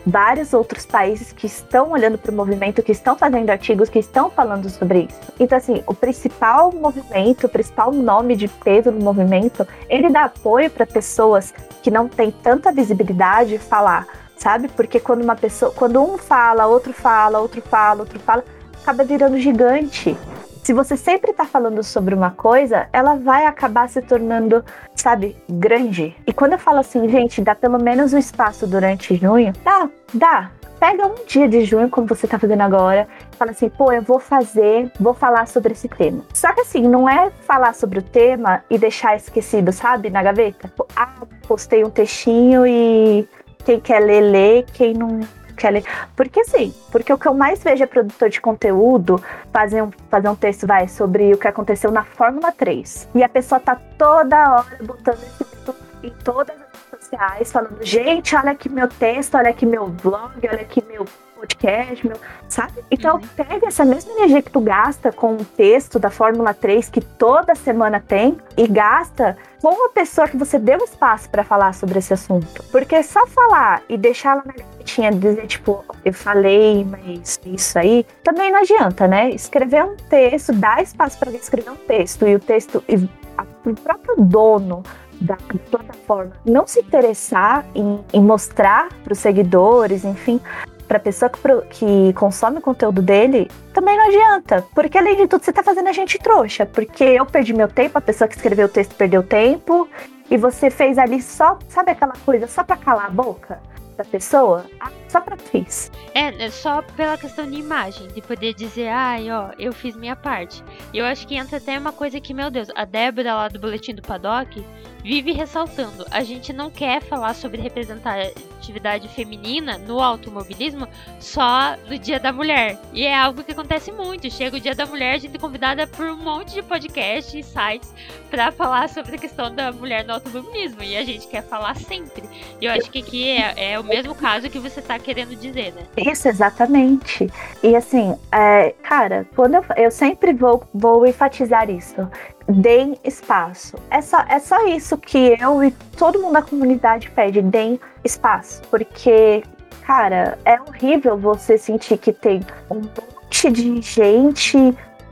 vários 0.07 0.53
outros 0.53 0.85
países 0.85 1.33
que 1.33 1.47
estão 1.47 1.93
olhando 1.93 2.19
para 2.19 2.31
o 2.31 2.35
movimento, 2.35 2.83
que 2.83 2.93
estão 2.93 3.17
fazendo 3.17 3.51
artigos, 3.51 3.89
que 3.89 3.99
estão 3.99 4.31
falando 4.31 4.69
sobre 4.69 5.09
isso. 5.09 5.33
Então, 5.39 5.57
assim, 5.57 5.83
o 5.87 5.95
principal 5.95 6.73
movimento, 6.73 7.47
o 7.47 7.49
principal 7.49 7.93
nome 7.93 8.37
de 8.37 8.49
peso 8.49 8.91
no 8.91 9.03
movimento, 9.03 9.67
ele 9.89 10.11
dá 10.11 10.25
apoio 10.25 10.71
para 10.71 10.87
pessoas 10.87 11.55
que 11.83 11.91
não 11.91 12.09
têm 12.09 12.31
tanta 12.31 12.73
visibilidade 12.73 13.59
falar, 13.59 14.07
sabe? 14.37 14.69
Porque 14.69 14.99
quando 14.99 15.23
uma 15.23 15.37
pessoa, 15.37 15.73
quando 15.73 16.03
um 16.03 16.19
fala, 16.19 16.67
outro 16.67 16.93
fala, 16.93 17.39
outro 17.39 17.63
fala, 17.63 18.01
outro 18.01 18.19
fala, 18.21 18.45
acaba 18.83 19.05
virando 19.05 19.39
gigante 19.39 20.17
se 20.63 20.73
você 20.73 20.97
sempre 20.97 21.33
tá 21.33 21.45
falando 21.45 21.83
sobre 21.83 22.15
uma 22.15 22.31
coisa, 22.31 22.87
ela 22.93 23.17
vai 23.17 23.47
acabar 23.47 23.89
se 23.89 24.01
tornando, 24.01 24.65
sabe, 24.95 25.37
grande. 25.49 26.17
E 26.25 26.33
quando 26.33 26.53
eu 26.53 26.59
falo 26.59 26.79
assim, 26.79 27.09
gente, 27.09 27.41
dá 27.43 27.55
pelo 27.55 27.83
menos 27.83 28.13
um 28.13 28.19
espaço 28.19 28.67
durante 28.67 29.17
junho, 29.17 29.53
dá, 29.65 29.89
dá. 30.15 30.51
Pega 30.79 31.07
um 31.07 31.25
dia 31.27 31.49
de 31.49 31.65
junho, 31.65 31.89
como 31.89 32.09
você 32.09 32.27
tá 32.27 32.39
fazendo 32.39 32.61
agora, 32.61 33.07
e 33.33 33.37
fala 33.37 33.53
assim, 33.53 33.69
pô, 33.69 33.93
eu 33.93 34.03
vou 34.03 34.19
fazer, 34.19 34.91
vou 34.99 35.15
falar 35.15 35.47
sobre 35.47 35.73
esse 35.73 35.89
tema. 35.89 36.25
Só 36.33 36.53
que 36.53 36.61
assim, 36.61 36.89
não 36.89 37.09
é 37.09 37.31
falar 37.47 37.73
sobre 37.75 37.99
o 37.99 38.03
tema 38.03 38.65
e 38.71 38.79
deixar 38.79 39.17
esquecido, 39.17 39.73
sabe, 39.73 40.11
na 40.11 40.23
gaveta. 40.23 40.73
Ah, 40.95 41.13
postei 41.47 41.85
um 41.85 41.91
textinho 41.91 42.67
e 42.67 43.29
quem 43.65 43.81
quer 43.81 44.01
ler, 44.01 44.21
lê, 44.21 44.63
quem 44.73 44.95
não 44.95 45.21
Kelly. 45.53 45.85
Porque 46.17 46.41
assim, 46.41 46.75
porque 46.91 47.13
o 47.13 47.19
que 47.19 47.27
eu 47.27 47.35
mais 47.35 47.63
vejo 47.63 47.83
é 47.83 47.87
produtor 47.87 48.29
de 48.29 48.41
conteúdo 48.41 49.23
fazer 49.53 49.83
um, 49.83 49.91
fazer 50.11 50.29
um 50.29 50.35
texto, 50.35 50.67
vai, 50.67 50.89
sobre 50.89 51.33
o 51.33 51.39
que 51.39 51.49
aconteceu 51.49 51.91
na 51.91 52.05
Fórmula 52.05 52.53
3. 52.53 53.09
E 53.15 53.23
a 53.23 53.29
pessoa 53.29 53.61
tá 53.61 53.77
toda 53.97 54.57
hora 54.57 54.79
botando 54.83 55.23
esse 55.23 55.45
texto 55.45 55.75
em 56.03 56.11
todas 56.25 56.57
as 56.57 56.63
redes 56.63 56.91
sociais, 56.91 57.53
falando, 57.53 57.79
gente, 57.83 58.35
olha 58.35 58.51
aqui 58.51 58.69
meu 58.69 58.89
texto, 58.89 59.37
olha 59.37 59.51
aqui 59.51 59.65
meu 59.65 59.87
vlog, 59.87 60.35
olha 60.49 60.63
aqui 60.63 60.83
meu 60.89 61.05
podcast, 61.43 62.07
meu, 62.07 62.17
sabe? 62.49 62.85
Então 62.91 63.17
uhum. 63.17 63.29
pega 63.37 63.67
essa 63.67 63.85
mesma 63.85 64.13
energia 64.13 64.43
que 64.43 64.51
tu 64.51 64.61
gasta 64.61 65.11
com 65.11 65.35
o 65.35 65.45
texto 65.45 65.99
da 65.99 66.09
Fórmula 66.09 66.55
3 66.55 66.89
que 66.89 67.01
toda 67.01 67.55
semana 67.55 68.01
tem 68.01 68.39
e 68.57 68.69
gasta 68.69 69.37
com 69.61 69.69
uma 69.69 69.89
pessoa 69.89 70.29
que 70.29 70.37
você 70.37 70.59
deu 70.59 70.79
espaço 70.79 71.29
para 71.29 71.43
falar 71.43 71.75
sobre 71.75 71.99
esse 71.99 72.15
assunto. 72.15 72.63
Porque 72.71 73.03
só 73.03 73.27
falar 73.27 73.83
e 73.89 73.97
deixar 73.97 74.33
ela 74.33 74.43
na 74.47 74.53
gavetinha 74.53 75.11
dizer, 75.11 75.47
tipo, 75.47 75.85
eu 76.05 76.13
falei, 76.13 76.85
mas 76.85 77.41
isso 77.45 77.79
aí, 77.79 78.07
também 78.23 78.53
não 78.53 78.61
adianta, 78.61 79.09
né? 79.09 79.31
Escrever 79.31 79.85
um 79.85 79.97
texto, 79.97 80.53
dar 80.53 80.83
espaço 80.83 81.19
para 81.19 81.31
escrever 81.33 81.71
um 81.71 81.77
texto 81.77 82.27
e 82.27 82.37
o 82.37 82.41
texto, 82.41 82.83
e 82.89 83.09
a, 83.37 83.45
o 83.69 83.75
próprio 83.75 84.17
dono 84.19 84.83
da 85.21 85.37
plataforma 85.71 86.33
não 86.45 86.67
se 86.67 86.81
interessar 86.81 87.65
em, 87.75 88.01
em 88.13 88.21
mostrar 88.21 88.89
para 89.05 89.13
os 89.13 89.19
seguidores, 89.19 90.05
enfim, 90.05 90.41
para 90.87 90.99
a 90.99 91.01
pessoa 91.01 91.31
que, 91.31 91.39
que, 91.71 92.13
consome 92.15 92.59
o 92.59 92.61
conteúdo 92.61 93.01
dele, 93.01 93.51
também 93.73 93.97
não 93.97 94.07
adianta. 94.07 94.65
Porque 94.75 94.99
além 94.99 95.17
de 95.17 95.27
tudo, 95.27 95.45
você 95.45 95.53
tá 95.53 95.63
fazendo 95.63 95.89
a 95.89 95.93
gente 95.93 96.19
trouxa. 96.19 96.67
Porque 96.67 97.05
eu 97.05 97.25
perdi 97.27 97.53
meu 97.53 97.69
tempo, 97.69 97.99
a 97.99 98.01
pessoa 98.01 98.29
que 98.29 98.37
escreveu 98.37 98.67
o 98.67 98.71
texto 98.71 98.95
perdeu 98.95 99.23
tempo, 99.23 99.89
e 100.31 100.37
você 100.37 100.71
fez 100.71 100.99
ali 100.99 101.21
só, 101.21 101.59
sabe 101.69 101.91
aquela 101.91 102.15
coisa, 102.25 102.47
só 102.47 102.65
para 102.65 102.77
calar 102.77 103.07
a 103.07 103.11
boca 103.11 103.61
da 103.97 104.05
pessoa? 104.05 104.65
Só 105.13 105.21
pra 105.21 105.37
fiz. 105.37 105.93
É, 106.15 106.49
só 106.49 106.81
pela 106.81 107.19
questão 107.19 107.47
de 107.47 107.59
imagem, 107.59 108.09
de 108.09 108.23
poder 108.23 108.55
dizer, 108.55 108.89
ai, 108.89 109.31
ó, 109.31 109.51
eu 109.59 109.71
fiz 109.71 109.95
minha 109.95 110.17
parte. 110.17 110.65
E 110.91 110.97
eu 110.97 111.05
acho 111.05 111.27
que 111.29 111.35
entra 111.35 111.59
até 111.59 111.79
uma 111.79 111.93
coisa 111.93 112.19
que, 112.19 112.33
meu 112.33 112.51
Deus, 112.51 112.69
a 112.75 112.87
Débora 112.87 113.35
lá 113.35 113.49
do 113.49 113.59
Boletim 113.59 113.95
do 113.95 114.01
Paddock 114.01 114.65
vive 115.03 115.33
ressaltando. 115.33 116.07
A 116.11 116.23
gente 116.23 116.53
não 116.53 116.71
quer 116.71 117.03
falar 117.03 117.35
sobre 117.35 117.61
representatividade 117.61 119.09
feminina 119.09 119.77
no 119.77 120.01
automobilismo 120.01 120.89
só 121.21 121.77
no 121.89 121.99
Dia 121.99 122.19
da 122.19 122.33
Mulher. 122.33 122.79
E 122.93 123.05
é 123.05 123.15
algo 123.15 123.43
que 123.43 123.53
acontece 123.53 123.91
muito. 123.91 124.31
Chega 124.31 124.57
o 124.57 124.61
Dia 124.61 124.75
da 124.75 124.87
Mulher, 124.87 125.15
a 125.15 125.19
gente 125.19 125.37
é 125.37 125.39
convidada 125.39 125.87
por 125.87 126.07
um 126.07 126.17
monte 126.17 126.55
de 126.55 126.63
podcasts 126.63 127.35
e 127.35 127.43
sites 127.43 127.93
para 128.31 128.51
falar 128.53 128.89
sobre 128.89 129.17
a 129.17 129.19
questão 129.19 129.55
da 129.55 129.73
mulher 129.73 130.07
no 130.07 130.15
automobilismo. 130.15 130.83
E 130.83 130.97
a 130.97 131.05
gente 131.05 131.27
quer 131.27 131.43
falar 131.43 131.75
sempre. 131.77 132.23
E 132.61 132.65
eu 132.65 132.73
acho 132.73 132.91
que 132.91 133.01
aqui 133.01 133.29
é, 133.29 133.73
é 133.73 133.81
o 133.81 133.85
mesmo 133.85 134.15
caso 134.15 134.49
que 134.49 134.59
você 134.59 134.81
tá 134.81 134.95
querendo 135.03 135.37
dizer, 135.37 135.73
né? 135.75 135.83
Isso, 135.97 136.29
exatamente. 136.29 137.31
E 137.63 137.77
assim, 137.77 138.17
é, 138.31 138.75
cara, 138.83 139.27
quando 139.35 139.57
eu, 139.57 139.65
eu 139.77 139.91
sempre 139.91 140.33
vou, 140.33 140.63
vou 140.73 141.07
enfatizar 141.07 141.69
isso 141.69 142.09
deem 142.49 142.99
espaço. 143.05 143.77
É 143.91 144.01
só, 144.01 144.19
é 144.29 144.39
só 144.39 144.67
isso 144.67 144.97
que 144.99 145.37
eu 145.41 145.63
e 145.63 145.71
todo 145.97 146.21
mundo 146.21 146.35
da 146.35 146.43
comunidade 146.43 147.11
pede, 147.11 147.43
deem 147.43 147.81
espaço. 148.05 148.63
Porque, 148.71 149.43
cara, 149.87 150.39
é 150.45 150.61
horrível 150.61 151.17
você 151.17 151.57
sentir 151.57 151.99
que 151.99 152.13
tem 152.13 152.41
um 152.71 152.81
monte 152.81 153.51
de 153.51 153.81
gente 153.81 154.57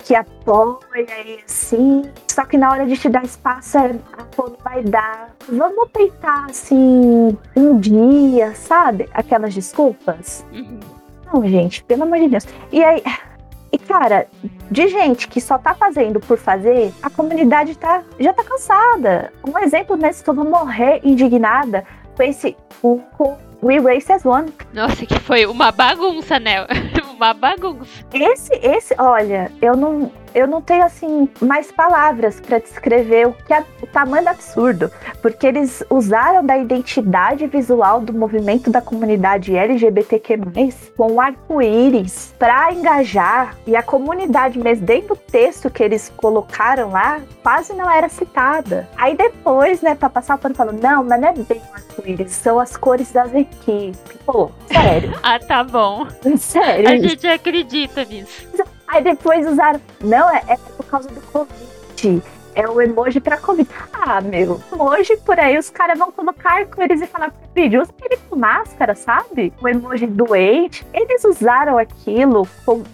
que 0.03 0.15
apoia 0.15 0.79
e 1.25 1.41
assim. 1.45 2.03
Só 2.29 2.45
que 2.45 2.57
na 2.57 2.71
hora 2.71 2.87
de 2.87 2.97
te 2.97 3.09
dar 3.09 3.25
espaço, 3.25 3.79
é, 3.79 3.97
a 4.13 4.25
não 4.39 4.57
vai 4.63 4.83
dar. 4.83 5.31
Vamos 5.49 5.89
tentar, 5.93 6.47
assim, 6.49 7.37
um 7.57 7.79
dia, 7.79 8.55
sabe? 8.55 9.09
Aquelas 9.13 9.55
desculpas. 9.55 10.45
Uhum. 10.53 10.81
Não, 11.33 11.49
gente, 11.49 11.85
pelo 11.85 12.03
amor 12.03 12.19
de 12.19 12.29
Deus. 12.29 12.47
E 12.73 12.83
aí, 12.83 13.03
e, 13.73 13.79
cara, 13.79 14.27
de 14.71 14.89
gente 14.89 15.29
que 15.29 15.41
só 15.41 15.57
tá 15.57 15.75
fazendo 15.75 16.19
por 16.19 16.39
fazer, 16.39 16.93
a 17.03 17.09
comunidade 17.09 17.77
tá, 17.77 18.03
já 18.19 18.33
tá 18.33 18.43
cansada. 18.43 19.33
Um 19.47 19.59
exemplo 19.61 19.97
nesse 19.97 20.25
que 20.25 20.31
eu 20.31 20.35
vou 20.35 20.45
morrer 20.45 21.01
indignada 21.05 21.85
foi 22.17 22.29
esse 22.29 22.57
com 22.81 23.01
We 23.63 23.79
Race 23.79 24.11
as 24.11 24.25
One. 24.25 24.53
Nossa, 24.73 25.07
que 25.07 25.19
foi 25.21 25.47
uma 25.47 25.71
bagunça, 25.71 26.41
né? 26.41 26.67
Uma 27.21 27.35
bagunça. 27.35 28.05
Esse, 28.15 28.53
esse, 28.63 28.95
olha, 28.99 29.53
eu 29.61 29.77
não, 29.77 30.11
eu 30.35 30.47
não 30.47 30.63
tenho 30.63 30.85
assim 30.85 31.29
mais 31.41 31.71
palavras 31.71 32.41
para 32.41 32.59
descrever 32.59 33.29
o 33.29 33.33
que 33.33 33.53
é 33.53 33.65
o 33.83 33.87
tamanho 33.87 34.25
do 34.25 34.31
absurdo, 34.31 34.91
porque 35.21 35.47
eles 35.47 35.85
usaram 35.91 36.45
da 36.45 36.57
identidade 36.57 37.47
visual 37.47 38.01
do 38.01 38.15
movimento 38.15 38.71
da 38.71 38.81
comunidade 38.81 39.55
LGBTQ+ 39.55 40.41
com 40.97 41.21
arco-íris 41.21 42.35
para 42.39 42.73
engajar 42.73 43.57
e 43.67 43.77
a 43.77 43.83
comunidade 43.83 44.59
mesmo 44.59 44.87
dentro 44.87 45.15
do 45.15 45.17
texto 45.17 45.71
que 45.71 45.83
eles 45.83 46.11
colocaram 46.17 46.91
lá 46.91 47.21
quase 47.43 47.75
não 47.75 47.91
era 47.91 48.09
citada. 48.09 48.89
Aí 48.97 49.17
depois, 49.17 49.83
né, 49.83 49.95
para 49.95 50.09
passar 50.09 50.37
o 50.37 50.39
pano 50.39 50.55
falando, 50.55 50.81
não, 50.81 51.05
mas 51.05 51.21
não 51.21 51.29
é 51.29 51.33
bem 51.33 51.61
arco-íris, 51.75 52.33
são 52.33 52.59
as 52.59 52.77
cores 52.77 53.13
das 53.13 53.35
equipes. 53.35 53.99
Pô, 54.25 54.51
sério. 54.69 55.13
ah, 55.23 55.39
tá 55.39 55.65
bom. 55.65 56.07
Sério. 56.39 57.10
Gente 57.11 57.27
acredita 57.27 58.05
nisso. 58.05 58.47
Aí 58.87 59.03
depois 59.03 59.45
usaram. 59.47 59.81
Não, 60.01 60.31
é, 60.31 60.43
é 60.47 60.57
por 60.57 60.87
causa 60.87 61.09
do 61.09 61.21
Covid. 61.21 62.23
É 62.55 62.69
o 62.69 62.81
emoji 62.81 63.21
pra 63.21 63.37
Covid. 63.37 63.69
Ah, 63.93 64.21
meu, 64.21 64.61
emoji 64.73 65.17
por 65.19 65.39
aí, 65.39 65.59
os 65.59 65.71
caras 65.71 65.99
vão 65.99 66.11
colocar 66.13 66.67
eles 66.79 67.01
e 67.01 67.07
falar 67.07 67.33
vídeo, 67.55 67.83
usa 67.83 67.93
ele 68.03 68.17
com 68.29 68.37
máscara, 68.37 68.95
sabe? 68.95 69.53
O 69.61 69.69
emoji 69.69 70.07
doente. 70.07 70.87
Eles 70.93 71.25
usaram 71.25 71.79
aquilo, 71.79 72.47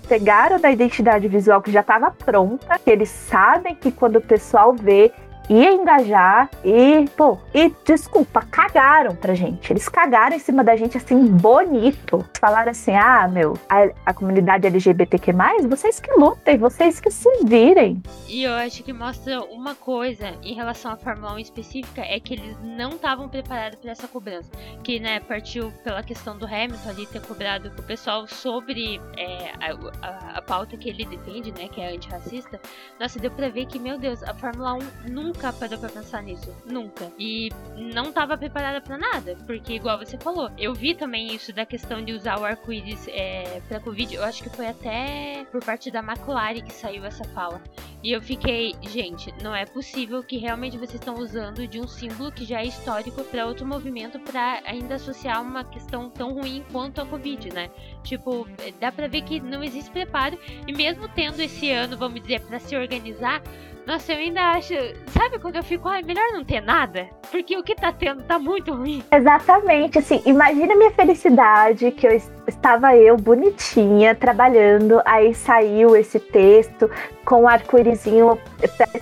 pegaram 0.09 0.59
da 0.59 0.71
identidade 0.71 1.29
visual 1.29 1.61
que 1.61 1.71
já 1.71 1.81
estava 1.81 2.11
pronta, 2.11 2.79
que 2.79 2.91
eles 2.91 3.09
sabem 3.09 3.75
que 3.75 3.93
quando 3.93 4.17
o 4.17 4.21
pessoal 4.21 4.75
vê, 4.75 5.13
ia 5.49 5.73
engajar 5.73 6.51
e, 6.65 7.09
pô, 7.17 7.39
e 7.55 7.73
desculpa, 7.85 8.43
cagaram 8.43 9.15
pra 9.15 9.35
gente. 9.35 9.73
Eles 9.73 9.89
cagaram 9.89 10.37
em 10.37 10.39
cima 10.39 10.63
da 10.63 10.77
gente 10.77 10.97
assim, 10.97 11.27
bonito. 11.27 12.25
Falaram 12.41 12.71
assim: 12.71 12.95
ah, 12.95 13.29
meu, 13.29 13.59
a, 13.69 13.89
a 14.05 14.15
comunidade 14.15 14.67
LGBTQ, 14.67 15.33
vocês 15.69 16.01
que 16.01 16.11
lutem, 16.13 16.59
vocês 16.59 17.01
que 17.01 17.11
se 17.11 17.29
virem. 17.45 18.03
E 18.29 18.45
eu 18.45 18.53
acho 18.55 18.83
que 18.83 18.93
mostra 18.93 19.41
uma 19.45 19.75
coisa 19.75 20.35
em 20.43 20.55
relação 20.55 20.93
à 20.93 20.97
Fórmula 20.97 21.35
1 21.35 21.39
específica: 21.39 22.03
é 22.03 22.19
que 22.19 22.35
eles 22.35 22.57
não 22.63 22.91
estavam 22.91 23.29
preparados 23.29 23.79
para 23.79 23.91
essa 23.91 24.09
cobrança. 24.09 24.51
Que, 24.83 24.99
né, 24.99 25.21
partiu 25.21 25.73
pela 25.85 26.03
questão 26.03 26.37
do 26.37 26.47
Hamilton 26.47 26.89
ali 26.89 27.07
ter 27.07 27.21
cobrado 27.21 27.73
o 27.79 27.83
pessoal 27.83 28.27
sobre 28.27 29.01
é, 29.17 29.53
a, 29.61 30.07
a, 30.07 30.39
a 30.39 30.43
pauta 30.43 30.77
que 30.77 30.89
ele 30.89 31.05
defende, 31.05 31.53
né, 31.53 31.69
que 31.69 31.81
é 31.81 31.95
antirracista. 31.95 32.61
Nossa, 32.99 33.19
deu 33.19 33.31
pra 33.31 33.49
ver 33.49 33.67
que, 33.67 33.79
meu 33.79 33.99
Deus, 33.99 34.23
a 34.23 34.35
Fórmula 34.35 34.75
1 34.75 35.11
nunca 35.11 35.36
nunca 35.37 35.53
parou 35.53 35.79
pra 35.79 35.89
pensar 35.89 36.23
nisso. 36.23 36.55
Nunca. 36.65 37.13
E 37.19 37.51
não 37.77 38.11
tava 38.11 38.37
preparada 38.37 38.81
para 38.81 38.97
nada. 38.97 39.37
Porque, 39.47 39.75
igual 39.75 39.99
você 39.99 40.17
falou, 40.17 40.51
eu 40.57 40.75
vi 40.75 40.95
também 40.95 41.35
isso 41.35 41.53
da 41.53 41.67
questão 41.67 42.03
de 42.03 42.13
usar 42.13 42.39
o 42.41 42.45
arco-íris 42.45 43.07
é, 43.09 43.61
pra 43.69 43.79
Covid. 43.79 44.15
Eu 44.15 44.25
acho 44.25 44.43
que 44.43 44.51
foi 44.51 44.67
até 44.67 45.47
por 45.53 45.63
parte 45.63 45.91
da 45.91 46.01
McLaren 46.01 46.63
que 46.63 46.73
saiu 46.73 47.05
essa 47.05 47.25
fala. 47.25 47.61
E 48.03 48.13
eu 48.13 48.23
fiquei, 48.23 48.75
gente, 48.83 49.33
não 49.43 49.55
é 49.55 49.67
possível 49.67 50.23
que 50.23 50.39
realmente 50.39 50.79
vocês 50.79 50.95
estão 50.95 51.17
usando 51.17 51.67
de 51.67 51.81
um 51.81 51.89
símbolo 51.89 52.33
que 52.33 52.45
já 52.45 52.61
é 52.61 52.67
histórico 52.67 53.23
para 53.25 53.47
outro 53.47 53.67
movimento 53.67 54.19
para 54.21 54.63
ainda 54.65 54.95
associar 54.95 55.43
uma 55.43 55.65
questão 55.65 56.09
tão 56.09 56.33
ruim 56.33 56.65
quanto 56.71 57.01
a 57.01 57.07
Covid, 57.07 57.53
né? 57.53 57.71
Tipo, 58.03 58.47
dá 58.81 58.93
pra 58.93 59.09
ver 59.09 59.23
que 59.23 59.41
não 59.41 59.63
existe 59.63 59.91
preparo. 59.91 60.39
E 60.67 60.73
mesmo 60.73 61.09
tendo 61.09 61.41
esse 61.41 61.71
ano, 61.71 61.97
vamos 61.97 62.21
dizer, 62.23 62.41
para 62.43 62.59
se 62.59 62.77
organizar, 62.77 63.43
nossa, 63.87 64.13
eu 64.13 64.19
ainda 64.19 64.41
acho. 64.51 64.75
Sabe 65.13 65.39
quando 65.39 65.57
eu 65.57 65.63
fico, 65.63 65.89
ai, 65.89 66.03
melhor 66.03 66.27
não 66.33 66.45
ter 66.45 66.61
nada? 66.61 67.07
Porque 67.31 67.57
o 67.57 67.63
que 67.63 67.75
tá 67.75 67.93
tendo 67.93 68.23
tá 68.25 68.37
muito 68.37 68.75
ruim. 68.75 69.03
Exatamente, 69.13 69.99
assim, 69.99 70.21
imagina 70.27 70.75
a 70.75 70.77
minha 70.77 70.91
felicidade 70.91 71.93
que 71.93 72.07
eu 72.07 72.21
estava 72.49 72.97
eu 72.97 73.17
bonitinha 73.17 74.15
trabalhando, 74.15 75.01
aí 75.05 75.33
saiu 75.35 75.95
esse 75.95 76.19
texto 76.19 76.91
com 77.25 77.43
o 77.43 77.49
arco-írisinho 77.49 78.39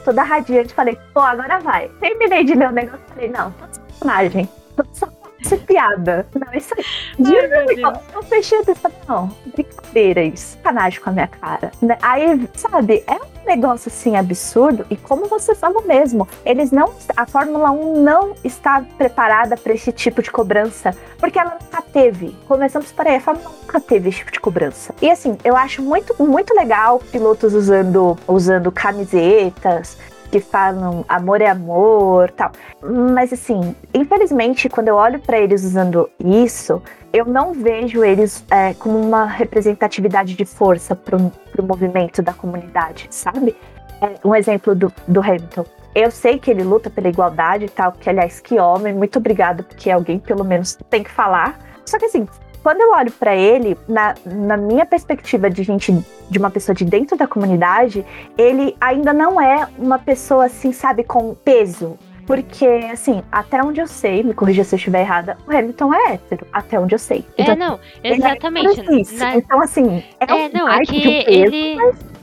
toda 0.04 0.22
radiante. 0.22 0.74
Falei, 0.74 0.98
pô, 1.14 1.20
agora 1.20 1.60
vai. 1.60 1.88
Terminei 2.00 2.44
de 2.44 2.54
ler 2.54 2.68
o 2.68 2.72
negócio, 2.72 3.00
falei, 3.08 3.30
não, 3.30 3.50
tô 3.52 3.66
de 3.66 3.80
personagem. 3.80 4.48
Tô 4.76 4.84
só 4.92 5.08
isso 5.44 5.54
é 5.54 5.58
piada. 5.58 6.26
Não, 6.34 6.54
isso 6.54 6.74
aí. 6.76 6.84
De 7.18 7.34
eu, 7.34 7.92
eu 8.14 8.22
fechei 8.22 8.58
o 8.58 8.64
texto 8.64 8.90
não, 9.06 9.28
brincadeira 9.54 10.22
isso. 10.22 10.56
Sacanagem 10.56 11.00
com 11.00 11.10
a 11.10 11.12
minha 11.12 11.28
cara. 11.28 11.70
Né? 11.82 11.98
Aí, 12.00 12.48
sabe, 12.54 13.04
é 13.06 13.14
um 13.14 13.33
negócio 13.44 13.90
assim 13.90 14.16
absurdo 14.16 14.86
e 14.90 14.96
como 14.96 15.26
você 15.26 15.54
falou 15.54 15.82
mesmo, 15.86 16.26
eles 16.44 16.70
não 16.70 16.94
a 17.16 17.26
Fórmula 17.26 17.70
1 17.70 18.02
não 18.02 18.34
está 18.42 18.84
preparada 18.96 19.56
para 19.56 19.72
esse 19.72 19.92
tipo 19.92 20.22
de 20.22 20.30
cobrança, 20.30 20.94
porque 21.18 21.38
ela 21.38 21.58
nunca 21.60 21.82
teve. 21.82 22.36
Começamos 22.46 22.92
por 22.92 23.06
aí, 23.06 23.16
a 23.16 23.20
Fórmula 23.20 23.50
1 23.50 23.52
nunca 23.62 23.80
teve 23.80 24.08
esse 24.08 24.18
tipo 24.18 24.32
de 24.32 24.40
cobrança. 24.40 24.94
E 25.00 25.10
assim, 25.10 25.36
eu 25.44 25.56
acho 25.56 25.82
muito 25.82 26.14
muito 26.22 26.54
legal 26.54 26.98
pilotos 27.10 27.54
usando 27.54 28.16
usando 28.26 28.70
camisetas, 28.72 29.96
que 30.34 30.40
falam 30.40 31.04
amor 31.08 31.40
é 31.40 31.46
amor, 31.46 32.28
tal. 32.32 32.50
Mas 32.82 33.32
assim, 33.32 33.72
infelizmente, 33.94 34.68
quando 34.68 34.88
eu 34.88 34.96
olho 34.96 35.20
para 35.20 35.38
eles 35.38 35.62
usando 35.62 36.10
isso, 36.18 36.82
eu 37.12 37.24
não 37.24 37.52
vejo 37.52 38.04
eles 38.04 38.44
é, 38.50 38.74
como 38.74 38.98
uma 38.98 39.26
representatividade 39.26 40.34
de 40.34 40.44
força 40.44 40.96
para 40.96 41.16
o 41.16 41.30
movimento 41.62 42.20
da 42.20 42.32
comunidade, 42.32 43.06
sabe? 43.10 43.54
É, 44.00 44.14
um 44.26 44.34
exemplo 44.34 44.74
do, 44.74 44.92
do 45.06 45.20
Hamilton. 45.20 45.64
Eu 45.94 46.10
sei 46.10 46.36
que 46.36 46.50
ele 46.50 46.64
luta 46.64 46.90
pela 46.90 47.08
igualdade 47.08 47.66
e 47.66 47.68
tal, 47.68 47.92
que 47.92 48.10
aliás, 48.10 48.40
que 48.40 48.58
homem, 48.58 48.92
muito 48.92 49.20
obrigado, 49.20 49.62
porque 49.62 49.88
alguém 49.88 50.18
pelo 50.18 50.42
menos 50.42 50.76
tem 50.90 51.04
que 51.04 51.10
falar. 51.12 51.60
Só 51.86 51.96
que 51.96 52.06
assim, 52.06 52.26
quando 52.64 52.80
eu 52.80 52.92
olho 52.92 53.12
para 53.12 53.36
ele, 53.36 53.76
na, 53.86 54.14
na 54.24 54.56
minha 54.56 54.86
perspectiva 54.86 55.50
de 55.50 55.62
gente, 55.62 55.92
de 56.30 56.38
uma 56.38 56.50
pessoa 56.50 56.74
de 56.74 56.82
dentro 56.82 57.14
da 57.14 57.26
comunidade, 57.26 58.02
ele 58.38 58.74
ainda 58.80 59.12
não 59.12 59.38
é 59.38 59.68
uma 59.78 59.98
pessoa 59.98 60.46
assim, 60.46 60.72
sabe, 60.72 61.04
com 61.04 61.34
peso. 61.34 61.98
Porque, 62.26 62.66
assim, 62.90 63.22
até 63.30 63.62
onde 63.62 63.82
eu 63.82 63.86
sei, 63.86 64.22
me 64.22 64.32
corrija 64.32 64.64
se 64.64 64.74
eu 64.74 64.78
estiver 64.78 65.02
errada, 65.02 65.36
o 65.46 65.54
Hamilton 65.54 65.92
é 65.92 66.14
hétero, 66.14 66.46
até 66.50 66.80
onde 66.80 66.94
eu 66.94 66.98
sei. 66.98 67.22
É, 67.36 67.42
então, 67.42 67.54
não, 67.54 67.78
é 68.02 68.14
exatamente. 68.14 68.80
É 68.80 69.18
na... 69.18 69.36
Então, 69.36 69.60
assim, 69.60 70.02
é, 70.18 70.24
é 70.26 70.34
um 70.34 70.48
não, 70.50 70.66
é 70.66 70.80
que 70.86 70.96
um 70.96 71.02
peso, 71.02 71.28
ele... 71.28 71.76
Mas 71.76 72.13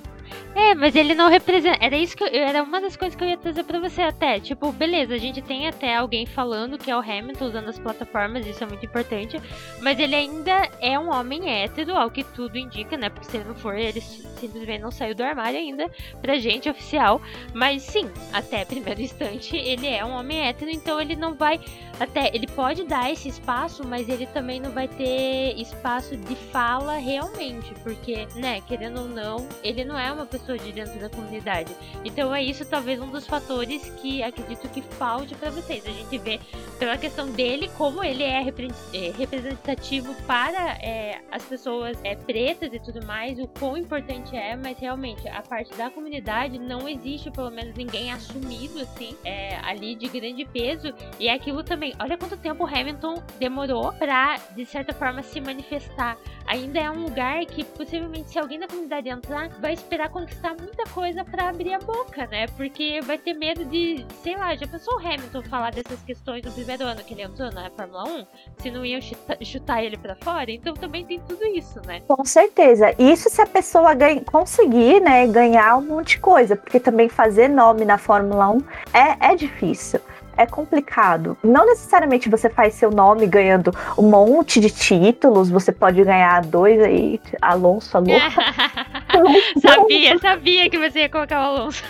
É, 0.53 0.75
mas 0.75 0.95
ele 0.95 1.15
não 1.15 1.29
representa. 1.29 1.77
Era 1.83 1.97
isso 1.97 2.15
que 2.15 2.23
eu... 2.23 2.27
era 2.27 2.61
uma 2.61 2.81
das 2.81 2.95
coisas 2.97 3.15
que 3.15 3.23
eu 3.23 3.29
ia 3.29 3.37
trazer 3.37 3.63
para 3.63 3.79
você 3.79 4.01
até. 4.01 4.39
Tipo, 4.39 4.71
beleza, 4.71 5.13
a 5.13 5.17
gente 5.17 5.41
tem 5.41 5.67
até 5.67 5.95
alguém 5.95 6.25
falando 6.25 6.77
que 6.77 6.91
é 6.91 6.95
o 6.95 6.99
Hamilton 6.99 7.45
usando 7.45 7.69
as 7.69 7.79
plataformas, 7.79 8.45
isso 8.45 8.63
é 8.63 8.67
muito 8.67 8.85
importante. 8.85 9.41
Mas 9.81 9.97
ele 9.99 10.13
ainda 10.13 10.69
é 10.81 10.99
um 10.99 11.11
homem 11.11 11.49
hétero, 11.49 11.95
ao 11.95 12.11
que 12.11 12.23
tudo 12.23 12.57
indica, 12.57 12.97
né? 12.97 13.09
Porque 13.09 13.29
se 13.29 13.37
ele 13.37 13.45
não 13.45 13.55
for, 13.55 13.75
ele 13.75 14.01
simplesmente 14.01 14.81
não 14.81 14.91
saiu 14.91 15.15
do 15.15 15.23
armário 15.23 15.57
ainda 15.57 15.89
pra 16.21 16.37
gente 16.37 16.69
oficial. 16.69 17.21
Mas 17.53 17.83
sim, 17.83 18.09
até 18.33 18.65
primeiro 18.65 19.01
instante, 19.01 19.55
ele 19.55 19.87
é 19.87 20.03
um 20.03 20.11
homem 20.11 20.47
hétero, 20.47 20.69
então 20.69 20.99
ele 20.99 21.15
não 21.15 21.33
vai. 21.33 21.61
Até 21.99 22.35
ele 22.35 22.47
pode 22.47 22.83
dar 22.85 23.11
esse 23.11 23.29
espaço, 23.29 23.85
mas 23.87 24.09
ele 24.09 24.25
também 24.25 24.59
não 24.59 24.71
vai 24.71 24.87
ter 24.87 25.53
espaço 25.57 26.17
de 26.17 26.35
fala 26.35 26.97
realmente. 26.97 27.73
Porque, 27.83 28.27
né, 28.35 28.59
querendo 28.61 29.01
ou 29.01 29.07
não, 29.07 29.47
ele 29.63 29.85
não 29.85 29.97
é 29.97 30.11
uma 30.11 30.25
pessoa 30.25 30.40
de 30.57 30.71
dentro 30.71 30.99
da 30.99 31.09
comunidade. 31.09 31.75
Então 32.03 32.33
é 32.33 32.43
isso 32.43 32.65
talvez 32.65 32.99
um 32.99 33.09
dos 33.09 33.27
fatores 33.27 33.89
que 34.01 34.21
acredito 34.23 34.67
que 34.69 34.81
falte 34.81 35.35
para 35.35 35.49
vocês. 35.49 35.85
A 35.85 35.91
gente 35.91 36.17
vê 36.17 36.39
pela 36.79 36.97
questão 36.97 37.29
dele 37.29 37.69
como 37.77 38.03
ele 38.03 38.23
é, 38.23 38.41
é 38.41 39.11
representativo 39.11 40.13
para 40.25 40.77
é, 40.81 41.21
as 41.31 41.43
pessoas 41.43 41.97
é, 42.03 42.15
pretas 42.15 42.73
e 42.73 42.79
tudo 42.79 43.05
mais, 43.05 43.39
o 43.39 43.47
quão 43.47 43.77
importante 43.77 44.35
é, 44.35 44.55
mas 44.55 44.77
realmente 44.77 45.27
a 45.27 45.41
parte 45.41 45.73
da 45.75 45.89
comunidade 45.89 46.57
não 46.57 46.87
existe 46.87 47.29
pelo 47.29 47.51
menos 47.51 47.75
ninguém 47.75 48.11
assumido 48.11 48.79
assim 48.79 49.15
é, 49.23 49.57
ali 49.57 49.95
de 49.95 50.07
grande 50.07 50.45
peso 50.45 50.93
e 51.19 51.27
é 51.27 51.33
aquilo 51.33 51.63
também. 51.63 51.93
Olha 51.99 52.17
quanto 52.17 52.37
tempo 52.37 52.63
o 52.63 52.67
Hamilton 52.67 53.21
demorou 53.39 53.93
para 53.93 54.37
de 54.55 54.65
certa 54.65 54.93
forma 54.93 55.21
se 55.21 55.39
manifestar. 55.39 56.17
Ainda 56.45 56.79
é 56.79 56.89
um 56.89 57.03
lugar 57.03 57.45
que 57.45 57.63
possivelmente 57.63 58.31
se 58.31 58.39
alguém 58.39 58.59
da 58.59 58.67
comunidade 58.67 59.09
entrar 59.09 59.49
vai 59.59 59.73
esperar 59.73 60.09
conquistar 60.31 60.55
muita 60.57 60.83
coisa 60.85 61.25
para 61.25 61.49
abrir 61.49 61.73
a 61.73 61.79
boca, 61.79 62.25
né? 62.27 62.47
Porque 62.55 63.01
vai 63.03 63.17
ter 63.17 63.33
medo 63.33 63.65
de, 63.65 64.05
sei 64.23 64.37
lá, 64.37 64.55
já 64.55 64.65
pensou 64.65 64.95
o 64.95 64.99
Hamilton 64.99 65.41
falar 65.43 65.71
dessas 65.71 66.01
questões 66.03 66.43
no 66.43 66.51
primeiro 66.51 66.85
ano 66.85 67.03
que 67.03 67.13
ele 67.13 67.23
entrou 67.23 67.51
na 67.51 67.69
Fórmula 67.71 68.03
1? 68.07 68.25
Se 68.59 68.71
não 68.71 68.85
iam 68.85 69.01
chutar, 69.01 69.37
chutar 69.41 69.83
ele 69.83 69.97
para 69.97 70.15
fora? 70.15 70.49
Então 70.49 70.73
também 70.73 71.05
tem 71.05 71.19
tudo 71.27 71.45
isso, 71.45 71.81
né? 71.85 72.01
Com 72.07 72.23
certeza. 72.23 72.95
Isso 72.97 73.29
se 73.29 73.41
a 73.41 73.47
pessoa 73.47 73.93
ganha, 73.93 74.21
conseguir, 74.21 75.01
né, 75.01 75.27
ganhar 75.27 75.77
um 75.77 75.81
monte 75.81 76.15
de 76.15 76.19
coisa, 76.19 76.55
porque 76.55 76.79
também 76.79 77.09
fazer 77.09 77.47
nome 77.47 77.85
na 77.85 77.97
Fórmula 77.97 78.49
1 78.49 78.57
é, 78.93 79.31
é 79.31 79.35
difícil 79.35 79.99
é 80.37 80.45
complicado. 80.45 81.37
Não 81.43 81.65
necessariamente 81.65 82.29
você 82.29 82.49
faz 82.49 82.73
seu 82.73 82.89
nome 82.89 83.27
ganhando 83.27 83.75
um 83.97 84.09
monte 84.09 84.59
de 84.59 84.69
títulos, 84.69 85.49
você 85.49 85.71
pode 85.71 86.03
ganhar 86.03 86.41
dois 86.43 86.81
aí, 86.81 87.21
Alonso, 87.41 87.97
Alonso. 87.97 88.15
sabia, 89.59 90.19
sabia 90.19 90.69
que 90.69 90.77
você 90.77 91.01
ia 91.01 91.09
colocar 91.09 91.39
o 91.41 91.43
Alonso. 91.43 91.83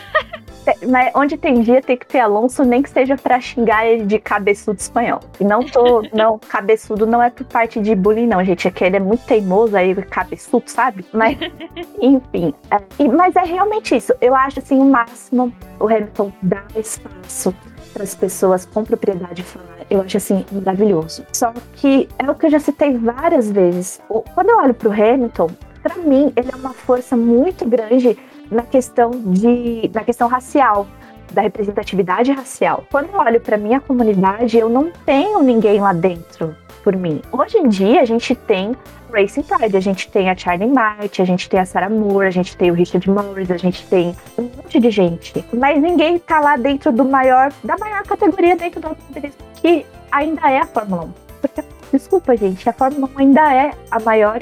Mas 0.88 1.12
onde 1.16 1.38
tem 1.38 1.62
dia 1.62 1.82
tem 1.82 1.98
que 1.98 2.06
ter 2.06 2.20
Alonso, 2.20 2.64
nem 2.64 2.82
que 2.82 2.90
seja 2.90 3.18
para 3.18 3.40
xingar 3.40 3.86
ele 3.86 4.06
de 4.06 4.20
cabeçudo 4.20 4.80
espanhol. 4.80 5.20
E 5.40 5.44
não 5.44 5.64
tô, 5.64 6.04
não, 6.14 6.38
cabeçudo 6.38 7.08
não 7.08 7.22
é 7.22 7.30
por 7.30 7.46
parte 7.46 7.80
de 7.80 7.96
bullying, 7.96 8.28
não, 8.28 8.44
gente. 8.44 8.68
É 8.68 8.72
que 8.72 8.84
ele 8.84 8.98
é 8.98 9.00
muito 9.00 9.26
teimoso 9.26 9.76
aí, 9.76 9.96
cabeçudo, 9.96 10.64
sabe? 10.68 11.06
Mas, 11.12 11.38
enfim. 12.00 12.54
É, 12.70 13.08
mas 13.08 13.36
é 13.36 13.44
realmente 13.44 13.96
isso. 13.96 14.14
Eu 14.22 14.36
acho 14.36 14.60
assim, 14.60 14.78
o 14.78 14.86
máximo 14.86 15.52
o 15.80 15.88
Hamilton 15.88 16.32
dá 16.44 16.64
espaço 16.76 17.54
para 17.92 18.04
as 18.04 18.16
pessoas 18.16 18.66
com 18.66 18.84
propriedade 18.84 19.44
falar. 19.44 19.68
Eu 19.90 20.02
acho 20.02 20.18
assim 20.18 20.46
maravilhoso. 20.52 21.26
Só 21.34 21.54
que 21.74 22.08
é 22.18 22.30
o 22.30 22.36
que 22.36 22.46
eu 22.46 22.52
já 22.52 22.60
citei 22.60 22.98
várias 22.98 23.52
vezes. 23.52 24.02
Quando 24.34 24.50
eu 24.50 24.58
olho 24.58 24.74
para 24.74 24.90
o 24.90 24.92
Hamilton, 24.92 25.50
para 25.82 25.96
mim 25.96 26.32
ele 26.36 26.50
é 26.52 26.56
uma 26.56 26.74
força 26.74 27.16
muito 27.16 27.66
grande 27.66 28.18
na 28.50 28.64
questão 28.64 29.12
de 29.12 29.90
na 29.94 30.04
questão 30.04 30.28
racial 30.28 30.88
da 31.32 31.42
representatividade 31.42 32.32
racial. 32.32 32.84
Quando 32.92 33.10
eu 33.10 33.20
olho 33.20 33.40
para 33.40 33.58
minha 33.58 33.80
comunidade, 33.80 34.58
eu 34.58 34.68
não 34.68 34.92
tenho 35.06 35.42
ninguém 35.42 35.80
lá 35.80 35.94
dentro 35.94 36.56
por 36.84 36.96
mim. 36.96 37.22
Hoje 37.32 37.58
em 37.58 37.70
dia 37.70 38.02
a 38.02 38.06
gente 38.06 38.36
tem 38.36 38.76
Racing 39.14 39.44
Pride, 39.44 39.76
a 39.76 39.80
gente 39.80 40.10
tem 40.10 40.30
a 40.30 40.36
Charlie 40.36 40.70
Martin, 40.70 41.22
a 41.22 41.26
gente 41.26 41.50
tem 41.50 41.60
a 41.60 41.66
Sarah 41.66 41.90
Moore, 41.90 42.28
a 42.28 42.32
gente 42.32 42.56
tem 42.56 42.72
o 42.72 42.74
Richard 42.74 43.10
Morris, 43.10 43.52
a 43.52 43.58
gente 43.58 43.86
tem 43.88 44.16
um 44.38 44.44
monte 44.44 44.80
de 44.80 44.90
gente. 44.90 45.46
Mas 45.54 45.82
ninguém 45.82 46.18
tá 46.18 46.40
lá 46.40 46.56
dentro 46.56 46.92
do 46.92 47.06
maior, 47.06 47.52
da 47.64 47.78
maior 47.78 48.04
categoria 48.04 48.56
dentro 48.56 48.80
do 48.80 48.88
automobilismo, 48.88 49.38
que 49.56 49.86
ainda 50.12 50.50
é 50.50 50.60
a 50.60 50.66
Fórmula 50.66 51.04
1. 51.04 51.14
Porque, 51.42 51.64
desculpa, 51.92 52.36
gente, 52.38 52.68
a 52.68 52.74
Fórmula 52.74 53.10
1 53.16 53.20
ainda 53.20 53.54
é 53.54 53.72
a 53.90 54.00
maior 54.00 54.42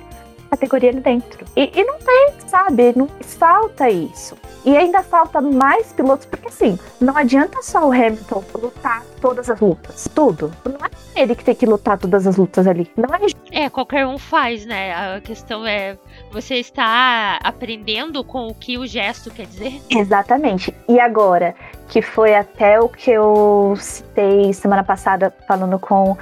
categoria 0.49 0.89
ali 0.89 0.99
dentro. 0.99 1.45
E, 1.55 1.71
e, 1.73 1.83
não 1.83 1.97
tem, 1.99 2.33
sabe? 2.47 2.93
Não 2.95 3.07
falta 3.21 3.89
isso. 3.89 4.37
E 4.65 4.75
ainda 4.75 5.01
falta 5.01 5.39
mais 5.39 5.93
pilotos, 5.93 6.25
porque 6.25 6.47
assim, 6.47 6.77
não 6.99 7.15
adianta 7.15 7.61
só 7.61 7.87
o 7.87 7.91
Hamilton 7.91 8.43
lutar 8.55 9.03
todas 9.21 9.49
as 9.49 9.59
lutas. 9.59 10.09
Tudo. 10.13 10.51
Não 10.65 10.85
é 10.85 11.21
ele 11.21 11.35
que 11.35 11.43
tem 11.43 11.55
que 11.55 11.65
lutar 11.65 11.97
todas 11.97 12.27
as 12.27 12.35
lutas 12.35 12.67
ali. 12.67 12.91
Não 12.97 13.09
é. 13.15 13.19
É, 13.65 13.69
qualquer 13.69 14.05
um 14.05 14.17
faz, 14.17 14.65
né? 14.65 14.93
A 14.93 15.21
questão 15.21 15.65
é 15.65 15.97
você 16.31 16.55
está 16.55 17.39
aprendendo 17.43 18.23
com 18.23 18.47
o 18.47 18.53
que 18.53 18.77
o 18.77 18.85
gesto 18.85 19.31
quer 19.31 19.45
dizer. 19.45 19.81
Exatamente. 19.89 20.73
E 20.87 20.99
agora, 20.99 21.55
que 21.87 22.01
foi 22.01 22.35
até 22.35 22.79
o 22.79 22.87
que 22.87 23.11
eu 23.11 23.75
citei 23.77 24.53
semana 24.53 24.83
passada 24.83 25.33
falando 25.47 25.79
com 25.79 26.17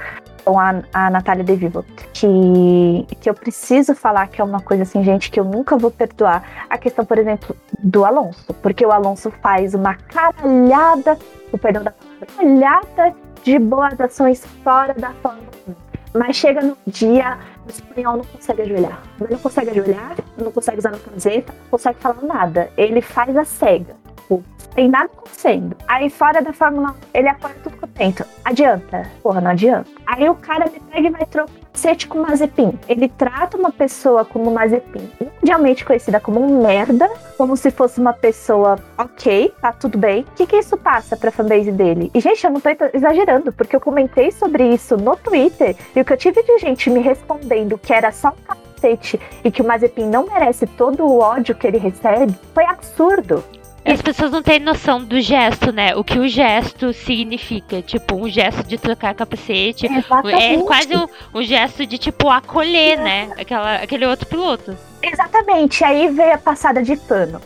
com 0.48 0.58
a, 0.58 0.82
a 0.94 1.10
Natália 1.10 1.44
De 1.44 1.54
Vivo, 1.54 1.84
que, 2.14 3.06
que 3.20 3.28
eu 3.28 3.34
preciso 3.34 3.94
falar 3.94 4.28
que 4.28 4.40
é 4.40 4.44
uma 4.44 4.62
coisa 4.62 4.82
assim, 4.82 5.04
gente, 5.04 5.30
que 5.30 5.38
eu 5.38 5.44
nunca 5.44 5.76
vou 5.76 5.90
perdoar. 5.90 6.42
A 6.70 6.78
questão, 6.78 7.04
por 7.04 7.18
exemplo, 7.18 7.54
do 7.80 8.02
Alonso, 8.02 8.54
porque 8.54 8.86
o 8.86 8.90
Alonso 8.90 9.30
faz 9.42 9.74
uma 9.74 9.94
caralhada, 9.94 11.18
o 11.52 11.58
perdão 11.58 11.84
da 11.84 11.92
caralhada 11.92 13.14
de 13.44 13.58
boas 13.58 14.00
ações 14.00 14.42
fora 14.64 14.94
da 14.94 15.10
Fórmula 15.22 15.48
1. 15.68 16.18
Mas 16.18 16.36
chega 16.36 16.62
no 16.62 16.78
dia, 16.86 17.36
o 17.66 17.70
espanhol 17.70 18.16
não 18.16 18.24
consegue 18.24 18.62
ajoelhar. 18.62 19.02
Ele 19.20 19.32
não 19.34 19.38
consegue 19.40 19.70
ajoelhar, 19.70 20.16
não 20.38 20.50
consegue 20.50 20.78
usar 20.78 20.94
a 20.94 20.98
camiseta, 20.98 21.52
não 21.52 21.70
consegue 21.70 21.98
falar 21.98 22.22
nada. 22.22 22.70
Ele 22.74 23.02
faz 23.02 23.36
a 23.36 23.44
cega 23.44 23.94
tipo, 24.28 24.44
tem 24.74 24.88
nada 24.88 25.06
acontecendo. 25.06 25.76
Aí 25.88 26.10
fora 26.10 26.42
da 26.42 26.52
Fórmula 26.52 26.90
1, 26.90 26.94
ele 27.14 27.28
acorda 27.28 27.56
tudo 27.64 27.76
contento. 27.78 28.24
Adianta? 28.44 29.08
Porra, 29.22 29.40
não 29.40 29.50
adianta. 29.50 29.90
Aí 30.06 30.28
o 30.28 30.34
cara 30.34 30.66
me 30.66 30.78
pega 30.78 31.08
e 31.08 31.10
vai 31.10 31.26
trocar 31.26 31.52
cacete 31.72 32.08
com 32.08 32.18
Mazepin. 32.18 32.76
Ele 32.88 33.08
trata 33.08 33.56
uma 33.56 33.70
pessoa 33.70 34.24
como 34.24 34.50
Mazepin, 34.50 35.08
mundialmente 35.20 35.84
conhecida 35.84 36.18
como 36.18 36.40
um 36.40 36.60
merda, 36.60 37.08
como 37.36 37.56
se 37.56 37.70
fosse 37.70 38.00
uma 38.00 38.12
pessoa 38.12 38.76
ok, 38.96 39.52
tá 39.60 39.72
tudo 39.72 39.96
bem. 39.96 40.22
O 40.22 40.24
que 40.34 40.46
que 40.46 40.56
isso 40.56 40.76
passa 40.76 41.16
pra 41.16 41.30
fanbase 41.30 41.70
dele? 41.70 42.10
E, 42.12 42.20
gente, 42.20 42.44
eu 42.44 42.50
não 42.50 42.60
tô 42.60 42.68
exagerando, 42.92 43.52
porque 43.52 43.76
eu 43.76 43.80
comentei 43.80 44.32
sobre 44.32 44.74
isso 44.74 44.96
no 44.96 45.14
Twitter 45.16 45.76
e 45.94 46.00
o 46.00 46.04
que 46.04 46.12
eu 46.12 46.16
tive 46.16 46.42
de 46.42 46.58
gente 46.58 46.90
me 46.90 46.98
respondendo 46.98 47.78
que 47.78 47.92
era 47.92 48.10
só 48.10 48.30
um 48.30 48.54
cacete 48.54 49.20
e 49.44 49.50
que 49.50 49.62
o 49.62 49.64
Mazepin 49.64 50.06
não 50.06 50.26
merece 50.26 50.66
todo 50.66 51.04
o 51.06 51.20
ódio 51.20 51.54
que 51.54 51.66
ele 51.66 51.78
recebe 51.78 52.34
foi 52.52 52.64
absurdo. 52.64 53.44
As 53.90 54.02
pessoas 54.02 54.30
não 54.30 54.42
têm 54.42 54.58
noção 54.58 55.02
do 55.02 55.20
gesto, 55.20 55.72
né? 55.72 55.96
O 55.96 56.04
que 56.04 56.18
o 56.18 56.28
gesto 56.28 56.92
significa. 56.92 57.80
Tipo, 57.80 58.16
um 58.16 58.28
gesto 58.28 58.62
de 58.64 58.76
trocar 58.76 59.14
capacete. 59.14 59.86
Exatamente. 59.86 60.42
É 60.42 60.62
quase 60.62 60.96
um, 60.96 61.06
um, 61.34 61.42
gesto 61.42 61.86
de, 61.86 61.96
tipo, 61.96 62.28
acolher, 62.28 62.98
né? 62.98 63.30
Aquela, 63.38 63.76
aquele 63.76 64.06
outro 64.06 64.26
piloto. 64.26 64.76
Exatamente. 65.02 65.82
Aí 65.84 66.08
veio 66.08 66.34
a 66.34 66.38
passada 66.38 66.82
de 66.82 66.96
pano. 66.96 67.40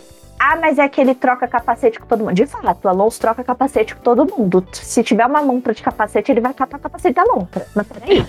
Ah, 0.44 0.56
mas 0.56 0.76
é 0.76 0.88
que 0.88 1.00
ele 1.00 1.14
troca 1.14 1.46
capacete 1.46 2.00
com 2.00 2.06
todo 2.06 2.24
mundo. 2.24 2.34
De 2.34 2.46
fato, 2.46 2.84
o 2.84 2.88
Alonso 2.88 3.20
troca 3.20 3.44
capacete 3.44 3.94
com 3.94 4.02
todo 4.02 4.26
mundo. 4.26 4.66
Se 4.72 5.04
tiver 5.04 5.24
uma 5.24 5.38
lontra 5.40 5.72
de 5.72 5.80
capacete, 5.80 6.32
ele 6.32 6.40
vai 6.40 6.52
catar 6.52 6.78
o 6.78 6.80
capacete 6.80 7.14
da 7.14 7.22
lontra. 7.22 7.64
Mas 7.76 7.86
peraí. 7.86 8.26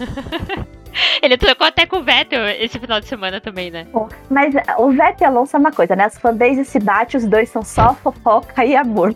ele 1.24 1.36
trocou 1.38 1.66
até 1.66 1.88
com 1.88 1.98
o 1.98 2.04
Vettel 2.04 2.48
esse 2.50 2.78
final 2.78 3.00
de 3.00 3.08
semana 3.08 3.42
também, 3.42 3.72
né? 3.72 3.88
Mas 4.30 4.54
o 4.78 4.92
Vettel 4.92 5.16
e 5.22 5.26
Alonso 5.26 5.56
é 5.56 5.60
uma 5.60 5.72
coisa, 5.72 5.96
né? 5.96 6.06
As 6.06 6.20
fanbases 6.20 6.68
se 6.68 6.78
batem, 6.78 7.20
os 7.20 7.26
dois 7.26 7.50
são 7.50 7.64
só 7.64 7.96
fofoca 7.96 8.64
e 8.64 8.76
amor. 8.76 9.16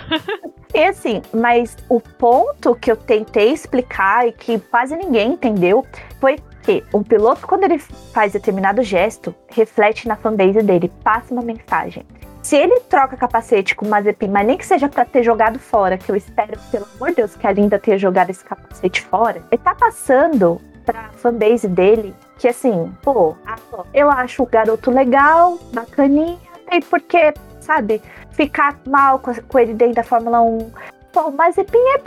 e 0.74 0.82
assim, 0.82 1.20
mas 1.30 1.76
o 1.90 2.00
ponto 2.00 2.74
que 2.74 2.90
eu 2.90 2.96
tentei 2.96 3.52
explicar 3.52 4.26
e 4.26 4.32
que 4.32 4.58
quase 4.58 4.96
ninguém 4.96 5.32
entendeu 5.32 5.84
foi 6.22 6.38
que 6.64 6.82
um 6.94 7.02
piloto, 7.02 7.46
quando 7.46 7.64
ele 7.64 7.78
faz 7.78 8.32
determinado 8.32 8.82
gesto, 8.82 9.34
reflete 9.48 10.08
na 10.08 10.16
fanbase 10.16 10.62
dele, 10.62 10.90
passa 11.02 11.32
uma 11.32 11.42
mensagem. 11.42 12.04
Se 12.42 12.56
ele 12.56 12.80
troca 12.80 13.16
capacete 13.16 13.74
com 13.74 13.86
o 13.86 13.88
Mazepin, 13.88 14.28
mas 14.28 14.46
nem 14.46 14.58
que 14.58 14.66
seja 14.66 14.88
para 14.88 15.04
ter 15.04 15.22
jogado 15.22 15.58
fora, 15.58 15.96
que 15.96 16.10
eu 16.10 16.16
espero, 16.16 16.58
pelo 16.70 16.86
amor 16.96 17.10
de 17.10 17.16
Deus, 17.16 17.36
que 17.36 17.46
a 17.46 17.52
Linda 17.52 17.78
tenha 17.78 17.98
jogado 17.98 18.30
esse 18.30 18.44
capacete 18.44 19.02
fora, 19.02 19.42
ele 19.50 19.62
tá 19.62 19.74
passando 19.74 20.60
pra 20.84 21.10
fanbase 21.14 21.66
dele 21.66 22.14
que 22.38 22.48
assim, 22.48 22.92
pô, 23.02 23.34
eu 23.92 24.10
acho 24.10 24.42
o 24.42 24.46
garoto 24.46 24.90
legal, 24.90 25.58
bacaninha, 25.72 26.38
tem 26.68 26.80
porque, 26.82 27.32
sabe, 27.60 28.02
ficar 28.32 28.78
mal 28.86 29.18
com 29.18 29.58
ele 29.58 29.72
dentro 29.72 29.94
da 29.94 30.02
Fórmula 30.02 30.42
1, 30.42 30.70
Pô, 31.14 31.30
mas 31.30 31.56
é 31.56 31.64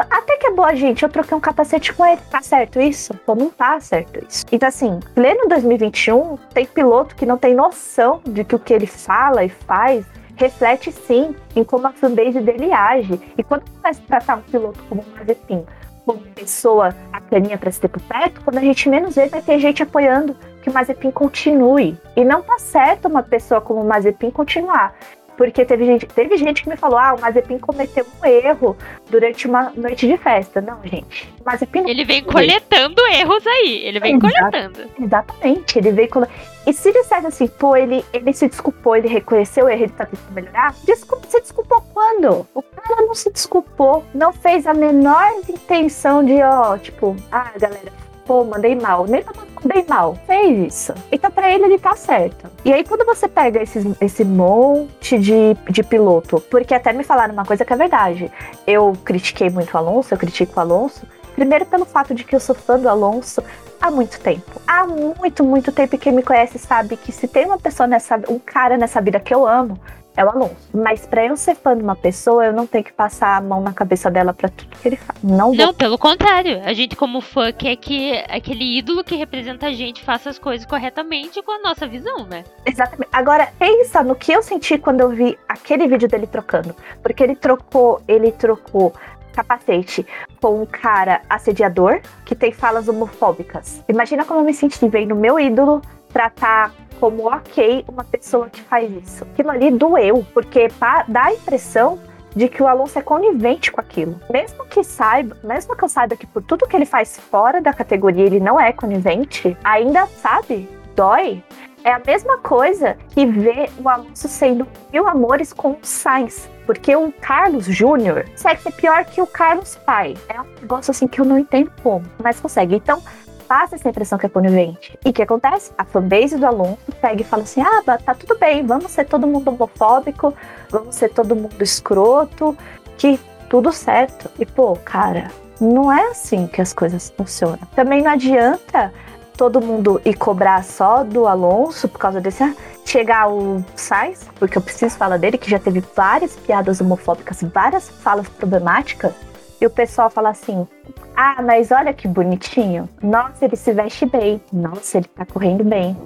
até 0.10 0.36
que 0.36 0.48
é 0.48 0.52
boa, 0.52 0.76
gente. 0.76 1.02
Eu 1.02 1.08
troquei 1.08 1.36
um 1.36 1.40
capacete 1.40 1.94
com 1.94 2.06
ele. 2.06 2.20
Tá 2.30 2.42
certo 2.42 2.78
isso? 2.78 3.14
Pô, 3.26 3.34
não 3.36 3.50
tá 3.50 3.80
certo 3.80 4.20
isso. 4.28 4.46
Então, 4.52 4.68
assim, 4.68 5.00
pleno 5.16 5.48
2021, 5.48 6.36
tem 6.54 6.66
piloto 6.66 7.16
que 7.16 7.26
não 7.26 7.38
tem 7.38 7.56
noção 7.56 8.20
de 8.28 8.44
que 8.44 8.54
o 8.54 8.60
que 8.60 8.74
ele 8.74 8.86
fala 8.86 9.46
e 9.46 9.50
faz 9.50 10.06
reflete 10.36 10.92
sim 10.92 11.34
em 11.56 11.64
como 11.64 11.88
a 11.88 11.94
fanbase 11.94 12.42
dele 12.42 12.74
age. 12.74 13.18
E 13.38 13.44
quando 13.44 13.64
começa 13.72 14.02
a 14.04 14.08
tratar 14.08 14.36
um 14.36 14.42
piloto 14.42 14.84
como 14.90 15.02
um 15.02 15.18
Mazepin, 15.18 15.66
como 16.06 16.20
pessoa 16.20 16.94
a 17.14 17.22
caninha 17.22 17.58
para 17.58 17.72
se 17.72 17.80
ter 17.80 17.88
por 17.88 18.02
perto, 18.02 18.42
quando 18.42 18.58
a 18.58 18.62
gente 18.62 18.90
menos 18.90 19.16
vê, 19.16 19.28
vai 19.28 19.42
ter 19.42 19.58
gente 19.58 19.82
apoiando 19.82 20.36
que 20.62 20.70
o 20.70 20.74
Mazepin 20.74 21.12
continue. 21.12 21.98
E 22.14 22.26
não 22.26 22.42
tá 22.42 22.60
certo 22.60 23.08
uma 23.08 23.24
pessoa 23.24 23.62
como 23.62 23.82
o 23.82 23.88
Mazepin 23.88 24.32
continuar. 24.32 24.94
Porque 25.38 25.64
teve 25.64 25.86
gente, 25.86 26.06
teve 26.08 26.36
gente 26.36 26.64
que 26.64 26.70
me 26.70 26.76
falou: 26.76 26.98
ah, 26.98 27.14
o 27.14 27.22
Mazepin 27.22 27.60
cometeu 27.60 28.06
um 28.20 28.26
erro 28.26 28.76
durante 29.10 29.48
uma 29.48 29.72
noite 29.76 30.08
de 30.08 30.18
festa. 30.18 30.60
Não, 30.60 30.82
gente. 30.84 31.32
O 31.40 31.46
Mazepin 31.46 31.88
Ele 31.88 32.04
vem 32.04 32.24
coletando 32.24 33.00
erros 33.14 33.46
aí. 33.46 33.82
Ele 33.84 34.00
vem 34.00 34.16
Exato, 34.16 34.34
coletando. 34.34 34.90
Exatamente. 35.00 35.78
Ele 35.78 35.92
veio 35.92 36.10
coletando. 36.10 36.38
E 36.66 36.74
se 36.74 36.92
dissesse 36.92 37.26
assim, 37.26 37.48
pô, 37.48 37.78
ele, 37.78 38.04
ele 38.12 38.34
se 38.34 38.46
desculpou, 38.50 38.94
ele 38.94 39.08
reconheceu 39.08 39.66
o 39.66 39.70
erro, 39.70 39.84
ele 39.84 39.94
tá 39.94 40.06
tentando 40.06 40.34
melhorar, 40.34 40.76
desculpa, 40.84 41.26
se 41.30 41.40
desculpou 41.40 41.82
quando? 41.94 42.46
O 42.54 42.62
cara 42.62 43.04
não 43.04 43.16
se 43.16 43.32
desculpou, 43.32 44.04
não 44.14 44.34
fez 44.34 44.68
a 44.68 44.74
menor 44.74 45.32
intenção 45.48 46.26
de, 46.26 46.42
ó, 46.42 46.78
tipo, 46.78 47.16
ah, 47.32 47.54
galera, 47.58 47.90
pô, 48.28 48.44
mandei 48.44 48.76
mal. 48.76 49.06
Nem 49.08 49.24
mandei 49.56 49.86
mal. 49.88 50.16
Fez 50.28 50.74
isso. 50.74 50.94
Então, 51.12 51.32
pra 51.32 51.52
ele, 51.52 51.64
ele 51.64 51.80
tá 51.80 51.96
certo. 51.96 52.50
E 52.66 52.74
aí, 52.74 52.84
quando 52.84 53.06
você 53.06 53.28
pega 53.28 53.64
esses, 53.64 53.86
esse 54.02 54.26
monte 54.26 55.18
de, 55.18 55.56
de 55.70 55.84
piloto, 55.84 56.42
porque 56.52 56.76
até 56.76 56.92
me 56.92 57.04
falaram 57.04 57.34
uma 57.34 57.46
coisa 57.46 57.64
que 57.64 57.74
é 57.74 57.76
verdade. 57.76 58.32
Eu 58.68 58.94
critiquei 59.04 59.50
muito 59.50 59.74
o 59.74 59.78
Alonso, 59.78 60.14
eu 60.14 60.18
critico 60.18 60.58
o 60.58 60.60
Alonso. 60.60 61.08
Primeiro, 61.34 61.66
pelo 61.66 61.86
fato 61.86 62.14
de 62.14 62.24
que 62.24 62.36
eu 62.36 62.40
sou 62.40 62.56
fã 62.56 62.78
do 62.80 62.90
Alonso 62.90 63.44
há 63.80 63.92
muito 63.92 64.20
tempo. 64.20 64.60
Há 64.68 64.86
muito, 64.86 65.44
muito 65.44 65.72
tempo. 65.72 65.96
E 65.96 65.98
quem 65.98 66.12
me 66.12 66.24
conhece 66.24 66.58
sabe 66.60 66.98
que 66.98 67.12
se 67.12 67.28
tem 67.28 67.46
uma 67.46 67.60
pessoa 67.60 67.88
nessa, 67.88 68.20
um 68.28 68.40
cara 68.40 68.78
nessa 68.78 69.00
vida 69.00 69.20
que 69.20 69.34
eu 69.34 69.48
amo, 69.48 69.80
é 70.18 70.26
o 70.26 70.30
Alonso. 70.30 70.56
Mas 70.74 71.06
para 71.06 71.26
eu 71.26 71.38
ser 71.38 71.56
fã 71.56 71.78
de 71.78 71.84
uma 71.84 71.96
pessoa, 71.96 72.48
eu 72.48 72.52
não 72.52 72.66
tenho 72.66 72.84
que 72.84 72.92
passar 72.92 73.38
a 73.38 73.42
mão 73.42 73.62
na 73.62 73.72
cabeça 73.72 74.10
dela 74.10 74.34
para 74.34 74.50
tudo 74.50 74.76
que 74.76 74.88
ele 74.88 74.96
faz. 74.98 75.22
Não, 75.24 75.54
não 75.54 75.74
pelo 75.74 75.98
contrário. 75.98 76.60
A 76.66 76.74
gente, 76.74 76.96
como 76.96 77.22
fã, 77.22 77.52
quer 77.54 77.76
que 77.76 78.18
aquele 78.28 78.78
ídolo 78.80 79.04
que 79.04 79.16
representa 79.16 79.68
a 79.68 79.72
gente 79.72 80.04
faça 80.04 80.30
as 80.30 80.40
coisas 80.40 80.66
corretamente 80.66 81.42
com 81.44 81.52
a 81.52 81.60
nossa 81.60 81.88
visão, 81.88 82.26
né? 82.26 82.44
Exatamente. 82.66 83.10
Agora, 83.14 83.48
pensa 83.60 84.04
no 84.04 84.16
que 84.16 84.32
eu 84.32 84.42
senti 84.42 84.80
quando 84.80 85.02
eu 85.02 85.10
vi 85.10 85.38
aquele 85.48 85.88
vídeo 85.88 86.08
dele 86.08 86.26
trocando. 86.26 86.76
Porque 87.04 87.22
ele 87.24 87.36
trocou, 87.36 88.02
ele 88.08 88.32
trocou 88.32 88.92
capacete 89.34 90.04
com 90.42 90.64
um 90.64 90.66
cara 90.66 91.22
assediador 91.30 92.02
que 92.26 92.34
tem 92.34 92.52
falas 92.52 92.88
homofóbicas. 92.88 93.84
Imagina 93.88 94.26
como 94.26 94.40
eu 94.40 94.44
me 94.44 94.54
senti 94.54 94.90
vendo 94.90 95.16
meu 95.16 95.40
ídolo 95.40 95.80
tratar 96.12 96.74
como 97.00 97.28
ok 97.28 97.86
uma 97.88 98.04
pessoa 98.04 98.50
que 98.50 98.62
faz 98.62 98.92
isso. 98.92 99.24
Aquilo 99.24 99.52
ali 99.52 99.72
doeu, 99.72 100.26
porque 100.34 100.68
dá 101.08 101.26
a 101.26 101.34
impressão 101.34 102.00
de 102.36 102.48
que 102.48 102.62
o 102.62 102.68
Alonso 102.68 103.00
é 103.00 103.02
conivente 103.02 103.72
com 103.72 103.82
aquilo. 103.82 104.20
Mesmo 104.30 104.66
que 104.66 104.84
saiba, 104.84 105.36
mesmo 105.44 105.76
que 105.76 105.84
eu 105.84 105.90
saiba 105.90 106.16
que 106.16 106.28
por 106.28 106.44
tudo 106.44 106.68
que 106.68 106.76
ele 106.76 106.86
faz 106.86 107.18
fora 107.18 107.60
da 107.60 107.74
categoria 107.74 108.26
ele 108.26 108.40
não 108.40 108.60
é 108.60 108.72
conivente, 108.72 109.58
ainda 109.64 110.06
sabe, 110.06 110.70
dói. 110.96 111.44
É 111.84 111.92
a 111.94 112.02
mesma 112.06 112.38
coisa 112.40 112.98
que 113.10 113.26
ver 113.26 113.70
o 113.80 113.88
Alonso 113.88 114.28
sendo 114.28 114.68
mil 114.92 115.08
amores 115.08 115.54
com 115.54 115.72
o 115.72 115.78
Sainz. 115.82 116.50
Porque 116.66 116.94
o 116.94 117.14
Carlos 117.14 117.66
Júnior 117.66 118.26
consegue 118.32 118.62
ser 118.62 118.72
pior 118.74 119.06
que 119.06 119.22
o 119.22 119.26
Carlos 119.26 119.78
pai. 119.78 120.16
É 120.28 120.42
um 120.42 120.46
negócio 120.62 120.92
assim 120.92 121.08
que 121.08 121.22
eu 121.22 121.26
não 121.26 121.40
entendo 121.40 121.72
como, 121.82 122.06
mas 122.22 122.42
consegue. 122.42 122.76
Então, 122.76 123.02
passa 123.48 123.76
essa 123.76 123.90
impressão 123.90 124.18
que 124.18 124.26
é 124.26 124.30
conivente. 124.30 124.98
E 125.06 125.10
o 125.10 125.14
que 125.14 125.22
acontece? 125.22 125.72
A 125.78 125.86
fanbase 125.86 126.38
do 126.38 126.46
aluno 126.46 126.78
pega 127.02 127.22
e 127.22 127.26
fala 127.26 127.44
assim: 127.44 127.62
ah, 127.62 127.82
tá 127.98 128.14
tudo 128.14 128.38
bem, 128.38 128.66
vamos 128.66 128.92
ser 128.92 129.06
todo 129.06 129.26
mundo 129.26 129.50
homofóbico, 129.50 130.34
vamos 130.70 130.96
ser 130.96 131.10
todo 131.10 131.36
mundo 131.36 131.62
escroto, 131.62 132.58
que 132.98 133.20
tudo 133.50 133.72
certo. 133.72 134.30
E 134.38 134.46
pô, 134.46 134.76
cara, 134.84 135.32
não 135.60 135.92
é 135.92 136.10
assim 136.10 136.48
que 136.48 136.62
as 136.62 136.74
coisas 136.74 137.14
funcionam. 137.16 137.60
Também 137.76 138.02
não 138.02 138.12
adianta 138.12 138.94
todo 139.36 139.62
mundo 139.62 140.02
ir 140.04 140.16
cobrar 140.16 140.64
só 140.64 141.04
do 141.04 141.28
Alonso 141.28 141.88
por 141.88 142.00
causa 142.00 142.20
desse. 142.20 142.44
Ah, 142.44 142.54
chegar 142.88 143.30
o 143.30 143.64
Sainz, 143.76 144.26
porque 144.40 144.58
eu 144.58 144.62
preciso 144.62 144.96
falar 144.96 145.18
dele, 145.18 145.38
que 145.38 145.50
já 145.50 145.60
teve 145.60 145.84
várias 145.94 146.38
piadas 146.38 146.80
homofóbicas, 146.80 147.44
várias 147.54 147.90
falas 147.90 148.30
problemáticas, 148.30 149.14
e 149.60 149.66
o 149.66 149.70
pessoal 149.70 150.10
fala 150.10 150.30
assim: 150.30 150.68
ah, 151.16 151.42
mas 151.42 151.72
olha 151.72 151.94
que 151.94 152.08
bonitinho. 152.08 152.88
Nossa, 153.02 153.46
ele 153.46 153.56
se 153.56 153.74
veste 153.74 154.06
bem. 154.06 154.42
Nossa, 154.54 154.98
ele 154.98 155.08
tá 155.08 155.26
correndo 155.26 155.64
bem. 155.64 155.98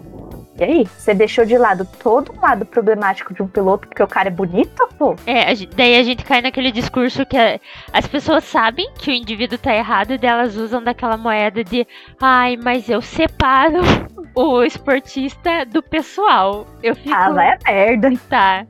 E 0.62 0.64
aí, 0.64 0.86
você 0.86 1.16
deixou 1.16 1.44
de 1.44 1.58
lado 1.58 1.88
todo 2.04 2.32
o 2.32 2.40
lado 2.40 2.68
problemático 2.68 3.34
de 3.34 3.42
um 3.42 3.48
piloto 3.48 3.88
porque 3.88 4.04
o 4.04 4.08
cara 4.08 4.28
é 4.28 4.32
bonito, 4.32 4.88
pô? 4.96 5.16
É, 5.26 5.46
daí 5.76 5.98
a 5.98 6.04
gente 6.04 6.24
cai 6.24 6.40
naquele 6.40 6.72
discurso 6.72 7.26
que 7.26 7.36
as 7.92 8.06
pessoas 8.06 8.44
sabem 8.44 8.88
que 8.94 9.10
o 9.10 9.14
indivíduo 9.14 9.58
tá 9.58 9.74
errado 9.74 10.12
e 10.12 10.24
elas 10.24 10.56
usam 10.56 10.84
daquela 10.84 11.18
moeda 11.18 11.64
de 11.64 11.88
ai, 12.22 12.58
mas 12.58 12.88
eu 12.88 13.02
separo 13.02 13.82
o 14.36 14.64
esportista 14.64 15.66
do 15.66 15.82
pessoal. 15.82 16.68
Eu 16.84 16.96
fico. 16.96 17.12
Ah, 17.12 17.32
vai 17.32 17.50
a 17.54 17.58
merda. 17.66 18.12
Tá. 18.30 18.66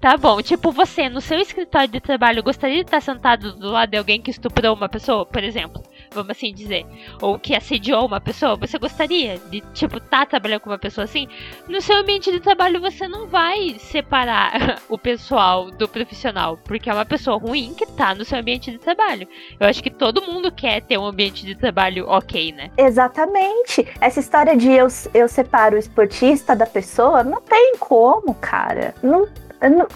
Tá 0.00 0.16
bom. 0.16 0.42
Tipo, 0.42 0.72
você, 0.72 1.08
no 1.08 1.20
seu 1.20 1.38
escritório 1.38 1.88
de 1.88 2.00
trabalho, 2.00 2.42
gostaria 2.42 2.78
de 2.78 2.82
estar 2.82 3.00
sentado 3.00 3.52
do 3.52 3.70
lado 3.70 3.90
de 3.90 3.96
alguém 3.96 4.20
que 4.20 4.32
estuprou 4.32 4.74
uma 4.74 4.88
pessoa, 4.88 5.24
por 5.24 5.44
exemplo? 5.44 5.82
Vamos 6.12 6.30
assim 6.30 6.52
dizer. 6.52 6.86
Ou 7.20 7.38
que 7.38 7.54
assediou 7.54 8.06
uma 8.06 8.20
pessoa? 8.20 8.56
Você 8.56 8.78
gostaria 8.78 9.38
de, 9.50 9.60
tipo, 9.72 10.00
tá 10.00 10.24
trabalhando 10.26 10.60
com 10.60 10.70
uma 10.70 10.78
pessoa 10.78 11.04
assim? 11.04 11.28
No 11.68 11.80
seu 11.80 11.96
ambiente 11.96 12.30
de 12.30 12.40
trabalho, 12.40 12.80
você 12.80 13.06
não 13.06 13.26
vai 13.26 13.76
separar 13.78 14.80
o 14.88 14.98
pessoal 14.98 15.70
do 15.70 15.88
profissional, 15.88 16.56
porque 16.64 16.90
é 16.90 16.94
uma 16.94 17.04
pessoa 17.04 17.38
ruim 17.38 17.74
que 17.74 17.86
tá 17.86 18.14
no 18.14 18.24
seu 18.24 18.38
ambiente 18.38 18.70
de 18.70 18.78
trabalho. 18.78 19.28
Eu 19.58 19.68
acho 19.68 19.82
que 19.82 19.90
todo 19.90 20.22
mundo 20.22 20.50
quer 20.50 20.82
ter 20.82 20.98
um 20.98 21.06
ambiente 21.06 21.44
de 21.44 21.54
trabalho 21.54 22.06
ok, 22.08 22.52
né? 22.52 22.70
Exatamente. 22.76 23.86
Essa 24.00 24.20
história 24.20 24.56
de 24.56 24.70
eu, 24.70 24.88
eu 25.14 25.28
separo 25.28 25.76
o 25.76 25.78
esportista 25.78 26.54
da 26.54 26.66
pessoa, 26.66 27.22
não 27.22 27.40
tem 27.40 27.76
como, 27.78 28.34
cara. 28.34 28.94
Não 29.02 29.26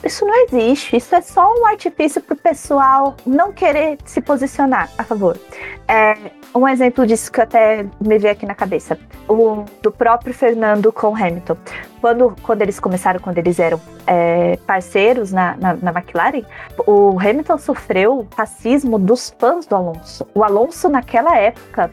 isso 0.05 0.27
não 0.27 0.35
existe. 0.45 0.97
Isso 0.97 1.15
é 1.15 1.21
só 1.21 1.53
um 1.55 1.67
artifício 1.67 2.21
para 2.21 2.35
o 2.35 2.37
pessoal 2.37 3.17
não 3.25 3.53
querer 3.53 3.99
se 4.05 4.21
posicionar 4.21 4.91
a 4.99 5.05
favor. 5.05 5.39
É, 5.87 6.17
um 6.55 6.69
exemplo 6.69 7.07
disso 7.07 7.31
que 7.31 7.41
até 7.41 7.87
me 8.01 8.19
veio 8.19 8.33
aqui 8.33 8.45
na 8.45 8.55
cabeça, 8.55 8.99
o 9.29 9.65
do 9.81 9.91
próprio 9.91 10.35
Fernando 10.35 10.93
com 10.93 11.15
Hamilton. 11.15 11.57
Quando, 12.01 12.35
quando 12.43 12.63
eles 12.63 12.81
começaram, 12.81 13.21
quando 13.21 13.39
eles 13.39 13.59
eram 13.59 13.81
é, 14.07 14.59
parceiros 14.67 15.33
na, 15.33 15.57
na, 15.57 15.75
na, 15.75 15.91
McLaren, 15.93 16.43
o 16.87 17.19
Hamilton 17.19 17.59
sofreu 17.59 18.27
racismo 18.37 18.99
dos 18.99 19.35
fãs 19.39 19.65
do 19.67 19.77
Alonso. 19.77 20.27
O 20.35 20.43
Alonso, 20.43 20.89
naquela 20.89 21.37
época, 21.37 21.91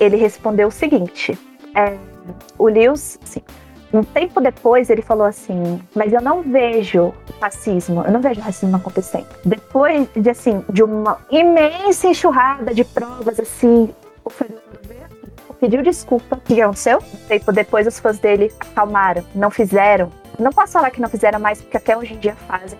ele 0.00 0.16
respondeu 0.16 0.68
o 0.68 0.72
seguinte: 0.72 1.38
é, 1.74 1.96
o 2.58 2.66
Lewis, 2.66 3.18
assim, 3.22 3.42
um 3.92 4.02
tempo 4.02 4.40
depois 4.40 4.90
ele 4.90 5.02
falou 5.02 5.26
assim, 5.26 5.80
mas 5.94 6.12
eu 6.12 6.20
não 6.20 6.42
vejo 6.42 7.12
racismo, 7.40 8.02
eu 8.04 8.12
não 8.12 8.20
vejo 8.20 8.40
racismo 8.40 8.76
acontecendo. 8.76 9.26
Depois 9.44 10.08
de 10.16 10.30
assim, 10.30 10.64
de 10.68 10.82
uma 10.82 11.18
imensa 11.30 12.08
enxurrada 12.08 12.72
de 12.72 12.84
provas 12.84 13.38
assim, 13.38 13.90
o 14.24 14.30
Fernando 14.30 14.62
pediu 15.62 15.80
desculpa. 15.80 16.40
Que 16.44 16.60
aconteceu? 16.60 16.98
Um 16.98 17.28
tempo 17.28 17.52
depois 17.52 17.86
os 17.86 18.00
fãs 18.00 18.18
dele 18.18 18.52
acalmaram, 18.58 19.24
não 19.32 19.48
fizeram. 19.48 20.10
Não 20.36 20.50
posso 20.50 20.72
falar 20.72 20.90
que 20.90 21.00
não 21.00 21.08
fizeram 21.08 21.38
mais, 21.38 21.62
porque 21.62 21.76
até 21.76 21.96
hoje 21.96 22.14
em 22.14 22.18
dia 22.18 22.34
fazem, 22.48 22.78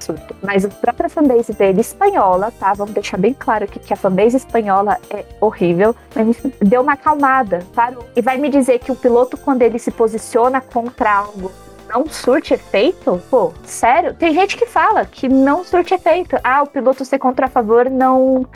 absurdo. 0.00 0.36
Mas 0.42 0.64
a 0.64 0.68
própria 0.68 1.08
fanbase 1.08 1.52
dele, 1.52 1.80
espanhola, 1.80 2.52
tá? 2.58 2.72
Vamos 2.72 2.94
deixar 2.94 3.18
bem 3.18 3.34
claro 3.34 3.64
aqui 3.64 3.78
que 3.78 3.92
a 3.92 3.96
fanbase 3.96 4.36
espanhola 4.36 4.98
é 5.10 5.24
horrível. 5.40 5.94
Mas 6.14 6.36
deu 6.60 6.80
uma 6.80 6.94
acalmada, 6.94 7.64
parou. 7.74 8.04
E 8.16 8.22
vai 8.22 8.38
me 8.38 8.48
dizer 8.48 8.78
que 8.78 8.90
o 8.90 8.96
piloto, 8.96 9.36
quando 9.36 9.62
ele 9.62 9.78
se 9.78 9.90
posiciona 9.90 10.60
contra 10.60 11.12
algo 11.12 11.52
não 11.92 12.06
surte 12.06 12.54
efeito? 12.54 13.20
Pô, 13.28 13.52
sério? 13.64 14.14
Tem 14.14 14.32
gente 14.32 14.56
que 14.56 14.64
fala 14.64 15.04
que 15.04 15.28
não 15.28 15.64
surte 15.64 15.92
efeito. 15.92 16.36
Ah, 16.44 16.62
o 16.62 16.66
piloto 16.68 17.04
ser 17.04 17.18
contra 17.18 17.46
a 17.46 17.48
favor 17.48 17.90
não 17.90 18.46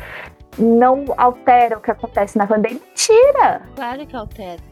não 0.57 1.05
altera 1.17 1.77
o 1.77 1.81
que 1.81 1.91
acontece 1.91 2.39
na 2.39 2.47
fanbase. 2.47 2.81
Mentira! 2.81 3.63
Claro 3.75 4.07
que 4.07 4.15
altera. 4.15 4.63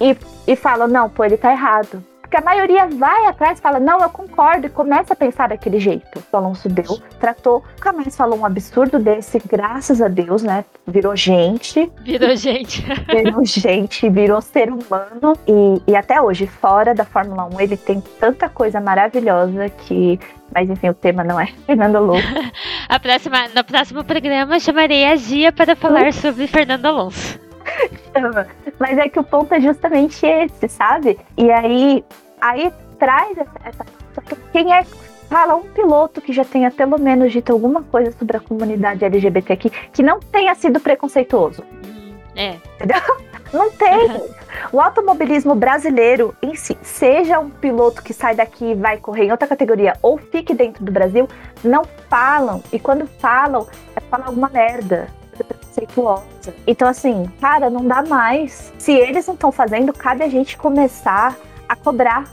E, 0.00 0.16
e 0.46 0.56
fala, 0.56 0.88
não, 0.88 1.10
pô, 1.10 1.24
ele 1.24 1.36
tá 1.36 1.52
errado. 1.52 2.02
Porque 2.26 2.38
a 2.38 2.40
maioria 2.40 2.88
vai 2.88 3.26
atrás 3.26 3.60
e 3.60 3.62
fala, 3.62 3.78
não, 3.78 4.00
eu 4.00 4.10
concordo, 4.10 4.66
e 4.66 4.68
começa 4.68 5.12
a 5.12 5.16
pensar 5.16 5.48
daquele 5.48 5.78
jeito. 5.78 6.20
O 6.32 6.36
Alonso 6.36 6.68
deu, 6.68 6.98
tratou, 7.20 7.62
nunca 7.76 7.92
mais 7.92 8.16
falou 8.16 8.40
um 8.40 8.44
absurdo 8.44 8.98
desse, 8.98 9.40
graças 9.46 10.02
a 10.02 10.08
Deus, 10.08 10.42
né? 10.42 10.64
Virou 10.84 11.14
gente. 11.14 11.90
Virou 12.02 12.34
gente. 12.34 12.84
virou 13.06 13.44
gente, 13.44 14.08
virou 14.10 14.40
ser 14.40 14.72
humano. 14.72 15.38
E, 15.46 15.80
e 15.86 15.94
até 15.94 16.20
hoje, 16.20 16.48
fora 16.48 16.92
da 16.92 17.04
Fórmula 17.04 17.48
1, 17.54 17.60
ele 17.60 17.76
tem 17.76 18.02
tanta 18.18 18.48
coisa 18.48 18.80
maravilhosa 18.80 19.68
que 19.68 20.18
mas 20.52 20.70
enfim, 20.70 20.88
o 20.88 20.94
tema 20.94 21.22
não 21.22 21.38
é 21.38 21.46
Fernando 21.64 21.96
Alonso. 21.96 22.26
a 22.88 22.98
próxima, 22.98 23.48
no 23.54 23.62
próximo 23.62 24.02
programa 24.02 24.58
chamarei 24.58 25.04
a 25.04 25.14
Gia 25.14 25.52
para 25.52 25.76
falar 25.76 26.12
sobre 26.12 26.48
Fernando 26.48 26.86
Alonso. 26.86 27.38
Mas 28.78 28.98
é 28.98 29.08
que 29.08 29.18
o 29.18 29.24
ponto 29.24 29.52
é 29.54 29.60
justamente 29.60 30.26
esse, 30.26 30.68
sabe? 30.68 31.18
E 31.36 31.50
aí, 31.50 32.04
aí 32.40 32.72
traz 32.98 33.36
essa, 33.38 33.60
essa 33.64 33.86
quem 34.52 34.72
é 34.72 34.84
fala 35.28 35.56
um 35.56 35.62
piloto 35.62 36.20
que 36.20 36.32
já 36.32 36.44
tenha 36.44 36.70
pelo 36.70 36.98
menos 36.98 37.32
dito 37.32 37.52
alguma 37.52 37.82
coisa 37.82 38.12
sobre 38.12 38.36
a 38.36 38.40
comunidade 38.40 39.04
LGBT 39.04 39.52
aqui, 39.52 39.70
que 39.92 40.02
não 40.02 40.20
tenha 40.20 40.54
sido 40.54 40.80
preconceituoso. 40.80 41.62
Hum, 41.84 42.14
É. 42.34 42.56
Entendeu? 42.76 43.00
Não 43.52 43.70
tem. 43.70 44.08
O 44.72 44.80
automobilismo 44.80 45.54
brasileiro 45.54 46.34
em 46.42 46.56
si, 46.56 46.76
seja 46.82 47.38
um 47.38 47.48
piloto 47.48 48.02
que 48.02 48.12
sai 48.12 48.34
daqui 48.34 48.72
e 48.72 48.74
vai 48.74 48.98
correr 48.98 49.24
em 49.24 49.30
outra 49.30 49.46
categoria 49.46 49.96
ou 50.02 50.18
fique 50.18 50.52
dentro 50.52 50.84
do 50.84 50.90
Brasil, 50.90 51.28
não 51.62 51.84
falam. 52.10 52.62
E 52.72 52.78
quando 52.78 53.06
falam, 53.06 53.66
é 53.94 54.00
falar 54.00 54.26
alguma 54.26 54.48
merda. 54.48 55.08
Preconceituosa. 55.76 56.54
Então, 56.66 56.88
assim, 56.88 57.30
cara, 57.40 57.68
não 57.68 57.86
dá 57.86 58.02
mais. 58.02 58.72
Se 58.78 58.92
eles 58.92 59.26
não 59.26 59.34
estão 59.34 59.52
fazendo, 59.52 59.92
cabe 59.92 60.24
a 60.24 60.28
gente 60.28 60.56
começar 60.56 61.36
a 61.68 61.76
cobrar. 61.76 62.24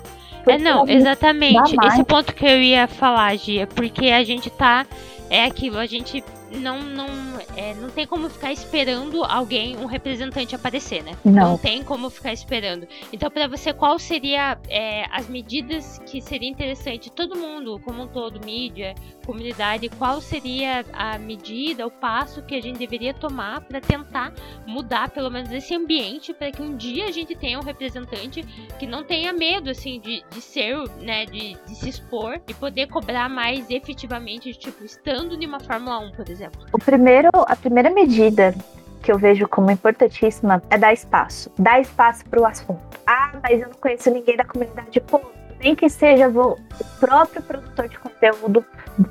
É, 0.47 0.57
não, 0.57 0.87
exatamente. 0.87 1.75
Esse 1.85 2.03
ponto 2.03 2.33
que 2.33 2.45
eu 2.45 2.61
ia 2.61 2.87
falar, 2.87 3.35
Gia, 3.37 3.67
porque 3.67 4.07
a 4.07 4.23
gente 4.23 4.49
tá. 4.49 4.85
É 5.29 5.45
aquilo, 5.45 5.77
a 5.77 5.85
gente 5.85 6.23
não, 6.59 6.81
não, 6.81 7.07
é, 7.55 7.73
não 7.75 7.89
tem 7.89 8.05
como 8.05 8.29
ficar 8.29 8.51
esperando 8.51 9.23
alguém, 9.23 9.77
um 9.77 9.85
representante 9.85 10.55
aparecer, 10.55 11.03
né? 11.03 11.17
Não. 11.23 11.57
tem 11.57 11.83
como 11.83 12.09
ficar 12.09 12.33
esperando. 12.33 12.87
Então, 13.11 13.29
pra 13.29 13.47
você, 13.47 13.73
qual 13.73 13.97
seria 13.97 14.57
é, 14.69 15.05
as 15.11 15.27
medidas 15.27 15.99
que 16.05 16.21
seria 16.21 16.49
interessante 16.49 17.11
todo 17.11 17.35
mundo, 17.35 17.79
como 17.83 18.03
um 18.03 18.07
todo, 18.07 18.43
mídia, 18.45 18.93
comunidade, 19.25 19.89
qual 19.89 20.21
seria 20.21 20.85
a 20.93 21.17
medida, 21.17 21.87
o 21.87 21.91
passo 21.91 22.43
que 22.43 22.55
a 22.55 22.61
gente 22.61 22.77
deveria 22.77 23.13
tomar 23.13 23.61
pra 23.61 23.79
tentar 23.79 24.33
mudar 24.65 25.09
pelo 25.09 25.29
menos 25.29 25.51
esse 25.51 25.73
ambiente 25.73 26.33
para 26.33 26.51
que 26.51 26.61
um 26.61 26.75
dia 26.75 27.05
a 27.05 27.11
gente 27.11 27.35
tenha 27.35 27.59
um 27.59 27.63
representante 27.63 28.43
que 28.77 28.85
não 28.85 29.03
tenha 29.03 29.31
medo 29.31 29.69
assim 29.69 29.99
de, 29.99 30.23
de 30.29 30.41
ser, 30.41 30.77
né, 30.99 31.25
de, 31.25 31.55
de 31.65 31.75
se 31.75 31.89
expor 31.89 32.41
e 32.47 32.53
poder 32.53 32.87
cobrar 32.87 33.29
mais 33.29 33.69
efetivamente, 33.69 34.53
tipo, 34.53 34.83
estando 34.83 35.41
em 35.41 35.45
uma 35.45 35.59
Fórmula 35.59 35.99
1, 35.99 36.11
por 36.11 36.29
exemplo. 36.29 36.42
O 36.71 36.79
primeiro, 36.79 37.29
a 37.33 37.55
primeira 37.55 37.89
medida 37.89 38.53
que 39.01 39.11
eu 39.11 39.17
vejo 39.17 39.47
como 39.47 39.69
importantíssima 39.69 40.63
é 40.69 40.77
dar 40.77 40.93
espaço. 40.93 41.51
Dar 41.59 41.79
espaço 41.81 42.25
para 42.25 42.41
o 42.41 42.45
assunto. 42.45 42.81
Ah, 43.05 43.33
mas 43.43 43.61
eu 43.61 43.67
não 43.67 43.75
conheço 43.75 44.09
ninguém 44.09 44.37
da 44.37 44.45
comunidade. 44.45 44.99
Pô, 45.01 45.19
nem 45.59 45.75
que 45.75 45.89
seja 45.89 46.29
o 46.29 46.57
próprio 46.99 47.41
produtor 47.41 47.87
de 47.87 47.97
conteúdo 47.99 48.65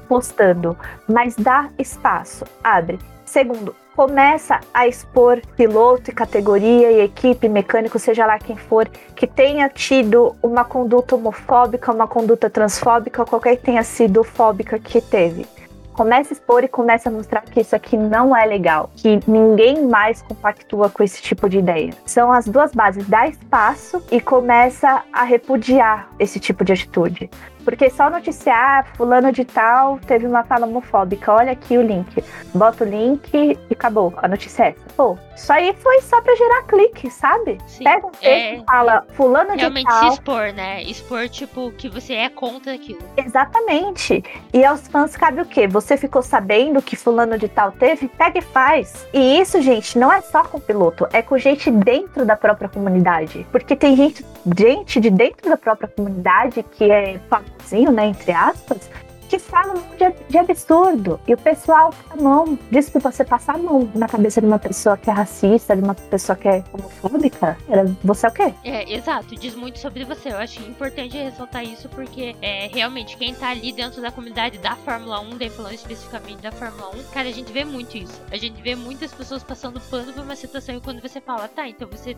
postando, 0.08 0.76
mas 1.08 1.36
dá 1.36 1.68
espaço, 1.78 2.44
abre. 2.62 2.98
Segundo, 3.24 3.74
começa 3.96 4.60
a 4.72 4.86
expor 4.86 5.40
piloto 5.56 6.10
e 6.10 6.14
categoria 6.14 6.90
e 6.90 7.00
equipe, 7.00 7.48
mecânico, 7.48 7.98
seja 7.98 8.26
lá 8.26 8.38
quem 8.38 8.56
for, 8.56 8.88
que 9.16 9.26
tenha 9.26 9.68
tido 9.68 10.36
uma 10.42 10.64
conduta 10.64 11.14
homofóbica, 11.14 11.92
uma 11.92 12.06
conduta 12.06 12.50
transfóbica, 12.50 13.24
qualquer 13.24 13.56
que 13.56 13.62
tenha 13.62 13.82
sido 13.82 14.22
fóbica 14.22 14.78
que 14.78 15.00
teve 15.00 15.46
começa 15.92 16.32
a 16.32 16.34
expor 16.34 16.64
e 16.64 16.68
começa 16.68 17.08
a 17.08 17.12
mostrar 17.12 17.42
que 17.42 17.60
isso 17.60 17.76
aqui 17.76 17.96
não 17.96 18.36
é 18.36 18.44
legal, 18.46 18.90
que 18.96 19.20
ninguém 19.26 19.86
mais 19.86 20.22
compactua 20.22 20.90
com 20.90 21.02
esse 21.02 21.22
tipo 21.22 21.48
de 21.48 21.58
ideia. 21.58 21.92
São 22.06 22.32
as 22.32 22.46
duas 22.46 22.72
bases, 22.72 23.06
dá 23.06 23.26
espaço 23.26 24.02
e 24.10 24.20
começa 24.20 25.02
a 25.12 25.24
repudiar 25.24 26.08
esse 26.18 26.40
tipo 26.40 26.64
de 26.64 26.72
atitude. 26.72 27.30
Porque 27.64 27.90
só 27.90 28.10
noticiar, 28.10 28.86
fulano 28.96 29.32
de 29.32 29.44
tal 29.44 29.98
teve 30.06 30.26
uma 30.26 30.44
fala 30.44 30.66
homofóbica, 30.66 31.32
olha 31.32 31.52
aqui 31.52 31.76
o 31.78 31.82
link. 31.82 32.22
Bota 32.54 32.84
o 32.84 32.86
link 32.86 33.30
e 33.34 33.58
acabou, 33.72 34.12
a 34.16 34.28
notícia 34.28 34.64
é 34.64 34.68
essa. 34.70 34.80
Pô, 34.96 35.16
isso 35.34 35.52
aí 35.52 35.74
foi 35.80 36.00
só 36.02 36.20
pra 36.20 36.34
gerar 36.36 36.62
clique, 36.64 37.10
sabe? 37.10 37.58
Sim. 37.66 37.84
Pega 37.84 38.06
um 38.06 38.10
texto 38.10 38.24
É, 38.24 38.56
e 38.56 38.64
fala, 38.64 39.06
fulano 39.14 39.52
de 39.52 39.58
realmente 39.60 39.86
tal. 39.86 40.00
se 40.00 40.08
expor, 40.14 40.52
né? 40.52 40.82
Expor, 40.82 41.28
tipo, 41.28 41.70
que 41.72 41.88
você 41.88 42.14
é 42.14 42.28
contra 42.28 42.74
aquilo. 42.74 43.00
Exatamente. 43.16 44.22
E 44.52 44.64
aos 44.64 44.86
fãs 44.88 45.16
cabe 45.16 45.40
o 45.40 45.46
quê? 45.46 45.66
Você 45.66 45.96
ficou 45.96 46.22
sabendo 46.22 46.82
que 46.82 46.96
fulano 46.96 47.38
de 47.38 47.48
tal 47.48 47.72
teve? 47.72 48.08
Pega 48.08 48.38
e 48.38 48.42
faz. 48.42 49.06
E 49.12 49.40
isso, 49.40 49.60
gente, 49.62 49.98
não 49.98 50.12
é 50.12 50.20
só 50.20 50.42
com 50.44 50.58
o 50.58 50.60
piloto, 50.60 51.06
é 51.12 51.22
com 51.22 51.38
gente 51.38 51.70
dentro 51.70 52.24
da 52.24 52.36
própria 52.36 52.68
comunidade. 52.68 53.46
Porque 53.50 53.74
tem 53.74 53.96
gente, 53.96 54.24
gente 54.56 55.00
de 55.00 55.10
dentro 55.10 55.48
da 55.48 55.56
própria 55.56 55.88
comunidade 55.88 56.62
que 56.72 56.90
é 56.90 57.18
famosinho, 57.62 57.92
né, 57.92 58.06
entre 58.06 58.32
aspas, 58.32 58.90
que 59.32 59.38
fala 59.38 59.72
um 59.72 59.96
de, 59.96 60.14
de 60.28 60.36
absurdo. 60.36 61.18
E 61.26 61.32
o 61.32 61.38
pessoal 61.38 61.90
fica 61.90 62.18
a 62.18 62.22
mão. 62.22 62.58
Desculpa, 62.70 63.10
você 63.10 63.24
passar 63.24 63.54
a 63.54 63.58
mão 63.58 63.88
na 63.94 64.06
cabeça 64.06 64.42
de 64.42 64.46
uma 64.46 64.58
pessoa 64.58 64.94
que 64.98 65.08
é 65.08 65.12
racista, 65.12 65.74
de 65.74 65.82
uma 65.82 65.94
pessoa 65.94 66.36
que 66.36 66.46
é 66.48 66.62
homofóbica, 66.70 67.56
era- 67.66 67.84
você 68.04 68.26
é 68.26 68.28
o 68.28 68.32
quê? 68.32 68.54
É, 68.62 68.92
exato, 68.94 69.34
diz 69.34 69.54
muito 69.54 69.78
sobre 69.78 70.04
você. 70.04 70.28
Eu 70.30 70.36
acho 70.36 70.60
importante 70.60 71.16
ressaltar 71.16 71.64
isso 71.64 71.88
porque 71.88 72.36
é, 72.42 72.66
realmente 72.68 73.16
quem 73.16 73.34
tá 73.34 73.48
ali 73.48 73.72
dentro 73.72 74.02
da 74.02 74.10
comunidade 74.12 74.58
da 74.58 74.76
Fórmula 74.76 75.20
1, 75.20 75.38
daí 75.38 75.48
falando 75.48 75.72
especificamente 75.74 76.42
da 76.42 76.52
Fórmula 76.52 76.90
1, 76.94 77.04
cara, 77.04 77.28
a 77.30 77.32
gente 77.32 77.50
vê 77.50 77.64
muito 77.64 77.96
isso. 77.96 78.20
A 78.30 78.36
gente 78.36 78.60
vê 78.60 78.74
muitas 78.74 79.14
pessoas 79.14 79.42
passando 79.42 79.80
pano 79.80 80.12
por 80.12 80.22
uma 80.24 80.36
situação 80.36 80.74
e 80.76 80.80
quando 80.80 81.00
você 81.00 81.22
fala, 81.22 81.48
tá, 81.48 81.66
então 81.66 81.88
você 81.90 82.14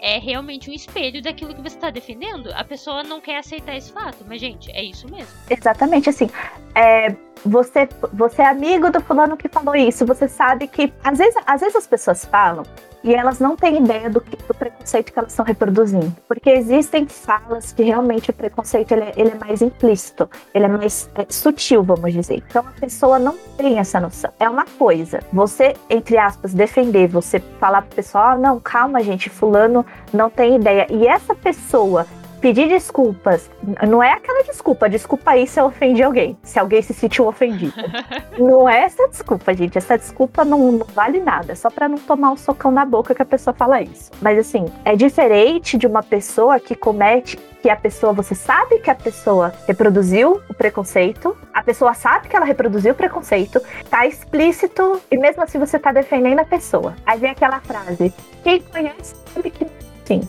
é 0.00 0.18
realmente 0.18 0.68
um 0.68 0.72
espelho 0.74 1.22
daquilo 1.22 1.54
que 1.54 1.62
você 1.62 1.76
tá 1.76 1.90
defendendo, 1.90 2.50
a 2.54 2.64
pessoa 2.64 3.04
não 3.04 3.20
quer 3.20 3.38
aceitar 3.38 3.76
esse 3.76 3.92
fato. 3.92 4.24
Mas, 4.26 4.40
gente, 4.40 4.68
é 4.72 4.82
isso 4.82 5.08
mesmo. 5.08 5.28
Exatamente 5.48 6.10
assim. 6.10 6.28
É, 6.74 7.14
você, 7.44 7.88
você 8.12 8.42
é 8.42 8.48
amigo 8.48 8.90
do 8.90 9.00
fulano 9.00 9.36
que 9.36 9.48
falou 9.48 9.74
isso. 9.74 10.04
Você 10.06 10.28
sabe 10.28 10.66
que 10.66 10.92
às 11.02 11.18
vezes, 11.18 11.34
às 11.46 11.60
vezes 11.60 11.76
as 11.76 11.86
pessoas 11.86 12.24
falam 12.24 12.64
e 13.06 13.14
elas 13.14 13.38
não 13.38 13.54
têm 13.54 13.76
ideia 13.76 14.10
do, 14.10 14.20
do 14.20 14.54
preconceito 14.54 15.12
que 15.12 15.18
elas 15.18 15.30
estão 15.30 15.44
reproduzindo. 15.44 16.12
Porque 16.26 16.50
existem 16.50 17.06
falas 17.06 17.72
que 17.72 17.84
realmente 17.84 18.30
o 18.30 18.32
preconceito 18.32 18.90
ele 18.92 19.02
é, 19.02 19.12
ele 19.16 19.30
é 19.30 19.34
mais 19.38 19.62
implícito, 19.62 20.28
ele 20.52 20.64
é 20.64 20.68
mais 20.68 21.08
é, 21.14 21.24
sutil, 21.28 21.84
vamos 21.84 22.12
dizer. 22.12 22.42
Então 22.48 22.64
a 22.66 22.80
pessoa 22.80 23.18
não 23.18 23.36
tem 23.56 23.78
essa 23.78 24.00
noção. 24.00 24.32
É 24.40 24.50
uma 24.50 24.64
coisa, 24.64 25.20
você, 25.32 25.76
entre 25.88 26.18
aspas, 26.18 26.52
defender, 26.52 27.06
você 27.06 27.38
falar 27.60 27.82
pro 27.82 27.94
pessoal, 27.94 28.30
ah, 28.30 28.36
não, 28.36 28.58
calma, 28.58 29.00
gente, 29.00 29.30
fulano 29.30 29.86
não 30.12 30.28
tem 30.28 30.56
ideia. 30.56 30.86
E 30.90 31.06
essa 31.06 31.34
pessoa 31.34 32.06
pedir 32.46 32.68
desculpas. 32.68 33.50
Não 33.88 34.00
é 34.00 34.12
aquela 34.12 34.44
desculpa, 34.44 34.88
desculpa 34.88 35.32
aí 35.32 35.48
se 35.48 35.58
eu 35.58 35.64
ofendi 35.64 36.00
alguém, 36.00 36.38
se 36.44 36.60
alguém 36.60 36.80
se 36.80 36.94
sentiu 36.94 37.26
ofendido. 37.26 37.74
não 38.38 38.68
é 38.68 38.82
essa 38.82 39.08
desculpa, 39.08 39.52
gente. 39.52 39.76
Essa 39.76 39.98
desculpa 39.98 40.44
não, 40.44 40.70
não 40.70 40.86
vale 40.94 41.18
nada, 41.18 41.50
é 41.50 41.54
só 41.56 41.68
pra 41.68 41.88
não 41.88 41.98
tomar 41.98 42.30
um 42.30 42.36
socão 42.36 42.70
na 42.70 42.84
boca 42.84 43.16
que 43.16 43.20
a 43.22 43.24
pessoa 43.24 43.52
fala 43.52 43.82
isso. 43.82 44.12
Mas 44.22 44.38
assim, 44.38 44.66
é 44.84 44.94
diferente 44.94 45.76
de 45.76 45.88
uma 45.88 46.04
pessoa 46.04 46.60
que 46.60 46.76
comete 46.76 47.36
que 47.60 47.68
a 47.68 47.74
pessoa, 47.74 48.12
você 48.12 48.36
sabe 48.36 48.78
que 48.78 48.90
a 48.90 48.94
pessoa 48.94 49.52
reproduziu 49.66 50.40
o 50.48 50.54
preconceito, 50.54 51.36
a 51.52 51.64
pessoa 51.64 51.94
sabe 51.94 52.28
que 52.28 52.36
ela 52.36 52.46
reproduziu 52.46 52.92
o 52.92 52.94
preconceito, 52.94 53.60
tá 53.90 54.06
explícito 54.06 55.02
e 55.10 55.18
mesmo 55.18 55.42
assim 55.42 55.58
você 55.58 55.80
tá 55.80 55.90
defendendo 55.90 56.38
a 56.38 56.44
pessoa. 56.44 56.94
Aí 57.04 57.18
vem 57.18 57.30
aquela 57.30 57.58
frase: 57.58 58.14
quem 58.44 58.60
conhece 58.60 59.16
sabe 59.34 59.50
que 59.50 59.66
Sim. 60.06 60.20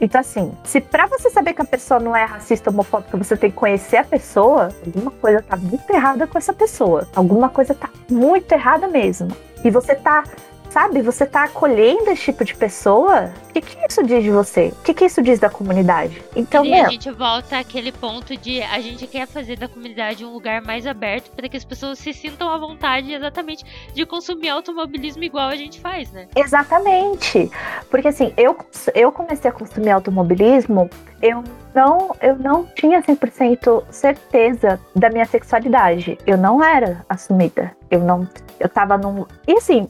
Então, 0.00 0.20
assim, 0.20 0.52
se 0.64 0.80
pra 0.80 1.06
você 1.06 1.28
saber 1.28 1.52
que 1.52 1.60
a 1.60 1.64
pessoa 1.64 2.00
não 2.00 2.16
é 2.16 2.24
racista, 2.24 2.70
homofóbica, 2.70 3.16
você 3.16 3.36
tem 3.36 3.50
que 3.50 3.56
conhecer 3.56 3.98
a 3.98 4.04
pessoa, 4.04 4.70
alguma 4.84 5.10
coisa 5.10 5.42
tá 5.42 5.56
muito 5.56 5.88
errada 5.90 6.26
com 6.26 6.38
essa 6.38 6.52
pessoa. 6.52 7.06
Alguma 7.14 7.50
coisa 7.50 7.74
tá 7.74 7.90
muito 8.10 8.50
errada 8.52 8.88
mesmo. 8.88 9.28
E 9.62 9.70
você 9.70 9.94
tá, 9.94 10.24
sabe, 10.70 11.02
você 11.02 11.26
tá 11.26 11.44
acolhendo 11.44 12.10
esse 12.10 12.24
tipo 12.24 12.44
de 12.44 12.54
pessoa. 12.54 13.32
O 13.48 13.52
que, 13.52 13.60
que 13.60 13.86
isso 13.86 14.02
diz 14.02 14.22
de 14.22 14.30
você? 14.30 14.68
O 14.68 14.82
que, 14.82 14.94
que 14.94 15.04
isso 15.04 15.22
diz 15.22 15.38
da 15.38 15.50
comunidade? 15.50 16.22
Então, 16.36 16.64
e 16.64 16.72
a 16.72 16.82
meu, 16.82 16.90
gente 16.90 17.10
volta 17.10 17.58
àquele 17.58 17.90
ponto 17.90 18.36
de 18.36 18.62
a 18.62 18.80
gente 18.80 19.06
quer 19.06 19.26
fazer 19.26 19.58
da 19.58 19.68
comunidade 19.68 20.24
um 20.24 20.32
lugar 20.32 20.62
mais 20.62 20.86
aberto 20.86 21.30
para 21.30 21.48
que 21.48 21.56
as 21.56 21.64
pessoas 21.64 21.98
se 21.98 22.12
sintam 22.12 22.48
à 22.48 22.58
vontade 22.58 23.12
exatamente 23.12 23.64
de 23.94 24.06
consumir 24.06 24.50
automobilismo 24.50 25.22
igual 25.22 25.48
a 25.48 25.56
gente 25.56 25.80
faz, 25.80 26.12
né? 26.12 26.28
Exatamente. 26.36 27.50
Porque 27.90 28.08
assim, 28.08 28.32
eu, 28.36 28.56
eu 28.94 29.10
comecei 29.10 29.50
a 29.50 29.52
consumir 29.52 29.90
automobilismo, 29.90 30.88
eu 31.20 31.42
não, 31.74 32.14
eu 32.20 32.36
não 32.36 32.64
tinha 32.64 33.02
100% 33.02 33.84
certeza 33.90 34.80
da 34.94 35.10
minha 35.10 35.24
sexualidade. 35.24 36.18
Eu 36.26 36.36
não 36.36 36.62
era 36.62 37.04
assumida. 37.08 37.72
Eu 37.90 38.00
não. 38.00 38.28
Eu 38.58 38.68
tava 38.68 38.96
num. 38.96 39.26
E 39.46 39.52
assim, 39.52 39.88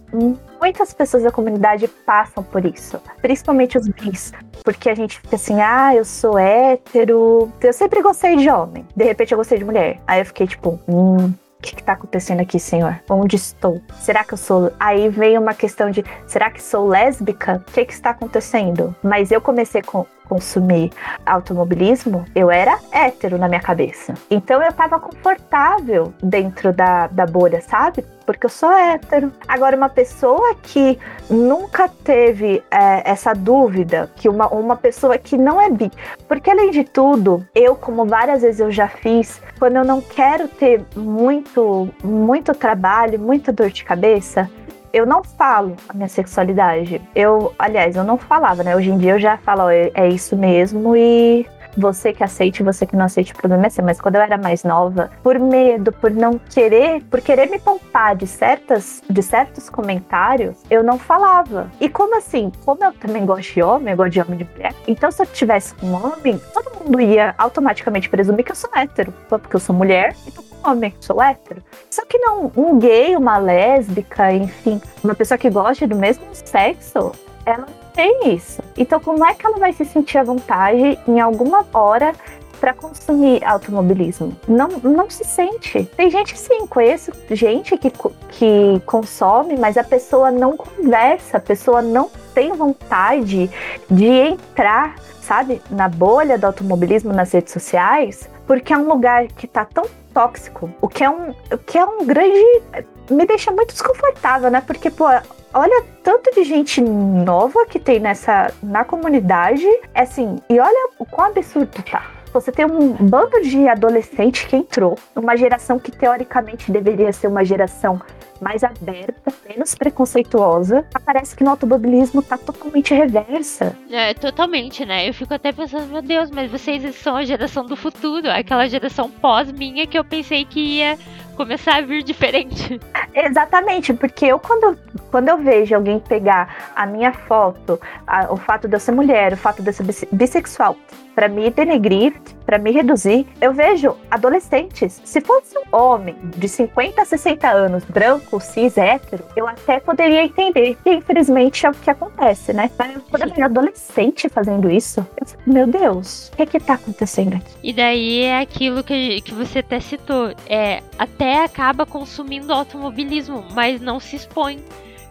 muitas 0.60 0.92
pessoas 0.92 1.22
da 1.22 1.30
comunidade 1.30 1.88
passam 1.88 2.42
por 2.42 2.64
isso. 2.64 3.00
Principalmente 3.20 3.78
os 3.78 3.88
bis. 3.88 4.32
Porque 4.64 4.90
a 4.90 4.94
gente 4.94 5.20
fica 5.20 5.36
assim, 5.36 5.60
ah, 5.60 5.94
eu 5.94 6.04
sou 6.04 6.38
hétero. 6.38 7.50
Eu 7.60 7.72
sempre 7.72 8.02
gostei 8.02 8.36
de 8.36 8.50
homem. 8.50 8.86
De 8.94 9.04
repente 9.04 9.32
eu 9.32 9.38
gostei 9.38 9.58
de 9.58 9.64
mulher. 9.64 10.00
Aí 10.06 10.20
eu 10.20 10.26
fiquei 10.26 10.46
tipo, 10.46 10.78
hum. 10.88 11.32
O 11.58 11.60
que, 11.60 11.74
que 11.74 11.82
tá 11.82 11.94
acontecendo 11.94 12.40
aqui, 12.40 12.60
senhor? 12.60 13.00
Onde 13.10 13.34
estou? 13.34 13.82
Será 13.98 14.22
que 14.22 14.32
eu 14.32 14.38
sou. 14.38 14.72
Aí 14.78 15.08
vem 15.08 15.36
uma 15.36 15.52
questão 15.52 15.90
de: 15.90 16.04
será 16.24 16.52
que 16.52 16.62
sou 16.62 16.86
lésbica? 16.86 17.64
O 17.68 17.72
que, 17.72 17.84
que 17.84 17.92
está 17.92 18.10
acontecendo? 18.10 18.94
Mas 19.02 19.32
eu 19.32 19.40
comecei 19.40 19.82
com, 19.82 20.06
consumir 20.28 20.92
automobilismo, 21.26 22.24
eu 22.32 22.48
era 22.50 22.78
hétero 22.92 23.38
na 23.38 23.48
minha 23.48 23.60
cabeça. 23.60 24.14
Então 24.30 24.62
eu 24.62 24.72
tava 24.72 25.00
confortável 25.00 26.14
dentro 26.22 26.72
da, 26.72 27.08
da 27.08 27.26
bolha, 27.26 27.60
sabe? 27.60 28.04
Porque 28.28 28.44
eu 28.44 28.50
sou 28.50 28.70
hétero. 28.70 29.32
Agora, 29.48 29.74
uma 29.74 29.88
pessoa 29.88 30.54
que 30.62 30.98
nunca 31.30 31.88
teve 31.88 32.62
é, 32.70 33.10
essa 33.10 33.32
dúvida, 33.32 34.10
que 34.16 34.28
uma, 34.28 34.48
uma 34.48 34.76
pessoa 34.76 35.16
que 35.16 35.38
não 35.38 35.58
é 35.58 35.70
bi. 35.70 35.90
Porque, 36.28 36.50
além 36.50 36.70
de 36.70 36.84
tudo, 36.84 37.42
eu, 37.54 37.74
como 37.74 38.04
várias 38.04 38.42
vezes 38.42 38.60
eu 38.60 38.70
já 38.70 38.86
fiz, 38.86 39.40
quando 39.58 39.76
eu 39.76 39.84
não 39.84 40.02
quero 40.02 40.46
ter 40.46 40.84
muito, 40.94 41.88
muito 42.04 42.52
trabalho, 42.52 43.18
muita 43.18 43.50
dor 43.50 43.70
de 43.70 43.82
cabeça, 43.82 44.50
eu 44.92 45.06
não 45.06 45.24
falo 45.24 45.74
a 45.88 45.94
minha 45.94 46.08
sexualidade. 46.08 47.00
Eu, 47.14 47.54
aliás, 47.58 47.96
eu 47.96 48.04
não 48.04 48.18
falava, 48.18 48.62
né? 48.62 48.76
Hoje 48.76 48.90
em 48.90 48.98
dia 48.98 49.12
eu 49.12 49.18
já 49.18 49.38
falo, 49.38 49.70
é, 49.70 49.90
é 49.94 50.06
isso 50.06 50.36
mesmo 50.36 50.94
e 50.94 51.46
você 51.78 52.12
que 52.12 52.24
aceite, 52.24 52.62
você 52.62 52.86
que 52.86 52.96
não 52.96 53.04
aceite, 53.04 53.32
o 53.32 53.36
problema 53.36 53.66
é 53.66 53.70
seu. 53.70 53.84
Mas 53.84 54.00
quando 54.00 54.16
eu 54.16 54.20
era 54.20 54.36
mais 54.36 54.64
nova, 54.64 55.10
por 55.22 55.38
medo, 55.38 55.92
por 55.92 56.10
não 56.10 56.38
querer, 56.38 57.02
por 57.04 57.20
querer 57.20 57.48
me 57.48 57.58
poupar 57.58 58.16
de 58.16 58.26
certas, 58.26 59.02
de 59.08 59.22
certos 59.22 59.70
comentários, 59.70 60.56
eu 60.70 60.82
não 60.82 60.98
falava. 60.98 61.70
E 61.80 61.88
como 61.88 62.16
assim? 62.16 62.52
Como 62.64 62.82
eu 62.82 62.92
também 62.92 63.24
gosto 63.24 63.54
de 63.54 63.62
homem, 63.62 63.92
eu 63.92 63.96
gosto 63.96 64.10
de 64.10 64.20
homem 64.20 64.38
de 64.38 64.44
mulher. 64.44 64.74
Então, 64.86 65.10
se 65.10 65.22
eu 65.22 65.26
tivesse 65.26 65.74
um 65.82 65.94
homem, 65.94 66.40
todo 66.52 66.84
mundo 66.84 67.00
ia 67.00 67.34
automaticamente 67.38 68.08
presumir 68.08 68.44
que 68.44 68.52
eu 68.52 68.56
sou 68.56 68.70
hétero. 68.74 69.12
Porque 69.28 69.56
eu 69.56 69.60
sou 69.60 69.74
mulher, 69.74 70.14
então 70.26 70.44
homem, 70.64 70.94
sou 71.00 71.22
hétero. 71.22 71.62
Só 71.90 72.04
que 72.04 72.18
não, 72.18 72.52
um 72.56 72.78
gay, 72.78 73.16
uma 73.16 73.38
lésbica, 73.38 74.32
enfim, 74.32 74.80
uma 75.02 75.14
pessoa 75.14 75.38
que 75.38 75.48
gosta 75.50 75.86
do 75.86 75.96
mesmo 75.96 76.24
sexo, 76.32 77.12
ela 77.44 77.66
tem 77.98 78.32
isso. 78.32 78.62
Então, 78.76 79.00
como 79.00 79.24
é 79.24 79.34
que 79.34 79.44
ela 79.44 79.58
vai 79.58 79.72
se 79.72 79.84
sentir 79.84 80.18
à 80.18 80.22
vontade 80.22 80.96
em 81.08 81.18
alguma 81.18 81.66
hora 81.74 82.14
para 82.60 82.72
consumir 82.72 83.44
automobilismo? 83.44 84.36
Não, 84.46 84.68
não 84.84 85.10
se 85.10 85.24
sente. 85.24 85.82
Tem 85.96 86.08
gente 86.08 86.38
sim, 86.38 86.64
conheço 86.68 87.10
gente 87.28 87.76
que, 87.76 87.90
que 87.90 88.80
consome, 88.86 89.56
mas 89.58 89.76
a 89.76 89.82
pessoa 89.82 90.30
não 90.30 90.56
conversa, 90.56 91.38
a 91.38 91.40
pessoa 91.40 91.82
não 91.82 92.08
tem 92.32 92.52
vontade 92.52 93.50
de 93.90 94.06
entrar, 94.06 94.94
sabe, 95.20 95.60
na 95.68 95.88
bolha 95.88 96.38
do 96.38 96.46
automobilismo 96.46 97.12
nas 97.12 97.32
redes 97.32 97.52
sociais, 97.52 98.30
porque 98.46 98.72
é 98.72 98.78
um 98.78 98.86
lugar 98.86 99.26
que 99.26 99.48
tá 99.48 99.64
tão 99.64 99.86
tóxico, 100.14 100.70
o 100.80 100.86
que 100.86 101.02
é 101.02 101.10
um, 101.10 101.30
o 101.52 101.58
que 101.58 101.76
é 101.76 101.84
um 101.84 102.06
grande 102.06 102.62
me 103.10 103.26
deixa 103.26 103.50
muito 103.50 103.72
desconfortável, 103.72 104.50
né? 104.50 104.62
Porque 104.64 104.88
pô, 104.88 105.06
olha 105.52 105.84
tanto 106.02 106.32
de 106.34 106.44
gente 106.44 106.80
nova 106.80 107.66
que 107.66 107.78
tem 107.78 108.00
nessa 108.00 108.52
na 108.62 108.84
comunidade, 108.84 109.66
é 109.94 110.02
assim, 110.02 110.36
e 110.48 110.58
olha 110.58 110.90
o 110.98 111.04
quão 111.04 111.28
absurdo 111.28 111.82
tá. 111.82 112.18
Você 112.32 112.52
tem 112.52 112.66
um 112.66 112.92
bando 112.92 113.40
de 113.40 113.66
adolescente 113.66 114.46
que 114.46 114.54
entrou, 114.54 114.98
uma 115.16 115.36
geração 115.36 115.78
que 115.78 115.90
teoricamente 115.90 116.70
deveria 116.70 117.12
ser 117.12 117.26
uma 117.26 117.44
geração 117.44 118.00
mais 118.40 118.62
aberta, 118.62 119.32
menos 119.48 119.74
preconceituosa, 119.74 120.86
parece 121.04 121.34
que 121.34 121.42
no 121.42 121.50
automobilismo 121.50 122.22
tá 122.22 122.38
totalmente 122.38 122.94
reversa. 122.94 123.76
É, 123.90 124.14
totalmente, 124.14 124.84
né? 124.84 125.08
Eu 125.08 125.14
fico 125.14 125.34
até 125.34 125.52
pensando, 125.52 125.90
meu 125.90 126.02
Deus, 126.02 126.30
mas 126.30 126.50
vocês 126.50 126.94
são 126.96 127.16
a 127.16 127.24
geração 127.24 127.64
do 127.64 127.76
futuro, 127.76 128.30
aquela 128.30 128.68
geração 128.68 129.10
pós 129.10 129.50
minha 129.50 129.86
que 129.86 129.98
eu 129.98 130.04
pensei 130.04 130.44
que 130.44 130.60
ia 130.60 130.98
começar 131.38 131.76
a 131.76 131.80
vir 131.80 132.02
diferente. 132.02 132.80
Exatamente, 133.14 133.94
porque 133.94 134.26
eu 134.26 134.40
quando, 134.40 134.76
quando 135.08 135.28
eu 135.28 135.38
vejo 135.38 135.74
alguém 135.76 136.00
pegar 136.00 136.72
a 136.74 136.84
minha 136.84 137.12
foto, 137.12 137.80
a, 138.04 138.32
o 138.32 138.36
fato 138.36 138.66
de 138.66 138.74
eu 138.74 138.80
ser 138.80 138.90
mulher, 138.90 139.32
o 139.32 139.36
fato 139.36 139.62
de 139.62 139.68
eu 139.68 139.72
ser 139.72 140.08
bissexual, 140.10 140.76
para 141.18 141.28
me 141.28 141.50
denegrir, 141.50 142.14
para 142.46 142.58
me 142.58 142.70
reduzir, 142.70 143.26
eu 143.40 143.52
vejo 143.52 143.96
adolescentes. 144.08 145.02
Se 145.04 145.20
fosse 145.20 145.58
um 145.58 145.76
homem 145.76 146.14
de 146.36 146.48
50 146.48 147.02
a 147.02 147.04
60 147.04 147.50
anos, 147.50 147.84
branco, 147.84 148.38
cis, 148.38 148.78
hétero, 148.78 149.24
eu 149.34 149.48
até 149.48 149.80
poderia 149.80 150.22
entender. 150.22 150.78
E 150.86 150.94
infelizmente 150.94 151.66
é 151.66 151.70
o 151.70 151.74
que 151.74 151.90
acontece, 151.90 152.52
né? 152.52 152.70
Mas 152.78 152.94
eu 152.94 153.02
vejo 153.10 153.44
adolescente 153.44 154.28
fazendo 154.28 154.70
isso, 154.70 155.04
eu 155.20 155.52
meu 155.52 155.66
Deus, 155.66 156.28
o 156.28 156.36
que 156.36 156.42
é 156.42 156.46
que 156.46 156.60
tá 156.60 156.74
acontecendo 156.74 157.34
aqui? 157.34 157.50
E 157.64 157.72
daí 157.72 158.22
é 158.22 158.38
aquilo 158.38 158.84
que, 158.84 159.20
que 159.22 159.34
você 159.34 159.58
até 159.58 159.80
citou. 159.80 160.32
É, 160.48 160.84
até 160.96 161.42
acaba 161.42 161.84
consumindo 161.84 162.52
automobilismo, 162.52 163.44
mas 163.56 163.80
não 163.80 163.98
se 163.98 164.14
expõe. 164.14 164.60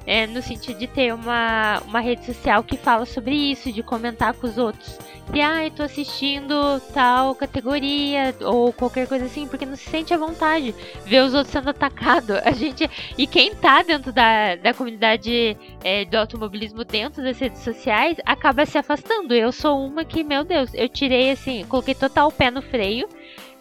É, 0.08 0.26
no 0.26 0.42
sentido 0.42 0.80
de 0.80 0.88
ter 0.88 1.14
uma, 1.14 1.82
uma 1.86 2.00
rede 2.00 2.26
social 2.26 2.64
que 2.64 2.78
fala 2.78 3.06
sobre 3.06 3.36
isso, 3.36 3.72
de 3.72 3.84
comentar 3.84 4.34
com 4.34 4.48
os 4.48 4.58
outros. 4.58 4.98
E, 5.34 5.42
ai, 5.42 5.68
ah, 5.68 5.72
tô 5.72 5.84
assistindo 5.84 6.80
tal 6.94 7.36
categoria, 7.36 8.34
ou 8.42 8.72
qualquer 8.72 9.08
coisa 9.08 9.26
assim, 9.26 9.46
porque 9.46 9.66
não 9.66 9.76
se 9.76 9.90
sente 9.90 10.14
à 10.14 10.18
vontade 10.18 10.74
ver 11.06 11.22
os 11.22 11.34
outros 11.34 11.52
sendo 11.52 11.70
atacados. 11.70 12.38
A 12.46 12.52
gente. 12.52 12.90
E 13.18 13.28
quem 13.28 13.54
tá 13.54 13.84
dentro 13.84 14.14
da, 14.14 14.56
da 14.56 14.74
comunidade 14.74 15.58
é, 15.84 16.06
do 16.06 16.16
automobilismo 16.16 16.86
dentro 16.86 17.22
das 17.22 17.38
redes 17.38 17.62
sociais 17.62 18.18
acaba 18.26 18.66
se 18.66 18.78
afastando. 18.78 19.34
Eu 19.34 19.52
sou 19.52 19.86
uma 19.86 20.06
que, 20.06 20.24
meu 20.24 20.46
Deus, 20.46 20.74
eu 20.74 20.88
tirei 20.88 21.32
assim, 21.32 21.66
coloquei 21.66 21.94
total 21.94 22.32
pé 22.32 22.50
no 22.50 22.62
freio 22.62 23.08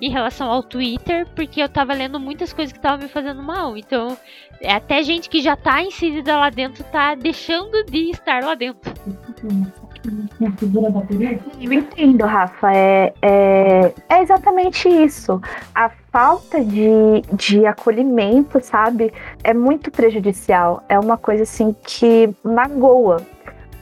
em 0.01 0.11
relação 0.11 0.51
ao 0.51 0.63
Twitter, 0.63 1.27
porque 1.35 1.63
eu 1.63 1.69
tava 1.69 1.95
lendo 1.95 2.21
muitas 2.21 2.53
coisas 2.53 2.73
que 2.73 2.79
estavam 2.79 2.99
me 2.99 3.09
fazendo 3.09 3.43
mal. 3.43 3.77
Então, 3.77 4.17
é 4.61 4.73
até 4.73 5.03
gente 5.03 5.29
que 5.29 5.41
já 5.41 5.57
tá 5.57 5.83
inserida 5.83 6.37
lá 6.37 6.51
dentro 6.51 6.85
tá 6.85 7.15
deixando 7.15 7.85
de 7.85 8.11
estar 8.11 8.43
lá 8.43 8.55
dentro. 8.55 8.93
Eu 11.61 11.73
entendo, 11.73 12.25
Rafa. 12.25 12.73
É, 12.73 13.13
é, 13.23 13.93
é 14.09 14.23
exatamente 14.23 14.89
isso. 14.89 15.41
A 15.75 15.91
falta 16.13 16.65
de, 16.65 17.23
de 17.33 17.67
acolhimento, 17.67 18.61
sabe, 18.63 19.13
é 19.43 19.53
muito 19.53 19.91
prejudicial. 19.91 20.83
É 20.89 20.99
uma 20.99 21.17
coisa 21.17 21.43
assim 21.43 21.75
que 21.85 22.31
magoa. 22.45 23.21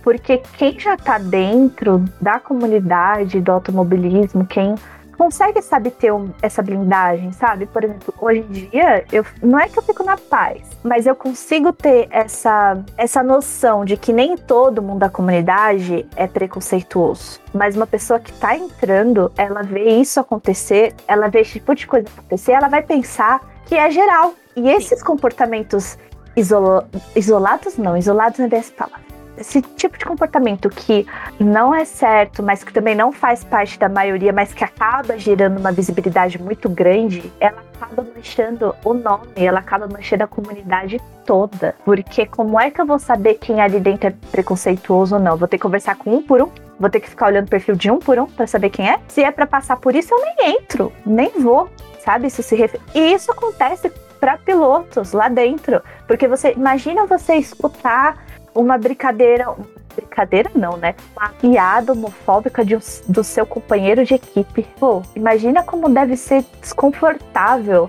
Porque 0.03 0.39
quem 0.59 0.79
já 0.79 0.97
tá 0.97 1.19
dentro 1.19 2.05
da 2.21 2.39
comunidade 2.39 3.41
do 3.41 3.53
automobilismo, 3.53 4.45
quem 4.45 4.75
consegue, 5.15 5.61
sabe, 5.63 5.91
ter 5.91 6.13
um, 6.13 6.31
essa 6.43 6.63
blindagem, 6.63 7.33
sabe? 7.33 7.67
Por 7.67 7.85
exemplo, 7.85 8.15
hoje 8.21 8.41
em 8.41 8.53
dia, 8.53 9.05
eu, 9.13 9.25
não 9.43 9.59
é 9.59 9.69
que 9.69 9.79
eu 9.79 9.83
fico 9.83 10.03
na 10.05 10.17
paz, 10.17 10.63
mas 10.83 11.07
eu 11.07 11.15
consigo 11.15 11.73
ter 11.73 12.09
essa, 12.11 12.83
essa 12.97 13.23
noção 13.23 13.85
de 13.85 13.97
que 13.97 14.13
nem 14.13 14.37
todo 14.37 14.83
mundo 14.83 15.01
da 15.01 15.09
comunidade 15.09 16.07
é 16.17 16.27
preconceituoso. 16.27 17.41
Mas 17.53 17.77
uma 17.77 17.87
pessoa 17.87 18.19
que 18.19 18.33
tá 18.33 18.57
entrando, 18.57 19.33
ela 19.37 19.63
vê 19.63 20.01
isso 20.01 20.21
acontecer, 20.21 20.95
ela 21.07 21.29
vê 21.29 21.41
esse 21.41 21.53
tipo 21.53 21.75
de 21.75 21.87
coisa 21.87 22.09
acontecer, 22.09 22.53
ela 22.53 22.69
vai 22.69 22.83
pensar 22.83 23.41
que 23.67 23.75
é 23.75 23.91
geral. 23.91 24.35
E 24.57 24.71
esses 24.71 25.03
comportamentos 25.03 25.99
isolo, 26.37 26.85
isolados, 27.15 27.77
não, 27.77 27.97
isolados 27.97 28.39
não 28.39 28.47
é 28.47 28.49
dessa 28.49 28.73
palavra 28.73 29.14
esse 29.37 29.61
tipo 29.61 29.99
de 29.99 30.05
comportamento 30.05 30.69
que 30.69 31.07
não 31.39 31.75
é 31.75 31.85
certo, 31.85 32.43
mas 32.43 32.63
que 32.63 32.73
também 32.73 32.95
não 32.95 33.13
faz 33.13 33.43
parte 33.43 33.79
da 33.79 33.89
maioria, 33.89 34.33
mas 34.33 34.53
que 34.53 34.65
acaba 34.65 35.19
gerando 35.19 35.59
uma 35.59 35.73
visibilidade 35.73 36.41
muito 36.41 36.69
grande, 36.69 37.33
ela 37.41 37.63
acaba 37.75 38.07
manchando 38.15 38.75
o 38.85 38.95
nome, 38.95 39.27
ela 39.37 39.61
acaba 39.61 39.89
manchando 39.89 40.25
a 40.25 40.27
comunidade 40.27 41.01
toda. 41.27 41.75
Porque 41.85 42.27
como 42.27 42.61
é 42.61 42.71
que 42.71 42.81
eu 42.81 42.87
vou 42.87 42.99
saber 42.99 43.35
quem 43.35 43.61
ali 43.61 43.81
dentro 43.81 44.09
é 44.09 44.15
preconceituoso 44.31 45.17
ou 45.17 45.21
não? 45.21 45.37
Vou 45.37 45.49
ter 45.49 45.59
que 45.59 45.63
conversar 45.63 45.97
com 45.97 46.15
um 46.15 46.23
por 46.23 46.41
um? 46.41 46.51
Vou 46.79 46.91
ter 46.91 47.01
que 47.01 47.09
ficar 47.09 47.27
olhando 47.27 47.47
o 47.47 47.51
perfil 47.51 47.75
de 47.75 47.91
um 47.91 47.99
por 47.99 48.19
um 48.19 48.27
para 48.27 48.47
saber 48.47 48.71
quem 48.71 48.89
é? 48.89 48.99
Se 49.09 49.23
é 49.23 49.31
para 49.31 49.47
passar 49.47 49.77
por 49.77 49.95
isso, 49.95 50.15
eu 50.15 50.21
nem 50.21 50.57
entro, 50.57 50.93
nem 51.05 51.31
vou, 51.39 51.69
sabe? 52.05 52.27
Isso 52.27 52.43
se 52.43 52.57
refer... 52.57 52.81
E 52.95 53.13
isso 53.13 53.31
acontece 53.31 53.91
para 54.19 54.39
pilotos 54.39 55.13
lá 55.13 55.29
dentro, 55.29 55.83
porque 56.07 56.27
você 56.27 56.53
imagina 56.53 57.05
você 57.05 57.35
escutar 57.35 58.17
uma 58.55 58.79
brincadeira. 58.79 59.55
Brincadeira 59.95 60.51
não, 60.57 60.77
né? 60.77 60.95
Uma 61.17 61.29
piada 61.29 61.93
homofóbica 61.93 62.65
de 62.65 62.77
do 63.07 63.23
seu 63.23 63.47
companheiro 63.47 64.05
de 64.05 64.15
equipe. 64.15 64.67
Pô, 64.79 65.03
imagina 65.15 65.63
como 65.63 65.89
deve 65.89 66.17
ser 66.17 66.45
desconfortável. 66.61 67.89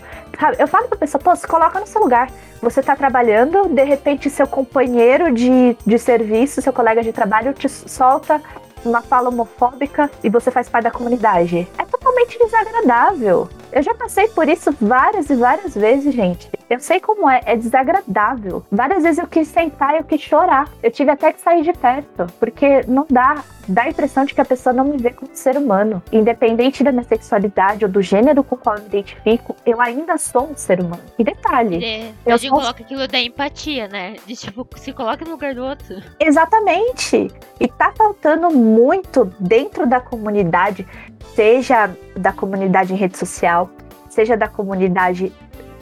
Eu 0.60 0.68
falo 0.68 0.88
pra 0.88 0.98
pessoa, 0.98 1.20
pô, 1.20 1.36
se 1.36 1.48
coloca 1.48 1.80
no 1.80 1.88
seu 1.88 2.02
lugar. 2.02 2.30
Você 2.62 2.84
tá 2.84 2.96
trabalhando, 2.96 3.68
de 3.70 3.84
repente 3.84 4.30
seu 4.30 4.46
companheiro 4.46 5.34
de, 5.34 5.76
de 5.86 5.98
serviço, 5.98 6.62
seu 6.62 6.74
colega 6.74 7.02
de 7.02 7.12
trabalho 7.12 7.54
te 7.54 7.68
solta 7.68 8.40
uma 8.84 9.02
fala 9.02 9.30
homofóbica 9.30 10.10
e 10.24 10.30
você 10.30 10.52
faz 10.52 10.70
parte 10.70 10.86
da 10.86 10.92
comunidade. 10.92 11.68
É 11.78 11.86
totalmente 11.86 12.38
desagradável. 12.38 13.50
Eu 13.76 13.84
já 13.84 13.94
passei 13.94 14.30
por 14.30 14.48
isso 14.48 14.74
várias 14.80 15.30
e 15.30 15.36
várias 15.36 15.76
vezes, 15.76 16.16
gente. 16.16 16.50
Eu 16.70 16.80
sei 16.80 17.02
como 17.02 17.30
é, 17.30 17.42
é 17.46 17.58
desagradável. 17.58 18.66
Várias 18.72 19.04
vezes 19.04 19.20
eu 19.20 19.28
quis 19.28 19.50
sentar 19.50 19.94
e 19.94 19.98
eu 19.98 20.04
quis 20.06 20.22
chorar. 20.22 20.70
Eu 20.82 20.90
tive 20.90 21.12
até 21.12 21.34
que 21.34 21.42
sair 21.42 21.62
de 21.62 21.74
perto, 21.74 22.26
porque 22.40 22.84
não 22.88 23.06
dá. 23.10 23.44
dá 23.68 23.84
a 23.84 23.90
impressão 23.90 24.24
de 24.24 24.34
que 24.34 24.40
a 24.40 24.46
pessoa 24.46 24.72
não 24.72 24.86
me 24.86 24.98
vê 24.98 25.10
como 25.10 25.30
ser 25.34 25.58
humano. 25.58 26.02
Independente 26.10 26.86
da 26.86 26.92
minha 26.94 27.04
sexualidade 27.04 27.84
ou 27.84 27.92
do 27.92 28.02
gênero 28.02 28.46
com 28.46 28.56
o 28.56 28.58
qual 28.58 28.78
eu 28.78 28.84
me 28.84 28.88
identifico, 28.88 29.54
eu 29.66 29.82
ainda 29.82 30.18
sou 30.18 30.50
um 30.50 30.56
ser 30.56 30.80
humano. 30.80 31.04
E 31.20 31.24
detalhe. 31.26 31.84
É, 31.84 32.14
eu 32.26 32.38
sou... 32.40 32.52
coloca 32.52 32.82
aquilo 32.82 33.06
da 33.10 33.20
empatia, 33.20 33.90
né? 33.90 34.16
De 34.26 34.38
tipo, 34.38 34.66
se 34.78 34.94
coloca 34.94 35.26
no 35.26 35.32
lugar 35.32 35.54
do 35.54 35.66
outro. 35.66 36.02
Exatamente. 36.18 37.30
E 37.60 37.68
tá 37.68 37.92
faltando 37.96 38.50
muito 38.52 39.26
dentro 39.38 39.86
da 39.86 40.00
comunidade, 40.00 40.88
seja 41.34 41.90
da 42.16 42.32
comunidade 42.32 42.94
em 42.94 42.98
rede 42.98 43.18
social, 43.18 43.70
seja 44.10 44.38
da 44.38 44.48
comunidade 44.48 45.32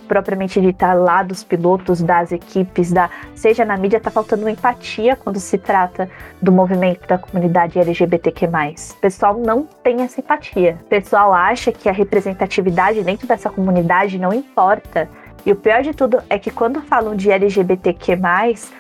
propriamente 0.07 0.61
dita 0.61 0.93
lá 0.93 1.23
dos 1.23 1.43
pilotos, 1.43 2.01
das 2.01 2.31
equipes, 2.31 2.91
da 2.91 3.09
seja 3.33 3.65
na 3.65 3.77
mídia, 3.77 3.99
tá 3.99 4.11
faltando 4.11 4.47
empatia 4.47 5.15
quando 5.15 5.39
se 5.39 5.57
trata 5.57 6.09
do 6.41 6.51
movimento 6.51 7.07
da 7.07 7.17
comunidade 7.17 7.79
LGBTQ+. 7.79 8.45
O 8.45 8.95
pessoal 9.01 9.37
não 9.37 9.67
tem 9.83 10.01
essa 10.01 10.19
empatia. 10.19 10.77
O 10.81 10.85
pessoal 10.85 11.33
acha 11.33 11.71
que 11.71 11.89
a 11.89 11.91
representatividade 11.91 13.03
dentro 13.03 13.27
dessa 13.27 13.49
comunidade 13.49 14.19
não 14.19 14.33
importa. 14.33 15.09
E 15.45 15.51
o 15.51 15.55
pior 15.55 15.83
de 15.83 15.93
tudo 15.93 16.21
é 16.29 16.39
que 16.39 16.49
quando 16.49 16.81
falam 16.81 17.15
de 17.15 17.29
LGBTQ+, 17.29 18.17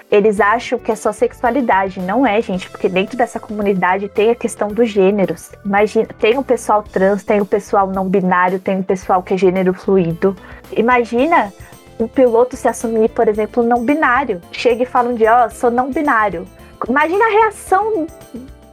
eles 0.09 0.39
acham 0.39 0.79
que 0.79 0.91
é 0.91 0.95
só 0.95 1.11
sexualidade. 1.11 1.99
Não 1.99 2.25
é, 2.25 2.41
gente, 2.41 2.69
porque 2.69 2.87
dentro 2.87 3.17
dessa 3.17 3.39
comunidade 3.39 4.07
tem 4.07 4.29
a 4.31 4.35
questão 4.35 4.69
dos 4.69 4.89
gêneros. 4.89 5.51
Imagina, 5.65 6.07
tem 6.17 6.37
o 6.37 6.43
pessoal 6.43 6.81
trans, 6.81 7.23
tem 7.23 7.41
o 7.41 7.45
pessoal 7.45 7.87
não 7.87 8.07
binário, 8.07 8.59
tem 8.59 8.79
o 8.79 8.83
pessoal 8.83 9.21
que 9.21 9.33
é 9.33 9.37
gênero 9.37 9.73
fluido. 9.73 10.35
Imagina 10.71 11.51
um 11.99 12.07
piloto 12.07 12.55
se 12.55 12.67
assumir, 12.67 13.09
por 13.09 13.27
exemplo, 13.27 13.61
não 13.61 13.83
binário. 13.83 14.41
Chega 14.51 14.83
e 14.83 14.85
fala 14.85 15.09
um 15.09 15.15
dia, 15.15 15.43
ó, 15.43 15.45
oh, 15.45 15.49
sou 15.49 15.69
não 15.69 15.91
binário. 15.91 16.47
Imagina 16.87 17.25
a 17.25 17.29
reação 17.29 18.07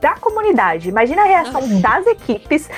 da 0.00 0.14
comunidade, 0.14 0.88
imagina 0.88 1.22
a 1.22 1.26
reação 1.26 1.60
Nossa. 1.60 1.80
das 1.80 2.06
equipes, 2.06 2.68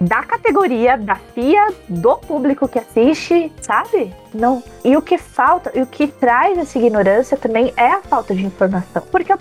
da 0.00 0.22
categoria, 0.22 0.96
da 0.96 1.14
FIA, 1.14 1.68
do 1.86 2.16
público 2.16 2.66
que 2.66 2.78
assiste, 2.78 3.52
sabe? 3.60 4.12
Não. 4.32 4.62
E 4.84 4.96
o 4.96 5.02
que 5.02 5.18
falta, 5.18 5.70
e 5.74 5.82
o 5.82 5.86
que 5.86 6.06
traz 6.06 6.56
essa 6.58 6.78
ignorância 6.78 7.36
também 7.36 7.72
é 7.76 7.86
a 7.86 8.02
falta 8.02 8.34
de 8.34 8.44
informação. 8.44 9.02
Porque, 9.10 9.32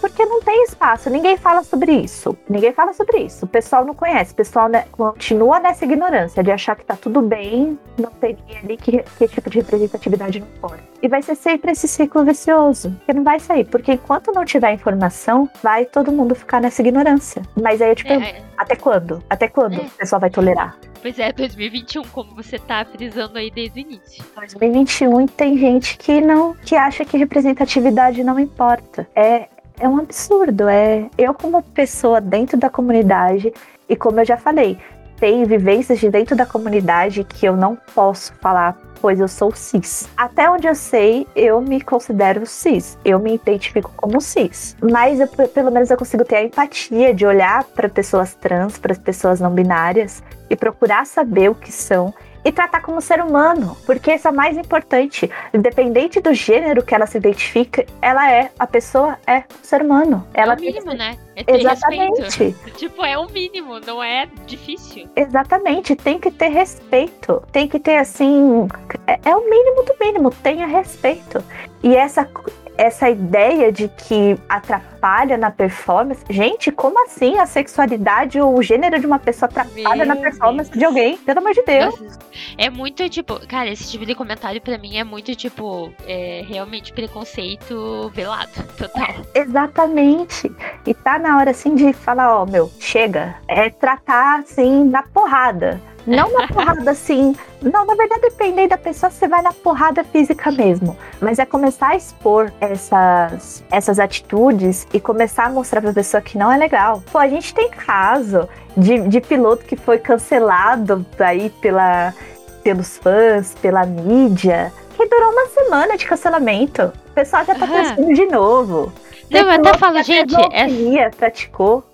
porque 0.00 0.24
não 0.24 0.40
tem 0.42 0.64
espaço, 0.64 1.10
ninguém 1.10 1.36
fala 1.36 1.62
sobre 1.62 1.92
isso. 1.92 2.36
Ninguém 2.48 2.72
fala 2.72 2.92
sobre 2.92 3.18
isso. 3.18 3.44
O 3.44 3.48
pessoal 3.48 3.84
não 3.84 3.94
conhece, 3.94 4.32
o 4.32 4.36
pessoal 4.36 4.68
né, 4.68 4.86
continua 4.92 5.60
nessa 5.60 5.84
ignorância 5.84 6.42
de 6.42 6.50
achar 6.50 6.76
que 6.76 6.84
tá 6.84 6.96
tudo 6.96 7.20
bem, 7.20 7.78
não 7.98 8.10
tem 8.10 8.36
ninguém 8.36 8.58
ali 8.58 8.76
que, 8.76 9.02
que 9.02 9.28
tipo 9.28 9.50
de 9.50 9.58
representatividade 9.58 10.40
não 10.40 10.48
pode. 10.60 10.82
E 11.02 11.08
vai 11.08 11.22
ser 11.22 11.34
sempre 11.34 11.72
esse 11.72 11.86
ciclo 11.86 12.24
vicioso, 12.24 12.94
que 13.06 13.12
não 13.12 13.22
vai 13.22 13.38
sair. 13.38 13.64
Porque 13.64 13.92
enquanto 13.92 14.32
não 14.32 14.44
tiver 14.44 14.72
informação, 14.72 15.48
vai 15.62 15.84
todo 15.84 16.10
mundo 16.12 16.34
ficar 16.34 16.60
nessa 16.60 16.82
ignorância. 16.82 17.42
Mas 17.60 17.80
aí 17.80 17.90
eu 17.90 17.96
te 17.96 18.06
é, 18.06 18.08
pergunto, 18.08 18.36
é, 18.36 18.42
até 18.56 18.76
quando? 18.76 19.22
Até 19.28 19.48
quando 19.48 19.74
é. 19.74 19.84
o 19.84 19.90
pessoal 19.90 20.20
vai 20.20 20.30
tolerar? 20.30 20.76
Pois 21.00 21.16
é, 21.18 21.32
2021, 21.32 22.02
como 22.08 22.34
você 22.34 22.58
tá 22.58 22.84
frisando 22.84 23.38
aí 23.38 23.50
desde 23.50 23.78
o 23.78 23.82
início. 23.82 24.24
2021 24.38 25.20
e 25.22 25.28
tem 25.28 25.58
gente 25.58 25.98
que 25.98 26.20
não 26.20 26.54
que 26.54 26.76
acha 26.76 27.04
que 27.04 27.16
representatividade 27.16 28.22
não 28.22 28.38
importa. 28.38 29.08
É 29.14 29.48
é 29.80 29.88
um 29.88 29.98
absurdo, 29.98 30.68
é 30.68 31.08
eu 31.16 31.32
como 31.32 31.62
pessoa 31.62 32.20
dentro 32.20 32.56
da 32.56 32.68
comunidade 32.68 33.52
e 33.88 33.94
como 33.94 34.18
eu 34.20 34.24
já 34.24 34.36
falei, 34.36 34.76
tem 35.20 35.44
vivências 35.44 36.00
de 36.00 36.10
dentro 36.10 36.34
da 36.34 36.44
comunidade 36.44 37.22
que 37.22 37.46
eu 37.46 37.56
não 37.56 37.76
posso 37.94 38.32
falar 38.40 38.76
pois 39.00 39.20
eu 39.20 39.28
sou 39.28 39.54
cis. 39.54 40.08
Até 40.16 40.50
onde 40.50 40.66
eu 40.66 40.74
sei, 40.74 41.26
eu 41.34 41.60
me 41.60 41.80
considero 41.80 42.44
cis. 42.46 42.98
Eu 43.04 43.18
me 43.18 43.34
identifico 43.34 43.92
como 43.96 44.20
cis. 44.20 44.76
Mas 44.80 45.20
eu, 45.20 45.28
pelo 45.28 45.70
menos 45.70 45.90
eu 45.90 45.96
consigo 45.96 46.24
ter 46.24 46.36
a 46.36 46.44
empatia 46.44 47.14
de 47.14 47.26
olhar 47.26 47.64
para 47.64 47.88
pessoas 47.88 48.34
trans, 48.34 48.78
para 48.78 48.94
pessoas 48.94 49.40
não 49.40 49.52
binárias 49.52 50.22
e 50.50 50.56
procurar 50.56 51.06
saber 51.06 51.50
o 51.50 51.54
que 51.54 51.72
são 51.72 52.12
e 52.44 52.52
tratar 52.52 52.80
como 52.80 53.00
ser 53.00 53.20
humano, 53.20 53.76
porque 53.84 54.14
isso 54.14 54.28
é 54.28 54.32
mais 54.32 54.56
importante. 54.56 55.30
Independente 55.52 56.20
do 56.20 56.32
gênero 56.32 56.82
que 56.82 56.94
ela 56.94 57.06
se 57.06 57.18
identifica, 57.18 57.84
ela 58.00 58.30
é, 58.30 58.50
a 58.58 58.66
pessoa 58.66 59.18
é 59.26 59.38
um 59.38 59.64
ser 59.64 59.82
humano. 59.82 60.26
Ela 60.34 60.54
é 60.54 60.56
o 60.56 60.60
mínimo, 60.60 60.88
tem... 60.88 60.98
né? 60.98 61.18
É 61.46 61.56
Exatamente. 61.56 62.20
Respeito. 62.22 62.70
Tipo, 62.78 63.04
é 63.04 63.18
o 63.18 63.26
mínimo, 63.30 63.80
não 63.80 64.02
é 64.02 64.28
difícil. 64.46 65.08
Exatamente, 65.14 65.94
tem 65.96 66.18
que 66.18 66.30
ter 66.30 66.48
respeito. 66.48 67.42
Tem 67.52 67.68
que 67.68 67.78
ter 67.78 67.96
assim. 67.96 68.66
É, 69.06 69.18
é 69.30 69.36
o 69.36 69.48
mínimo 69.48 69.82
do 69.84 69.94
mínimo, 70.00 70.30
tenha 70.30 70.66
respeito. 70.66 71.42
E 71.82 71.94
essa, 71.94 72.28
essa 72.76 73.10
ideia 73.10 73.70
de 73.72 73.88
que 73.88 74.38
atrapalha 74.48 75.36
na 75.36 75.50
performance. 75.50 76.24
Gente, 76.30 76.70
como 76.70 77.04
assim 77.04 77.38
a 77.38 77.44
sexualidade 77.44 78.40
ou 78.40 78.56
o 78.56 78.62
gênero 78.62 78.98
de 79.00 79.06
uma 79.06 79.18
pessoa 79.18 79.48
atrapalha 79.48 80.04
Meu 80.04 80.06
na 80.06 80.16
performance 80.16 80.70
Deus. 80.70 80.78
de 80.78 80.84
alguém? 80.84 81.18
Pelo 81.18 81.40
amor 81.40 81.52
de 81.52 81.62
Deus. 81.64 82.00
Nossa, 82.00 82.18
é 82.56 82.70
muito 82.70 83.08
tipo, 83.08 83.44
cara, 83.46 83.68
esse 83.68 83.90
tipo 83.90 84.06
de 84.06 84.14
comentário 84.14 84.60
para 84.60 84.78
mim 84.78 84.96
é 84.96 85.04
muito 85.04 85.34
tipo, 85.34 85.92
é, 86.06 86.44
realmente 86.46 86.92
preconceito 86.92 88.10
velado, 88.14 88.50
total. 88.76 89.08
É, 89.34 89.40
exatamente. 89.40 90.50
E 90.86 90.94
tá 90.94 91.18
na 91.18 91.27
hora 91.36 91.50
assim 91.50 91.74
de 91.74 91.92
falar, 91.92 92.40
ó, 92.40 92.46
meu, 92.46 92.70
chega. 92.78 93.34
É 93.46 93.68
tratar 93.68 94.40
assim 94.40 94.84
na 94.84 95.02
porrada. 95.02 95.80
Não 96.06 96.32
na 96.32 96.48
porrada 96.48 96.90
assim. 96.90 97.36
Não, 97.60 97.84
na 97.84 97.94
verdade, 97.94 98.22
dependendo 98.22 98.70
da 98.70 98.78
pessoa, 98.78 99.10
você 99.10 99.28
vai 99.28 99.42
na 99.42 99.52
porrada 99.52 100.02
física 100.02 100.50
mesmo. 100.50 100.96
Mas 101.20 101.38
é 101.38 101.44
começar 101.44 101.88
a 101.88 101.96
expor 101.96 102.50
essas, 102.60 103.62
essas 103.70 103.98
atitudes 103.98 104.86
e 104.92 104.98
começar 104.98 105.44
a 105.44 105.50
mostrar 105.50 105.82
pra 105.82 105.92
pessoa 105.92 106.22
que 106.22 106.38
não 106.38 106.50
é 106.50 106.56
legal. 106.56 107.02
Pô, 107.12 107.18
a 107.18 107.28
gente 107.28 107.52
tem 107.52 107.68
caso 107.68 108.48
de, 108.74 109.00
de 109.06 109.20
piloto 109.20 109.66
que 109.66 109.76
foi 109.76 109.98
cancelado 109.98 111.04
aí 111.18 111.50
pela, 111.60 112.14
pelos 112.62 112.96
fãs, 112.96 113.54
pela 113.60 113.84
mídia, 113.84 114.72
que 114.96 115.04
durou 115.06 115.30
uma 115.30 115.46
semana 115.48 115.96
de 115.96 116.06
cancelamento. 116.06 116.90
O 117.10 117.12
pessoal 117.12 117.44
já 117.44 117.54
tá 117.54 117.66
uhum. 117.66 118.14
de 118.14 118.26
novo. 118.26 118.90
Não, 119.30 119.40
eu 119.40 119.50
até 119.50 119.78
falo, 119.78 120.02
gente. 120.02 120.34
É... 120.52 121.10
praticou. 121.10 121.84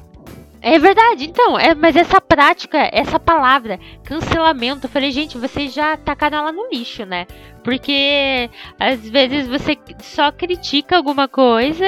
É 0.66 0.78
verdade, 0.78 1.26
então, 1.26 1.58
é, 1.58 1.74
mas 1.74 1.94
essa 1.94 2.18
prática, 2.22 2.88
essa 2.90 3.20
palavra, 3.20 3.78
cancelamento, 4.02 4.86
eu 4.86 4.90
falei, 4.90 5.10
gente, 5.10 5.36
vocês 5.36 5.74
já 5.74 5.94
tacaram 5.94 6.38
ela 6.38 6.52
no 6.52 6.70
lixo, 6.70 7.04
né? 7.04 7.26
Porque 7.62 8.48
às 8.80 9.06
vezes 9.06 9.46
você 9.46 9.76
só 10.00 10.32
critica 10.32 10.96
alguma 10.96 11.28
coisa 11.28 11.84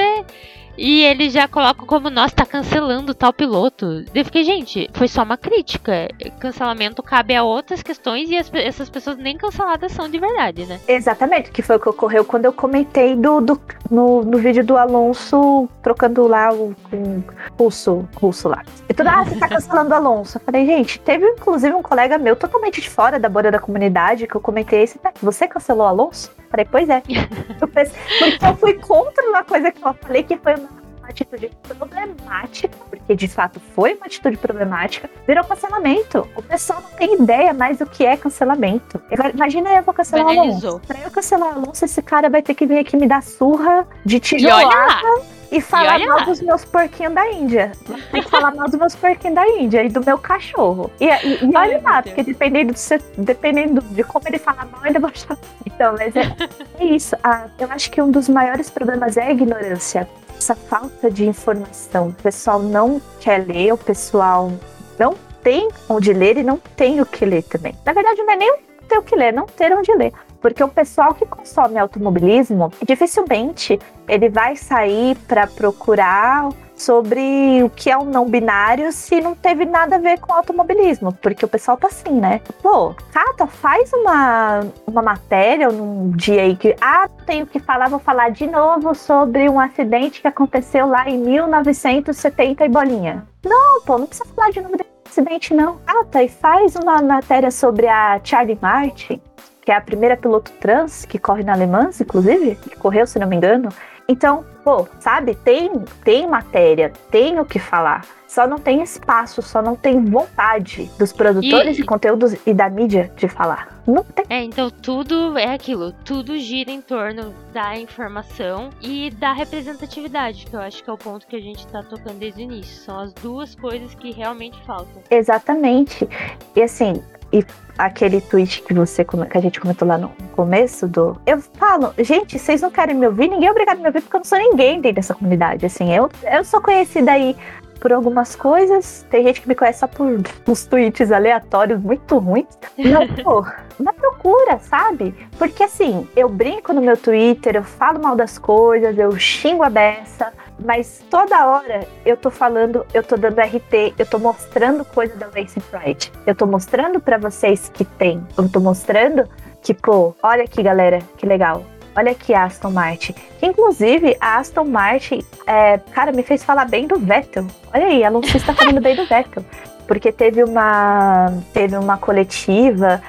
e 0.77 1.03
ele 1.03 1.29
já 1.29 1.47
coloca 1.47 1.85
como, 1.85 2.09
nossa, 2.09 2.35
tá 2.35 2.45
cancelando 2.45 3.13
tal 3.13 3.33
piloto. 3.33 4.03
Eu 4.13 4.25
fiquei, 4.25 4.43
gente, 4.43 4.89
foi 4.93 5.07
só 5.07 5.23
uma 5.23 5.37
crítica. 5.37 6.09
Cancelamento 6.39 7.01
cabe 7.01 7.35
a 7.35 7.43
outras 7.43 7.81
questões 7.81 8.29
e 8.29 8.37
as, 8.37 8.51
essas 8.53 8.89
pessoas 8.89 9.17
nem 9.17 9.37
canceladas 9.37 9.91
são 9.91 10.07
de 10.09 10.19
verdade, 10.19 10.65
né? 10.65 10.79
Exatamente, 10.87 11.51
que 11.51 11.61
foi 11.61 11.77
o 11.77 11.79
que 11.79 11.89
ocorreu 11.89 12.23
quando 12.23 12.45
eu 12.45 12.53
comentei 12.53 13.15
do, 13.15 13.41
do 13.41 13.59
no, 13.89 14.23
no 14.23 14.37
vídeo 14.37 14.63
do 14.63 14.77
Alonso 14.77 15.67
trocando 15.81 16.27
lá 16.27 16.53
o, 16.53 16.75
o 16.91 17.23
russo, 17.57 18.07
russo 18.15 18.49
lá. 18.49 18.63
E 18.87 18.93
tudo, 18.93 19.07
ah, 19.07 19.23
você 19.23 19.35
tá 19.35 19.47
cancelando 19.47 19.91
o 19.91 19.95
Alonso. 19.95 20.37
Eu 20.37 20.41
falei, 20.41 20.65
gente, 20.65 20.99
teve 20.99 21.25
inclusive 21.25 21.73
um 21.73 21.81
colega 21.81 22.17
meu 22.17 22.35
totalmente 22.35 22.81
de 22.81 22.89
fora 22.89 23.19
da 23.19 23.29
bolha 23.29 23.51
da 23.51 23.59
comunidade 23.59 24.27
que 24.27 24.35
eu 24.35 24.41
comentei 24.41 24.83
esse, 24.83 24.99
você 25.21 25.47
cancelou 25.47 25.85
o 25.85 25.89
Alonso? 25.89 26.31
Falei, 26.49 26.67
pois 26.69 26.89
é. 26.89 27.01
Eu 27.59 27.67
pensei, 27.67 27.99
porque 28.19 28.45
eu 28.45 28.55
fui 28.57 28.73
contra 28.75 29.27
uma 29.29 29.43
coisa 29.43 29.71
que 29.71 29.83
eu 29.83 29.93
falei 29.93 30.23
que 30.23 30.37
foi 30.37 30.55
uma 30.55 30.76
atitude 31.09 31.51
problemática, 31.67 32.75
porque 32.89 33.15
de 33.15 33.27
fato 33.27 33.59
foi 33.75 33.95
uma 33.95 34.05
atitude 34.05 34.37
problemática, 34.37 35.09
virou 35.25 35.43
cancelamento. 35.43 36.27
O 36.35 36.41
pessoal 36.41 36.81
não 36.81 36.91
tem 36.91 37.15
ideia 37.21 37.53
mais 37.53 37.79
do 37.79 37.85
que 37.85 38.05
é 38.05 38.15
cancelamento. 38.17 39.01
Imagina 39.33 39.69
eu 39.71 39.83
vou 39.83 39.93
cancelar 39.93 40.25
o 40.25 40.29
Alonso. 40.29 40.81
Pra 40.85 40.99
eu 40.99 41.11
cancelar 41.11 41.49
o 41.49 41.59
Alonso, 41.59 41.85
esse 41.85 42.01
cara 42.01 42.29
vai 42.29 42.41
ter 42.41 42.53
que 42.53 42.65
vir 42.65 42.79
aqui 42.79 42.97
me 42.97 43.07
dar 43.07 43.23
surra 43.23 43.87
de 44.05 44.19
tijolada. 44.19 45.37
E 45.49 45.61
falar 45.61 45.99
e 45.99 46.05
mal 46.05 46.25
dos 46.25 46.41
meus 46.41 46.65
porquinhos 46.65 47.13
da 47.13 47.31
Índia. 47.31 47.71
Tem 48.11 48.21
que 48.21 48.29
falar 48.29 48.53
mal 48.53 48.67
dos 48.67 48.77
meus 48.77 48.95
porquinhos 48.95 49.35
da 49.35 49.47
Índia 49.47 49.83
e 49.83 49.87
do 49.89 50.03
meu 50.03 50.17
cachorro. 50.17 50.91
E, 50.99 51.05
e, 51.05 51.45
e 51.45 51.55
olha 51.55 51.81
lá, 51.81 52.03
porque 52.03 52.21
dependendo, 52.21 52.73
de, 52.73 53.23
dependendo 53.23 53.81
de 53.81 54.03
como 54.03 54.27
ele 54.27 54.39
fala 54.39 54.65
mal, 54.65 54.85
ele 54.85 54.99
vai 54.99 55.11
achar. 55.11 55.37
Então, 55.65 55.95
mas 55.97 56.13
é, 56.17 56.35
é 56.79 56.85
isso. 56.85 57.15
Ah, 57.23 57.45
eu 57.57 57.71
acho 57.71 57.89
que 57.91 58.01
um 58.01 58.11
dos 58.11 58.27
maiores 58.27 58.69
problemas 58.69 59.15
é 59.15 59.23
a 59.23 59.31
ignorância 59.31 60.05
essa 60.37 60.55
falta 60.55 61.09
de 61.09 61.25
informação. 61.25 62.09
O 62.09 62.13
pessoal 62.13 62.59
não 62.59 63.01
quer 63.19 63.45
ler, 63.45 63.73
o 63.73 63.77
pessoal 63.77 64.51
não 64.97 65.15
tem 65.41 65.69
onde 65.89 66.13
ler 66.13 66.37
e 66.37 66.43
não 66.43 66.57
tem 66.57 67.01
o 67.01 67.05
que 67.05 67.25
ler 67.25 67.43
também. 67.43 67.75
Na 67.85 67.93
verdade, 67.93 68.21
não 68.21 68.33
é 68.33 68.35
nem 68.35 68.57
ter 68.87 68.97
o 68.97 69.03
que 69.03 69.15
ler, 69.15 69.33
não 69.33 69.45
ter 69.45 69.73
onde 69.73 69.91
ler. 69.93 70.13
Porque 70.41 70.63
o 70.63 70.67
pessoal 70.67 71.13
que 71.13 71.25
consome 71.25 71.77
automobilismo, 71.77 72.71
dificilmente 72.85 73.79
ele 74.07 74.29
vai 74.29 74.55
sair 74.55 75.15
para 75.27 75.47
procurar 75.47 76.49
sobre 76.77 77.63
o 77.63 77.69
que 77.69 77.89
é 77.89 77.97
um 77.97 78.05
não 78.05 78.25
binário 78.29 78.91
se 78.91 79.19
não 79.19 79.35
teve 79.35 79.65
nada 79.65 79.95
a 79.95 79.99
ver 79.99 80.19
com 80.19 80.31
automobilismo, 80.31 81.11
porque 81.13 81.43
o 81.43 81.47
pessoal 81.47 81.75
tá 81.75 81.87
assim, 81.87 82.11
né? 82.11 82.41
Pô, 82.61 82.95
Cata, 83.11 83.47
faz 83.47 83.91
uma, 83.93 84.61
uma 84.85 85.01
matéria 85.01 85.69
num 85.69 86.11
dia 86.11 86.43
aí 86.43 86.55
que, 86.55 86.75
ah, 86.79 87.09
tenho 87.25 87.45
que 87.45 87.59
falar, 87.59 87.89
vou 87.89 87.99
falar 87.99 88.29
de 88.29 88.47
novo 88.47 88.93
sobre 88.93 89.49
um 89.49 89.59
acidente 89.59 90.21
que 90.21 90.27
aconteceu 90.27 90.87
lá 90.87 91.09
em 91.09 91.17
1970 91.17 92.65
e 92.65 92.69
bolinha. 92.69 93.27
Não, 93.43 93.81
pô, 93.81 93.97
não 93.97 94.07
precisa 94.07 94.29
falar 94.35 94.51
de 94.51 94.61
novo 94.61 94.77
desse 94.77 94.89
acidente, 95.05 95.53
não. 95.53 95.77
Cata, 95.85 96.23
e 96.23 96.29
faz 96.29 96.75
uma 96.75 97.01
matéria 97.01 97.49
sobre 97.49 97.87
a 97.87 98.19
Charlie 98.23 98.57
Martin, 98.61 99.19
que 99.61 99.71
é 99.71 99.75
a 99.75 99.81
primeira 99.81 100.15
piloto 100.15 100.51
trans 100.59 101.05
que 101.05 101.17
corre 101.17 101.43
na 101.43 101.53
Alemanha, 101.53 101.89
inclusive, 101.99 102.55
que 102.55 102.75
correu, 102.77 103.07
se 103.07 103.19
não 103.19 103.27
me 103.27 103.35
engano. 103.35 103.69
Então, 104.07 104.45
pô, 104.63 104.87
sabe, 104.99 105.35
tem, 105.35 105.71
tem 106.03 106.27
matéria, 106.27 106.93
tem 107.11 107.39
o 107.39 107.45
que 107.45 107.59
falar. 107.59 108.05
Só 108.27 108.45
não 108.45 108.57
tem 108.57 108.81
espaço, 108.81 109.41
só 109.41 109.61
não 109.61 109.75
tem 109.75 110.03
vontade 110.03 110.89
dos 110.99 111.13
produtores 111.13 111.75
e... 111.75 111.81
de 111.81 111.85
conteúdos 111.85 112.35
e 112.45 112.53
da 112.53 112.69
mídia 112.69 113.11
de 113.15 113.27
falar. 113.27 113.81
Não 113.87 114.03
tem. 114.03 114.25
É, 114.29 114.43
então 114.43 114.69
tudo 114.69 115.37
é 115.37 115.53
aquilo, 115.53 115.93
tudo 116.03 116.37
gira 116.37 116.69
em 116.69 116.81
torno 116.81 117.33
da 117.53 117.77
informação 117.77 118.69
e 118.81 119.09
da 119.11 119.31
representatividade, 119.31 120.45
que 120.45 120.55
eu 120.55 120.59
acho 120.59 120.83
que 120.83 120.89
é 120.89 120.93
o 120.93 120.97
ponto 120.97 121.25
que 121.25 121.35
a 121.35 121.41
gente 121.41 121.65
tá 121.67 121.81
tocando 121.83 122.19
desde 122.19 122.41
o 122.41 122.43
início. 122.43 122.83
São 122.83 122.99
as 122.99 123.13
duas 123.13 123.55
coisas 123.55 123.95
que 123.95 124.11
realmente 124.11 124.61
faltam. 124.65 125.01
Exatamente. 125.09 126.07
E 126.55 126.61
assim, 126.61 127.01
e 127.31 127.45
aquele 127.77 128.21
tweet 128.21 128.63
que 128.63 128.73
você 128.73 129.03
que 129.03 129.37
a 129.37 129.41
gente 129.41 129.59
comentou 129.59 129.87
lá 129.87 129.97
no 129.97 130.09
começo 130.35 130.87
do. 130.87 131.19
Eu 131.25 131.41
falo, 131.41 131.93
gente, 131.99 132.39
vocês 132.39 132.61
não 132.61 132.71
querem 132.71 132.95
me 132.95 133.05
ouvir? 133.05 133.29
Ninguém 133.29 133.47
é 133.47 133.51
obrigado 133.51 133.77
a 133.77 133.81
me 133.81 133.87
ouvir 133.87 134.01
porque 134.01 134.15
eu 134.15 134.19
não 134.19 134.25
sou 134.25 134.37
ninguém 134.37 134.81
dentro 134.81 134.95
dessa 134.95 135.13
comunidade. 135.13 135.65
Assim, 135.65 135.93
eu, 135.93 136.09
eu 136.23 136.43
sou 136.43 136.61
conhecida 136.61 137.11
aí 137.11 137.35
por 137.79 137.93
algumas 137.93 138.35
coisas. 138.35 139.05
Tem 139.09 139.23
gente 139.23 139.41
que 139.41 139.47
me 139.47 139.55
conhece 139.55 139.79
só 139.79 139.87
por 139.87 140.21
uns 140.47 140.65
tweets 140.65 141.11
aleatórios 141.11 141.81
muito 141.81 142.17
ruins. 142.17 142.47
Não, 142.77 143.07
pô, 143.23 143.45
na 143.79 143.93
procura, 143.93 144.59
sabe? 144.59 145.13
Porque 145.37 145.63
assim, 145.63 146.07
eu 146.15 146.27
brinco 146.27 146.73
no 146.73 146.81
meu 146.81 146.97
Twitter, 146.97 147.55
eu 147.55 147.63
falo 147.63 148.01
mal 148.01 148.15
das 148.15 148.37
coisas, 148.37 148.97
eu 148.97 149.17
xingo 149.17 149.63
a 149.63 149.69
beça 149.69 150.33
mas 150.59 151.03
toda 151.09 151.47
hora 151.47 151.87
eu 152.05 152.17
tô 152.17 152.29
falando, 152.29 152.85
eu 152.93 153.03
tô 153.03 153.15
dando 153.15 153.39
RT, 153.39 153.93
eu 153.97 154.05
tô 154.05 154.17
mostrando 154.19 154.83
coisa 154.83 155.15
da 155.15 155.27
Racing 155.27 155.61
Pride. 155.61 156.11
Eu 156.25 156.35
tô 156.35 156.45
mostrando 156.45 156.99
para 156.99 157.17
vocês 157.17 157.69
que 157.73 157.85
tem. 157.85 158.25
Eu 158.37 158.49
tô 158.49 158.59
mostrando 158.59 159.27
que, 159.61 159.73
pô, 159.73 160.15
olha 160.21 160.43
aqui, 160.43 160.63
galera, 160.63 160.99
que 161.17 161.25
legal. 161.25 161.63
Olha 161.95 162.11
aqui 162.11 162.33
a 162.33 162.43
Aston 162.43 162.69
Martin. 162.71 163.15
Inclusive, 163.41 164.15
a 164.21 164.37
Aston 164.37 164.65
Martin, 164.65 165.23
é, 165.47 165.79
cara, 165.91 166.11
me 166.11 166.21
fez 166.21 166.43
falar 166.43 166.65
bem 166.65 166.85
do 166.85 166.99
Vettel. 166.99 167.47
Olha 167.73 167.87
aí, 167.87 168.03
a 168.03 168.07
Alonso 168.07 168.37
está 168.37 168.53
falando 168.53 168.79
bem 168.79 168.95
do 168.95 169.05
Vettel. 169.05 169.43
Porque 169.87 170.11
teve 170.11 170.43
uma, 170.43 171.33
teve 171.53 171.75
uma 171.75 171.97
coletiva 171.97 173.01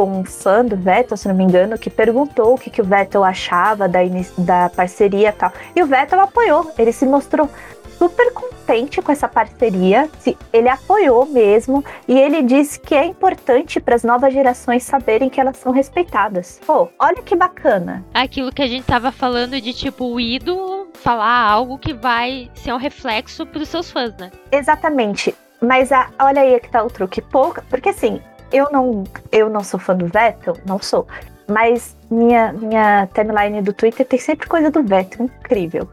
com 0.00 0.20
um 0.20 0.24
fã 0.24 0.64
do 0.64 0.76
Vettel, 0.76 1.14
se 1.14 1.28
não 1.28 1.34
me 1.34 1.44
engano, 1.44 1.76
que 1.76 1.90
perguntou 1.90 2.54
o 2.54 2.58
que, 2.58 2.70
que 2.70 2.80
o 2.80 2.84
Vettel 2.84 3.22
achava 3.22 3.86
da, 3.86 4.00
da 4.38 4.70
parceria 4.70 5.28
e 5.28 5.32
tal. 5.32 5.52
E 5.76 5.82
o 5.82 5.86
Vettel 5.86 6.20
apoiou, 6.20 6.72
ele 6.78 6.90
se 6.90 7.04
mostrou 7.04 7.50
super 7.98 8.32
contente 8.32 9.02
com 9.02 9.12
essa 9.12 9.28
parceria, 9.28 10.08
ele 10.54 10.70
apoiou 10.70 11.26
mesmo 11.26 11.84
e 12.08 12.18
ele 12.18 12.40
disse 12.40 12.80
que 12.80 12.94
é 12.94 13.04
importante 13.04 13.78
para 13.78 13.94
as 13.94 14.02
novas 14.02 14.32
gerações 14.32 14.84
saberem 14.84 15.28
que 15.28 15.38
elas 15.38 15.58
são 15.58 15.70
respeitadas. 15.70 16.58
Pô, 16.66 16.88
olha 16.98 17.20
que 17.20 17.36
bacana. 17.36 18.02
Aquilo 18.14 18.50
que 18.50 18.62
a 18.62 18.66
gente 18.66 18.86
tava 18.86 19.12
falando 19.12 19.60
de 19.60 19.74
tipo 19.74 20.06
o 20.06 20.18
ídolo 20.18 20.88
falar 20.94 21.42
algo 21.42 21.76
que 21.76 21.92
vai 21.92 22.50
ser 22.54 22.72
um 22.72 22.78
reflexo 22.78 23.44
para 23.44 23.60
os 23.60 23.68
seus 23.68 23.90
fãs, 23.90 24.16
né? 24.16 24.30
Exatamente. 24.50 25.34
Mas 25.60 25.92
a, 25.92 26.08
olha 26.18 26.40
aí 26.40 26.58
que 26.58 26.70
tá 26.70 26.82
o 26.82 26.88
truque. 26.88 27.20
Pouca, 27.20 27.62
porque 27.68 27.90
assim, 27.90 28.22
eu 28.52 28.70
não, 28.70 29.04
eu 29.30 29.48
não 29.48 29.62
sou 29.62 29.78
fã 29.78 29.94
do 29.94 30.06
Vettel, 30.06 30.56
não 30.66 30.78
sou. 30.78 31.06
Mas 31.48 31.96
minha, 32.10 32.52
minha 32.52 33.08
timeline 33.12 33.60
do 33.62 33.72
Twitter 33.72 34.06
tem 34.06 34.18
sempre 34.18 34.48
coisa 34.48 34.70
do 34.70 34.82
Vettel, 34.82 35.26
incrível. 35.26 35.88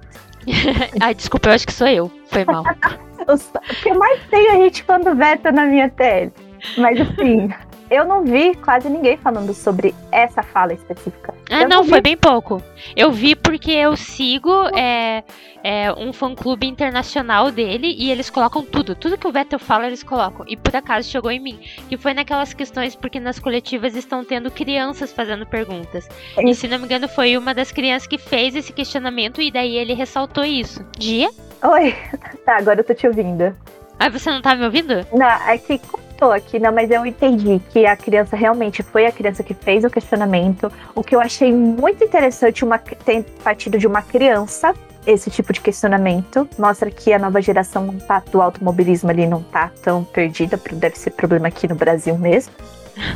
Ai, 1.01 1.13
desculpa, 1.13 1.49
eu 1.49 1.53
acho 1.53 1.65
que 1.65 1.73
sou 1.73 1.87
eu. 1.87 2.11
Foi 2.27 2.45
mal. 2.45 2.63
o 3.27 3.83
que 3.83 3.93
mais 3.93 4.23
tem 4.29 4.49
a 4.49 4.55
gente 4.55 4.83
fã 4.83 4.99
do 4.99 5.15
Vettel 5.15 5.51
na 5.53 5.65
minha 5.65 5.89
tele. 5.89 6.31
Mas 6.77 6.99
assim, 7.01 7.49
eu 7.89 8.05
não 8.05 8.23
vi 8.23 8.55
quase 8.55 8.89
ninguém 8.89 9.17
falando 9.17 9.53
sobre 9.53 9.95
essa 10.11 10.43
fala 10.43 10.73
específica. 10.73 11.33
Ah, 11.49 11.61
eu 11.61 11.69
não, 11.69 11.83
foi 11.83 12.01
bem 12.01 12.17
pouco. 12.17 12.61
Eu 12.95 13.11
vi 13.11 13.35
porque 13.35 13.71
eu 13.71 13.95
sigo 13.95 14.51
é, 14.75 15.23
é, 15.63 15.93
um 15.93 16.11
fã-clube 16.11 16.67
internacional 16.67 17.49
dele 17.51 17.95
e 17.97 18.11
eles 18.11 18.29
colocam 18.29 18.63
tudo. 18.63 18.95
Tudo 18.95 19.17
que 19.17 19.27
o 19.27 19.31
Vettel 19.31 19.59
fala, 19.59 19.87
eles 19.87 20.03
colocam. 20.03 20.45
E 20.47 20.57
por 20.57 20.75
acaso 20.75 21.09
chegou 21.09 21.31
em 21.31 21.39
mim. 21.39 21.59
Que 21.87 21.97
foi 21.97 22.13
naquelas 22.13 22.53
questões 22.53 22.95
porque 22.95 23.19
nas 23.19 23.39
coletivas 23.39 23.95
estão 23.95 24.23
tendo 24.23 24.51
crianças 24.51 25.13
fazendo 25.13 25.45
perguntas. 25.45 26.07
E 26.37 26.53
se 26.53 26.67
não 26.67 26.79
me 26.79 26.85
engano, 26.85 27.07
foi 27.07 27.37
uma 27.37 27.53
das 27.53 27.71
crianças 27.71 28.07
que 28.07 28.17
fez 28.17 28.55
esse 28.55 28.73
questionamento 28.73 29.41
e 29.41 29.49
daí 29.49 29.77
ele 29.77 29.93
ressaltou 29.93 30.43
isso. 30.43 30.85
Dia? 30.97 31.29
Oi. 31.63 31.95
Tá, 32.45 32.55
agora 32.59 32.79
eu 32.79 32.83
tô 32.83 32.93
te 32.93 33.05
ouvindo. 33.05 33.53
Ah, 33.99 34.07
você 34.07 34.31
não 34.31 34.41
tá 34.41 34.55
me 34.55 34.63
ouvindo? 34.63 35.05
Não, 35.11 35.27
é 35.27 35.57
que 35.57 35.81
tô 36.17 36.31
aqui, 36.31 36.59
não, 36.59 36.73
mas 36.73 36.89
eu 36.89 37.05
entendi 37.05 37.61
que 37.69 37.85
a 37.85 37.95
criança 37.95 38.35
realmente 38.35 38.81
foi 38.81 39.05
a 39.05 39.11
criança 39.11 39.43
que 39.43 39.53
fez 39.53 39.83
o 39.83 39.89
questionamento. 39.89 40.71
O 40.95 41.03
que 41.03 41.15
eu 41.15 41.21
achei 41.21 41.53
muito 41.53 42.03
interessante, 42.03 42.65
uma, 42.65 42.77
ter 42.79 43.23
partido 43.43 43.77
de 43.77 43.87
uma 43.87 44.01
criança 44.01 44.73
esse 45.05 45.31
tipo 45.31 45.53
de 45.53 45.61
questionamento. 45.61 46.47
Mostra 46.59 46.91
que 46.91 47.13
a 47.13 47.19
nova 47.19 47.41
geração 47.41 47.87
tá, 47.99 48.21
do 48.31 48.41
automobilismo 48.41 49.09
ali 49.09 49.25
não 49.25 49.41
tá 49.41 49.71
tão 49.81 50.03
perdida, 50.03 50.59
deve 50.73 50.97
ser 50.97 51.11
problema 51.11 51.47
aqui 51.47 51.67
no 51.67 51.75
Brasil 51.75 52.17
mesmo. 52.17 52.53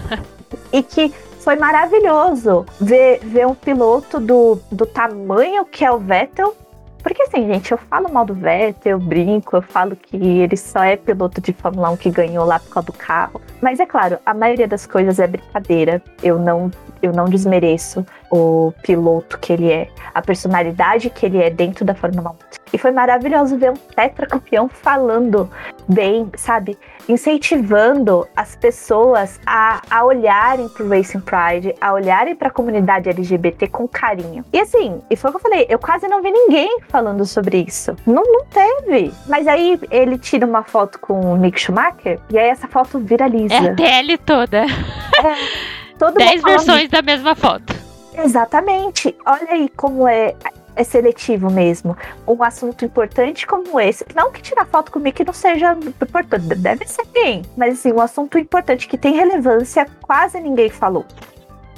e 0.72 0.82
que 0.82 1.14
foi 1.41 1.56
maravilhoso 1.56 2.66
ver, 2.80 3.20
ver 3.24 3.47
um 3.47 3.56
piloto 3.56 4.20
do, 4.20 4.60
do 4.72 4.86
tamanho 4.86 5.66
que 5.66 5.84
é 5.84 5.91
o 5.91 5.97
Vettel 5.97 6.56
porque 7.02 7.24
assim, 7.24 7.47
gente, 7.47 7.72
eu 7.72 7.78
falo 7.78 8.12
mal 8.12 8.26
do 8.26 8.34
Vettel, 8.34 8.91
eu 8.93 8.99
brinco, 8.99 9.56
eu 9.56 9.62
falo 9.62 9.95
que 9.95 10.18
ele 10.18 10.56
só 10.56 10.84
é 10.84 10.95
piloto 10.95 11.41
de 11.41 11.54
Fórmula 11.54 11.89
1 11.91 11.97
que 11.97 12.10
ganhou 12.10 12.45
lá 12.45 12.60
por 12.60 12.70
causa 12.70 12.86
do 12.88 12.93
carro. 12.93 13.41
Mas 13.62 13.80
é 13.80 13.86
claro, 13.86 14.20
a 14.26 14.34
maioria 14.34 14.68
das 14.68 14.86
coisas 14.86 15.20
é 15.20 15.28
brincadeira. 15.28 16.02
Eu 16.22 16.38
não, 16.39 16.70
eu 17.02 17.12
não 17.12 17.26
desmereço 17.26 18.06
o 18.30 18.74
piloto 18.84 19.38
que 19.39 19.54
ele 19.54 19.72
é, 19.72 19.89
a 20.14 20.22
personalidade 20.22 21.10
que 21.10 21.26
ele 21.26 21.41
é 21.41 21.49
dentro 21.49 21.84
da 21.84 21.95
Fórmula 21.95 22.32
1. 22.32 22.36
E 22.74 22.78
foi 22.78 22.91
maravilhoso 22.91 23.58
ver 23.58 23.72
um 23.72 23.76
tetracampeão 23.76 24.70
falando 24.70 25.49
bem, 25.88 26.30
sabe? 26.38 26.78
Incentivando 27.12 28.26
as 28.34 28.55
pessoas 28.55 29.38
a, 29.45 29.82
a 29.89 30.05
olharem 30.05 30.70
pro 30.70 30.88
Racing 30.88 31.20
Pride, 31.20 31.76
a 31.82 31.91
olharem 31.91 32.34
para 32.34 32.47
a 32.47 32.51
comunidade 32.51 33.09
LGBT 33.09 33.68
com 33.68 33.86
carinho. 33.86 34.45
E 34.53 34.57
assim, 34.57 35.01
e 35.09 35.16
foi 35.18 35.30
o 35.30 35.34
que 35.34 35.38
eu 35.38 35.41
falei, 35.41 35.66
eu 35.68 35.78
quase 35.78 36.07
não 36.07 36.22
vi 36.22 36.32
ninguém 36.32 36.80
falando 36.88 37.26
sobre 37.26 37.66
isso. 37.68 37.93
Não, 38.05 38.24
não 38.24 38.45
teve. 38.45 39.14
Mas 39.28 39.45
aí 39.45 39.78
ele 39.91 40.18
tira 40.18 40.45
uma 40.45 40.64
foto 40.64 40.99
com 40.99 41.34
o 41.34 41.36
Nick 41.36 41.59
Schumacher 41.59 42.18
e 42.30 42.39
aí 42.39 42.47
essa 42.47 42.68
foto 42.70 42.97
viraliza. 42.97 43.55
É 43.55 43.57
a 43.57 43.76
tele 43.76 44.18
toda. 44.18 44.59
É, 44.59 45.95
todo 45.99 46.16
Dez 46.16 46.41
versões 46.41 46.89
da 46.89 47.01
mesma 47.01 47.36
foto. 47.36 47.76
Exatamente. 48.18 49.14
Olha 49.26 49.47
aí 49.49 49.70
como 49.76 50.07
é 50.07 50.34
é 50.76 50.84
seletivo 50.84 51.49
mesmo. 51.49 51.97
Um 52.28 52.43
assunto 52.43 52.86
importante 52.86 53.45
como 53.45 53.80
esse. 53.80 54.05
Não 54.15 54.32
que 54.32 54.41
tirar 54.41 54.65
foto 54.65 54.91
comigo 54.91 55.17
que 55.17 55.26
não 55.26 55.34
seja 55.34 55.74
importante, 55.74 56.55
deve 56.55 56.88
ser 56.88 57.05
bem. 57.13 57.43
Mas 57.57 57.80
assim, 57.80 57.91
um 57.91 58.01
assunto 58.01 58.38
importante 58.38 58.88
que 58.88 58.97
tem 58.97 59.13
relevância, 59.13 59.86
quase 60.01 60.39
ninguém 60.39 60.69
falou. 60.69 61.05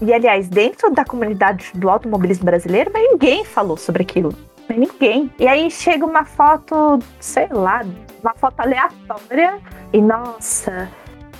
E 0.02 0.14
aliás, 0.14 0.50
dentro 0.50 0.92
da 0.92 1.06
comunidade 1.06 1.72
do 1.76 1.90
automobilismo 1.90 2.46
brasileiro, 2.46 2.92
mas 2.94 3.04
ninguém 3.12 3.46
falou 3.46 3.78
sobre 3.78 4.04
aquilo. 4.04 4.34
Ninguém. 4.70 5.32
E 5.40 5.48
aí 5.48 5.70
chega 5.70 6.06
uma 6.06 6.26
foto, 6.26 7.00
sei 7.20 7.48
lá, 7.50 7.86
uma 8.22 8.34
foto 8.36 8.60
aleatória, 8.60 9.60
e 9.92 10.02
nossa, 10.02 10.90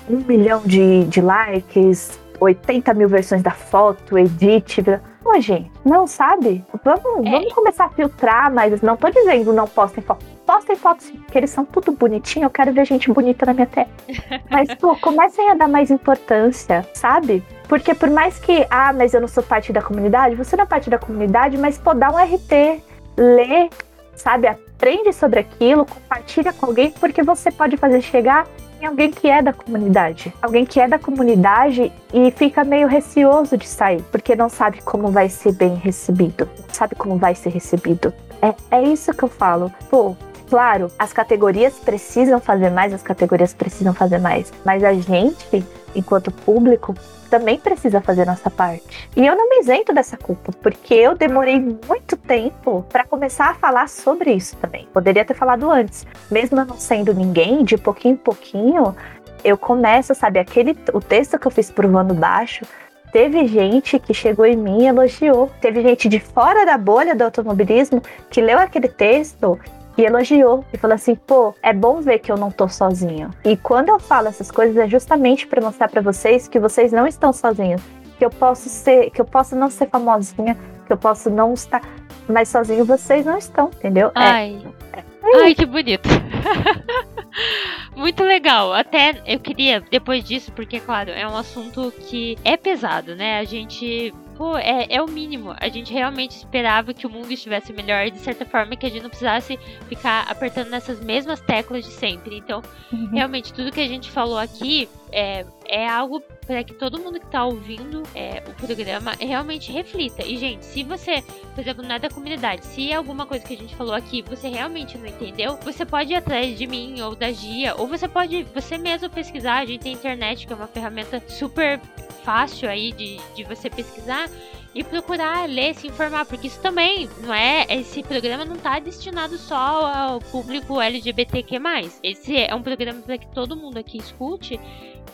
um 0.10 0.18
milhão 0.18 0.62
de, 0.66 1.06
de 1.06 1.22
likes, 1.22 2.20
80 2.44 2.94
mil 2.94 3.10
versões 3.10 3.42
da 3.42 3.52
foto, 3.52 4.18
edit. 4.18 4.84
Pô, 5.24 5.40
gente, 5.40 5.72
não 5.86 6.06
sabe? 6.06 6.64
Vamos, 6.84 7.26
é. 7.26 7.32
vamos 7.32 7.54
começar 7.54 7.86
a 7.86 7.90
filtrar, 7.90 8.54
mas 8.54 8.82
não 8.82 8.98
tô 8.98 9.10
dizendo 9.10 9.54
não 9.54 9.68
postem 9.68 10.04
fotos. 10.04 10.28
Postem 10.46 10.76
fotos, 10.76 11.12
que 11.32 11.38
eles 11.38 11.50
são 11.50 11.64
tudo 11.64 11.94
bonitinho, 11.94 12.46
eu 12.46 12.50
quero 12.50 12.74
ver 12.74 12.86
gente 12.86 13.10
bonita 13.10 13.46
na 13.46 13.54
minha 13.54 13.66
tela. 13.66 13.88
mas, 14.52 14.74
pô, 14.76 14.96
comecem 14.98 15.50
a 15.50 15.54
dar 15.54 15.70
mais 15.70 15.90
importância, 15.90 16.86
sabe? 16.94 17.42
Porque 17.70 17.96
por 17.96 18.10
mais 18.10 18.38
que, 18.40 18.68
ah, 18.70 18.92
mas 18.92 19.14
eu 19.14 19.22
não 19.22 19.28
sou 19.28 19.42
parte 19.42 19.72
da 19.72 19.82
comunidade, 19.82 20.36
você 20.36 20.58
não 20.58 20.66
é 20.66 20.68
parte 20.68 20.90
da 20.90 21.00
comunidade, 21.00 21.58
mas 21.58 21.78
pô, 21.78 21.94
dá 21.94 22.12
um 22.12 22.18
RT, 22.18 22.84
lê, 23.16 23.70
sabe? 24.16 24.48
Aprende 24.48 25.14
sobre 25.14 25.40
aquilo, 25.40 25.86
compartilha 25.86 26.52
com 26.52 26.66
alguém, 26.66 26.92
porque 26.92 27.24
você 27.24 27.50
pode 27.50 27.78
fazer 27.78 28.02
chegar 28.02 28.46
alguém 28.86 29.12
que 29.12 29.30
é 29.30 29.42
da 29.42 29.54
comunidade. 29.54 30.34
Alguém 30.42 30.66
que 30.66 30.80
é 30.80 30.88
da 30.88 31.00
comunidade 31.00 31.92
e 32.14 32.32
fica 32.32 32.64
meio 32.64 32.88
receoso 32.88 33.58
de 33.58 33.68
sair, 33.68 34.02
porque 34.12 34.36
não 34.36 34.50
sabe 34.50 34.82
como 34.82 35.10
vai 35.10 35.30
ser 35.30 35.54
bem 35.54 35.76
recebido. 35.76 36.50
Não 36.68 36.74
sabe 36.74 36.96
como 36.96 37.18
vai 37.18 37.36
ser 37.36 37.50
recebido. 37.50 38.14
É, 38.42 38.78
é 38.78 38.84
isso 38.84 39.14
que 39.14 39.24
eu 39.24 39.30
falo. 39.30 39.72
Pô, 39.90 40.16
Claro, 40.50 40.92
as 41.00 41.12
categorias 41.12 41.74
precisam 41.80 42.40
fazer 42.40 42.70
mais, 42.70 42.94
as 42.94 43.02
categorias 43.02 43.56
precisam 43.56 43.92
fazer 43.92 44.20
mais, 44.20 44.54
mas 44.64 44.84
a 44.84 44.94
gente, 44.94 45.66
enquanto 45.96 46.30
público, 46.32 46.94
também 47.34 47.58
precisa 47.58 48.00
fazer 48.00 48.28
nossa 48.28 48.52
parte. 48.52 49.10
E 49.16 49.26
eu 49.26 49.36
não 49.36 49.50
me 49.50 49.62
isento 49.62 49.92
dessa 49.92 50.16
culpa, 50.16 50.52
porque 50.62 50.94
eu 50.94 51.16
demorei 51.16 51.60
muito 51.60 52.16
tempo 52.16 52.86
para 52.92 53.04
começar 53.04 53.50
a 53.50 53.54
falar 53.56 53.90
sobre 53.90 54.32
isso 54.32 54.56
também. 54.58 54.88
Poderia 54.94 55.26
ter 55.26 55.34
falado 55.34 55.72
antes, 55.72 56.06
mesmo 56.30 56.60
eu 56.60 56.66
não 56.66 56.78
sendo 56.78 57.12
ninguém, 57.12 57.64
de 57.64 57.76
pouquinho 57.76 58.14
em 58.14 58.18
pouquinho, 58.18 58.96
eu 59.44 59.58
começo, 59.58 60.14
sabe, 60.14 60.38
aquele 60.38 60.78
o 60.94 61.00
texto 61.02 61.40
que 61.40 61.48
eu 61.48 61.52
fiz 61.52 61.72
pro 61.72 61.90
Vando 61.90 62.14
Baixo, 62.14 62.68
teve 63.12 63.48
gente 63.48 63.98
que 63.98 64.14
chegou 64.14 64.46
em 64.46 64.56
mim 64.56 64.84
e 64.84 64.88
elogiou. 64.88 65.52
Teve 65.60 65.82
gente 65.82 66.08
de 66.08 66.20
fora 66.20 66.68
da 66.68 66.78
bolha 66.78 67.16
do 67.16 67.24
automobilismo 67.24 68.00
que 68.30 68.42
leu 68.42 68.60
aquele 68.60 68.88
texto 68.88 69.60
e 69.98 70.04
elogiou 70.04 70.64
e 70.74 70.78
falou 70.78 70.96
assim: 70.96 71.16
pô, 71.16 71.54
é 71.62 71.74
bom 71.74 72.02
ver 72.02 72.20
que 72.20 72.32
eu 72.32 72.38
não 72.38 72.52
tô 72.52 72.68
sozinho. 72.68 73.30
E 73.44 73.56
quando 73.58 73.90
eu 73.90 74.00
falo 74.00 74.28
essas 74.28 74.52
coisas 74.52 74.76
é 74.78 74.88
justamente 74.88 75.48
para 75.48 75.62
mostrar 75.62 75.90
para 75.90 76.02
vocês 76.02 76.48
que 76.48 76.60
vocês 76.60 76.92
não 76.92 77.08
estão 77.08 77.32
sozinhos, 77.32 77.82
que 78.18 78.26
eu 78.26 78.30
posso 78.30 78.70
ser, 78.70 79.10
que 79.12 79.22
eu 79.22 79.26
posso 79.26 79.56
não 79.56 79.70
ser 79.70 79.90
famosinha, 79.90 80.58
que 80.86 80.94
eu 80.94 80.98
posso 80.98 81.30
não 81.30 81.54
estar, 81.54 81.82
mas 82.28 82.50
sozinho 82.50 82.86
vocês 82.86 83.26
não 83.26 83.38
estão, 83.38 83.68
entendeu? 83.68 84.08
É. 84.10 84.12
Ai, 84.16 84.62
é, 84.94 85.00
é 85.00 85.44
Ai 85.44 85.56
que 85.56 85.66
bonito. 85.66 86.10
Muito 87.96 88.24
legal. 88.24 88.74
Até 88.74 89.22
eu 89.26 89.40
queria, 89.40 89.82
depois 89.82 90.24
disso, 90.24 90.52
porque, 90.52 90.80
claro, 90.80 91.12
é 91.12 91.28
um 91.28 91.36
assunto 91.36 91.92
que 91.92 92.38
é 92.44 92.58
pesado, 92.58 93.16
né? 93.16 93.40
A 93.40 93.44
gente 93.44 94.14
pô, 94.38 94.58
é, 94.58 94.88
é 94.90 95.02
o 95.02 95.08
mínimo. 95.08 95.56
A 95.60 95.70
gente 95.70 95.94
realmente 95.94 96.32
esperava 96.32 96.94
que 96.94 97.06
o 97.06 97.10
mundo 97.10 97.32
estivesse 97.32 97.72
melhor, 97.74 98.10
de 98.10 98.20
certa 98.20 98.46
forma, 98.46 98.76
que 98.76 98.86
a 98.86 98.90
gente 98.90 99.04
não 99.04 99.10
precisasse 99.10 99.58
ficar 99.88 100.26
apertando 100.30 100.70
nessas 100.70 101.00
mesmas 101.00 101.40
teclas 101.42 101.86
de 101.86 101.92
sempre. 101.92 102.38
Então, 102.38 102.62
uhum. 102.92 103.10
realmente, 103.12 103.54
tudo 103.54 103.72
que 103.72 103.82
a 103.82 103.88
gente 103.88 104.12
falou 104.12 104.38
aqui 104.38 104.90
é, 105.12 105.46
é 105.68 105.88
algo 105.88 106.22
para 106.46 106.64
que 106.64 106.74
todo 106.74 107.00
mundo 107.00 107.20
que 107.20 107.26
está 107.26 107.46
ouvindo 107.46 108.04
é, 108.14 108.44
o 108.48 108.54
programa 108.54 109.14
realmente 109.20 109.72
reflita. 109.72 110.26
E, 110.26 110.38
gente, 110.38 110.66
se 110.66 110.84
você, 110.84 111.22
por 111.54 111.62
exemplo, 111.62 111.84
não 111.84 111.96
é 111.96 112.00
da 112.00 112.10
comunidade, 112.10 112.66
se 112.66 112.92
é 112.92 112.96
alguma 112.96 113.26
coisa 113.26 113.46
que 113.46 113.54
a 113.54 113.58
gente 113.58 113.76
falou 113.76 113.94
aqui 113.94 114.22
você 114.22 114.48
realmente 114.48 114.98
não 114.98 115.08
entendeu, 115.08 115.58
você 115.58 115.86
pode 115.86 116.12
ir 116.12 116.16
atrás 116.16 116.58
de 116.58 116.68
mim 116.68 117.02
ou 117.02 117.16
da 117.16 117.32
Gia, 117.32 117.76
ou 117.76 117.88
você 117.88 118.08
pode 118.08 118.44
você 118.44 118.78
mesmo 118.78 119.10
pesquisar. 119.10 119.60
A 119.60 119.66
gente 119.66 119.82
tem 119.82 119.94
internet, 119.94 120.46
que 120.46 120.54
é 120.54 120.56
uma 120.56 120.68
ferramenta 120.68 121.22
super 121.28 121.80
fácil 122.24 122.70
aí 122.70 122.92
de, 122.92 123.20
de 123.36 123.44
você 123.44 123.70
pesquisar 123.70 124.30
e 124.76 124.84
procurar 124.84 125.48
ler, 125.48 125.76
se 125.76 125.88
informar, 125.88 126.26
porque 126.26 126.48
isso 126.48 126.60
também 126.62 127.10
não 127.22 127.34
é. 127.34 127.66
Esse 127.70 128.02
programa 128.02 128.44
não 128.44 128.56
está 128.56 128.80
destinado 128.80 129.38
só 129.38 129.56
ao 129.56 130.20
público 130.20 130.82
LGBTQ. 130.82 131.58
Esse 132.02 132.38
é 132.38 132.54
um 132.56 132.62
programa 132.64 133.02
para 133.02 133.18
que 133.18 133.28
todo 133.28 133.56
mundo 133.56 133.78
aqui 133.78 133.98
escute 133.98 134.60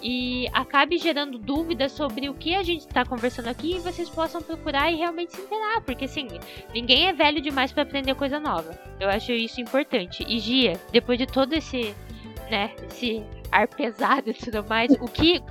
e 0.01 0.47
acabe 0.53 0.97
gerando 0.97 1.37
dúvidas 1.37 1.91
sobre 1.91 2.29
o 2.29 2.33
que 2.33 2.55
a 2.55 2.63
gente 2.63 2.87
está 2.87 3.05
conversando 3.05 3.47
aqui 3.47 3.75
e 3.75 3.79
vocês 3.79 4.09
possam 4.09 4.41
procurar 4.41 4.91
e 4.91 4.95
realmente 4.95 5.35
se 5.35 5.41
inteirar, 5.41 5.81
porque 5.81 6.05
assim, 6.05 6.27
ninguém 6.73 7.07
é 7.07 7.13
velho 7.13 7.41
demais 7.41 7.71
para 7.71 7.83
aprender 7.83 8.15
coisa 8.15 8.39
nova. 8.39 8.79
Eu 8.99 9.09
acho 9.09 9.31
isso 9.33 9.59
importante. 9.59 10.25
E 10.27 10.39
Gia, 10.39 10.79
depois 10.91 11.17
de 11.17 11.25
todo 11.25 11.53
esse, 11.53 11.93
né, 12.49 12.71
esse 12.89 13.25
ar 13.51 13.67
pesado 13.67 14.29
e 14.29 14.33
tudo 14.33 14.63
mais, 14.67 14.91
o 14.99 15.07
que, 15.07 15.41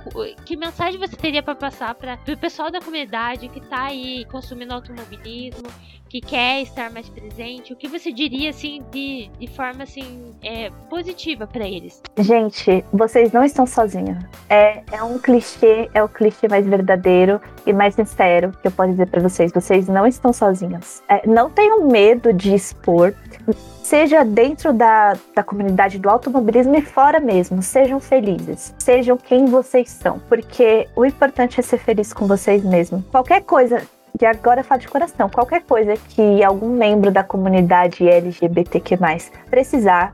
que 0.45 0.55
mensagem 0.55 0.99
você 0.99 1.15
teria 1.15 1.43
para 1.43 1.55
passar 1.55 1.95
para 1.95 2.19
o 2.27 2.37
pessoal 2.37 2.71
da 2.71 2.79
comunidade 2.79 3.49
que 3.49 3.59
está 3.59 3.85
aí 3.85 4.25
consumindo 4.25 4.73
automobilismo, 4.73 5.69
que 6.09 6.19
quer 6.19 6.61
estar 6.63 6.89
mais 6.91 7.07
presente? 7.07 7.71
O 7.71 7.75
que 7.75 7.87
você 7.87 8.11
diria 8.11 8.49
assim 8.49 8.83
de, 8.91 9.29
de 9.39 9.47
forma 9.47 9.83
assim 9.83 10.33
é, 10.41 10.71
positiva 10.89 11.45
para 11.45 11.67
eles? 11.67 12.01
Gente, 12.17 12.83
vocês 12.91 13.31
não 13.31 13.43
estão 13.43 13.65
sozinhos. 13.65 14.17
É, 14.49 14.81
é 14.91 15.03
um 15.03 15.19
clichê, 15.19 15.89
é 15.93 16.03
o 16.03 16.09
clichê 16.09 16.47
mais 16.47 16.65
verdadeiro 16.65 17.39
e 17.65 17.71
mais 17.71 17.93
sincero 17.93 18.51
que 18.61 18.67
eu 18.67 18.71
posso 18.71 18.91
dizer 18.91 19.07
para 19.07 19.21
vocês. 19.21 19.51
Vocês 19.51 19.87
não 19.87 20.07
estão 20.07 20.33
sozinhos. 20.33 21.01
É, 21.07 21.25
não 21.27 21.49
tenham 21.49 21.87
medo 21.87 22.33
de 22.33 22.55
expor 22.55 23.13
seja 23.89 24.23
dentro 24.23 24.71
da, 24.71 25.17
da 25.33 25.41
comunidade 25.41 25.97
do 25.97 26.07
automobilismo 26.07 26.75
e 26.75 26.81
fora 26.81 27.19
mesmo. 27.19 27.63
Sejam 27.63 27.99
felizes. 27.99 28.71
Sejam 28.77 29.17
quem 29.17 29.47
vocês 29.47 29.89
são. 29.89 30.19
Porque 30.29 30.87
o 30.95 31.03
importante 31.03 31.59
é 31.59 31.63
ser 31.63 31.79
feliz 31.79 32.13
com 32.13 32.27
vocês 32.27 32.63
mesmos. 32.63 33.03
Qualquer 33.09 33.41
coisa. 33.41 33.81
E 34.19 34.25
agora 34.25 34.61
eu 34.61 34.63
falo 34.63 34.81
de 34.81 34.87
coração. 34.87 35.29
Qualquer 35.29 35.63
coisa 35.63 35.95
que 35.95 36.43
algum 36.43 36.69
membro 36.69 37.11
da 37.11 37.23
comunidade 37.23 38.07
LGBTQ 38.07 38.97
precisar, 39.49 40.13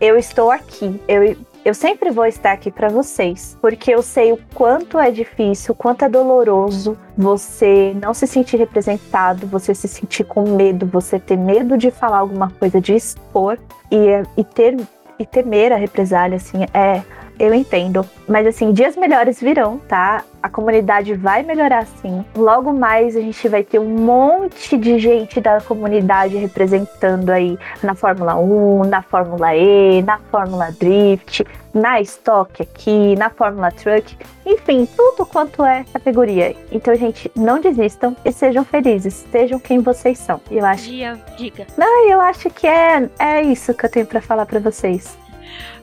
eu 0.00 0.16
estou 0.16 0.50
aqui. 0.50 1.00
Eu 1.08 1.36
eu 1.66 1.74
sempre 1.74 2.12
vou 2.12 2.24
estar 2.26 2.52
aqui 2.52 2.70
para 2.70 2.88
vocês, 2.88 3.58
porque 3.60 3.92
eu 3.92 4.00
sei 4.00 4.32
o 4.32 4.38
quanto 4.54 5.00
é 5.00 5.10
difícil, 5.10 5.72
o 5.72 5.76
quanto 5.76 6.04
é 6.04 6.08
doloroso 6.08 6.96
você 7.18 7.92
não 8.00 8.14
se 8.14 8.24
sentir 8.24 8.56
representado, 8.56 9.48
você 9.48 9.74
se 9.74 9.88
sentir 9.88 10.22
com 10.22 10.48
medo, 10.48 10.86
você 10.86 11.18
ter 11.18 11.36
medo 11.36 11.76
de 11.76 11.90
falar 11.90 12.18
alguma 12.18 12.52
coisa, 12.52 12.80
de 12.80 12.94
expor 12.94 13.58
e, 13.90 13.96
e 14.36 14.44
ter 14.44 14.76
e 15.18 15.26
temer 15.26 15.72
a 15.72 15.76
represália, 15.76 16.36
assim, 16.36 16.66
é 16.72 17.02
eu 17.38 17.54
entendo. 17.54 18.04
Mas 18.28 18.46
assim, 18.46 18.72
dias 18.72 18.96
melhores 18.96 19.40
virão, 19.40 19.78
tá? 19.88 20.24
A 20.42 20.48
comunidade 20.48 21.14
vai 21.14 21.42
melhorar 21.42 21.86
sim. 21.86 22.24
Logo 22.36 22.72
mais 22.72 23.16
a 23.16 23.20
gente 23.20 23.48
vai 23.48 23.62
ter 23.62 23.78
um 23.78 23.88
monte 23.88 24.76
de 24.76 24.98
gente 24.98 25.40
da 25.40 25.60
comunidade 25.60 26.36
representando 26.36 27.30
aí 27.30 27.58
na 27.82 27.94
Fórmula 27.94 28.36
1, 28.36 28.84
na 28.84 29.02
Fórmula 29.02 29.54
E, 29.54 30.02
na 30.02 30.18
Fórmula 30.30 30.70
Drift, 30.72 31.44
na 31.76 32.00
Stock 32.00 32.62
aqui, 32.62 33.14
na 33.16 33.28
Fórmula 33.28 33.70
Truck, 33.70 34.16
enfim, 34.44 34.86
tudo 34.96 35.26
quanto 35.26 35.64
é 35.64 35.84
categoria. 35.92 36.56
Então, 36.72 36.94
gente, 36.94 37.30
não 37.36 37.60
desistam 37.60 38.16
e 38.24 38.32
sejam 38.32 38.64
felizes, 38.64 39.26
sejam 39.30 39.58
quem 39.58 39.80
vocês 39.80 40.18
são. 40.18 40.40
Eu 40.50 40.64
acho. 40.64 40.84
Dia, 40.84 41.20
diga. 41.36 41.66
Não, 41.76 42.08
eu 42.08 42.20
acho 42.20 42.48
que 42.50 42.66
é, 42.66 43.08
é 43.18 43.42
isso 43.42 43.74
que 43.74 43.84
eu 43.84 43.90
tenho 43.90 44.06
para 44.06 44.20
falar 44.20 44.46
para 44.46 44.58
vocês. 44.58 45.16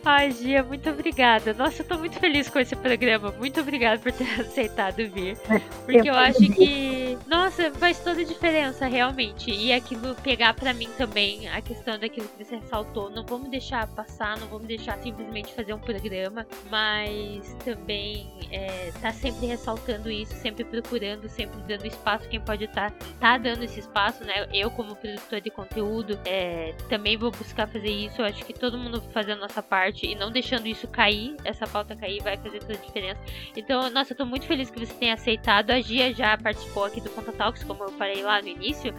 Ai, 0.06 0.32
Gia, 0.32 0.62
muito 0.62 0.90
obrigada. 0.90 1.54
Nossa, 1.54 1.82
eu 1.82 1.88
tô 1.88 1.98
muito 1.98 2.20
feliz 2.20 2.50
com 2.50 2.60
esse 2.60 2.76
programa. 2.76 3.32
Muito 3.32 3.62
obrigada 3.62 4.02
por 4.02 4.12
ter 4.12 4.28
aceitado 4.42 4.98
vir. 5.08 5.38
Porque 5.86 6.10
eu, 6.10 6.14
acho 6.14 6.40
que, 6.40 7.18
nossa, 7.26 7.72
faz 7.72 8.00
toda 8.00 8.20
a 8.20 8.26
diferença, 8.26 8.86
realmente. 8.86 9.50
E 9.50 9.72
aquilo 9.72 10.14
pegar 10.16 10.56
para 10.56 10.74
mim 10.74 10.90
também, 10.98 11.48
a 11.48 11.62
questão 11.62 11.98
daquilo 11.98 12.28
que 12.28 12.44
você 12.44 12.58
ressaltou. 12.58 13.10
Não 13.10 13.26
vamos 13.26 13.50
deixar 13.50 13.88
passar, 13.88 14.38
não 14.38 14.48
vamos 14.48 14.68
deixar 14.68 14.98
simplesmente 14.98 15.54
fazer 15.54 15.74
um 15.74 15.80
programa, 15.80 16.46
mas 16.70 17.56
também 17.64 18.30
é, 18.52 18.92
tá 19.02 19.14
sempre 19.14 19.46
ressaltando 19.46 20.12
isso, 20.12 20.34
sempre 20.36 20.66
procurando, 20.66 21.30
sempre 21.30 21.62
dando 21.62 21.88
espaço. 21.88 22.28
Quem 22.28 22.42
pode 22.42 22.66
estar 22.66 22.92
tá, 22.92 23.06
tá 23.22 23.38
dando 23.38 23.64
esse 23.64 23.80
espaço, 23.80 24.26
né? 24.26 24.50
Eu, 24.52 24.70
como 24.70 24.98
produtor 24.98 25.40
de 25.40 25.50
conteúdo, 25.50 26.20
é, 26.26 26.76
também 26.90 27.16
vou 27.16 27.32
buscar 27.32 27.68
fazer 27.68 27.90
isso. 27.90 28.22
Eu 28.22 28.26
acho 28.26 28.44
que 28.44 28.54
todo 28.54 28.78
mundo 28.78 29.02
fazendo 29.14 29.38
a 29.38 29.48
nossa 29.48 29.64
parte 29.64 29.93
e 30.02 30.16
não 30.16 30.32
deixando 30.32 30.68
isso 30.68 30.88
cair, 30.88 31.36
essa 31.44 31.68
pauta 31.68 31.96
cair, 31.96 32.22
vai 32.22 32.38
fazer 32.38 32.60
toda 32.60 32.74
a 32.74 32.78
diferença. 32.78 33.22
Então, 33.56 33.90
nossa, 33.90 34.14
eu 34.14 34.18
tô 34.18 34.26
muito 34.26 34.46
feliz 34.46 34.70
que 34.70 34.80
você 34.80 34.94
tenha 34.94 35.14
aceitado. 35.14 35.72
A 35.72 35.82
Gia 35.82 36.14
já 36.14 36.38
participou 36.38 36.86
aqui 36.86 37.02
do 37.02 37.10
Conta 37.10 37.32
Talks, 37.32 37.64
como 37.64 37.84
eu 37.84 37.92
falei 37.92 38.24
lá 38.24 38.42
no 38.42 38.48
início. 38.48 38.94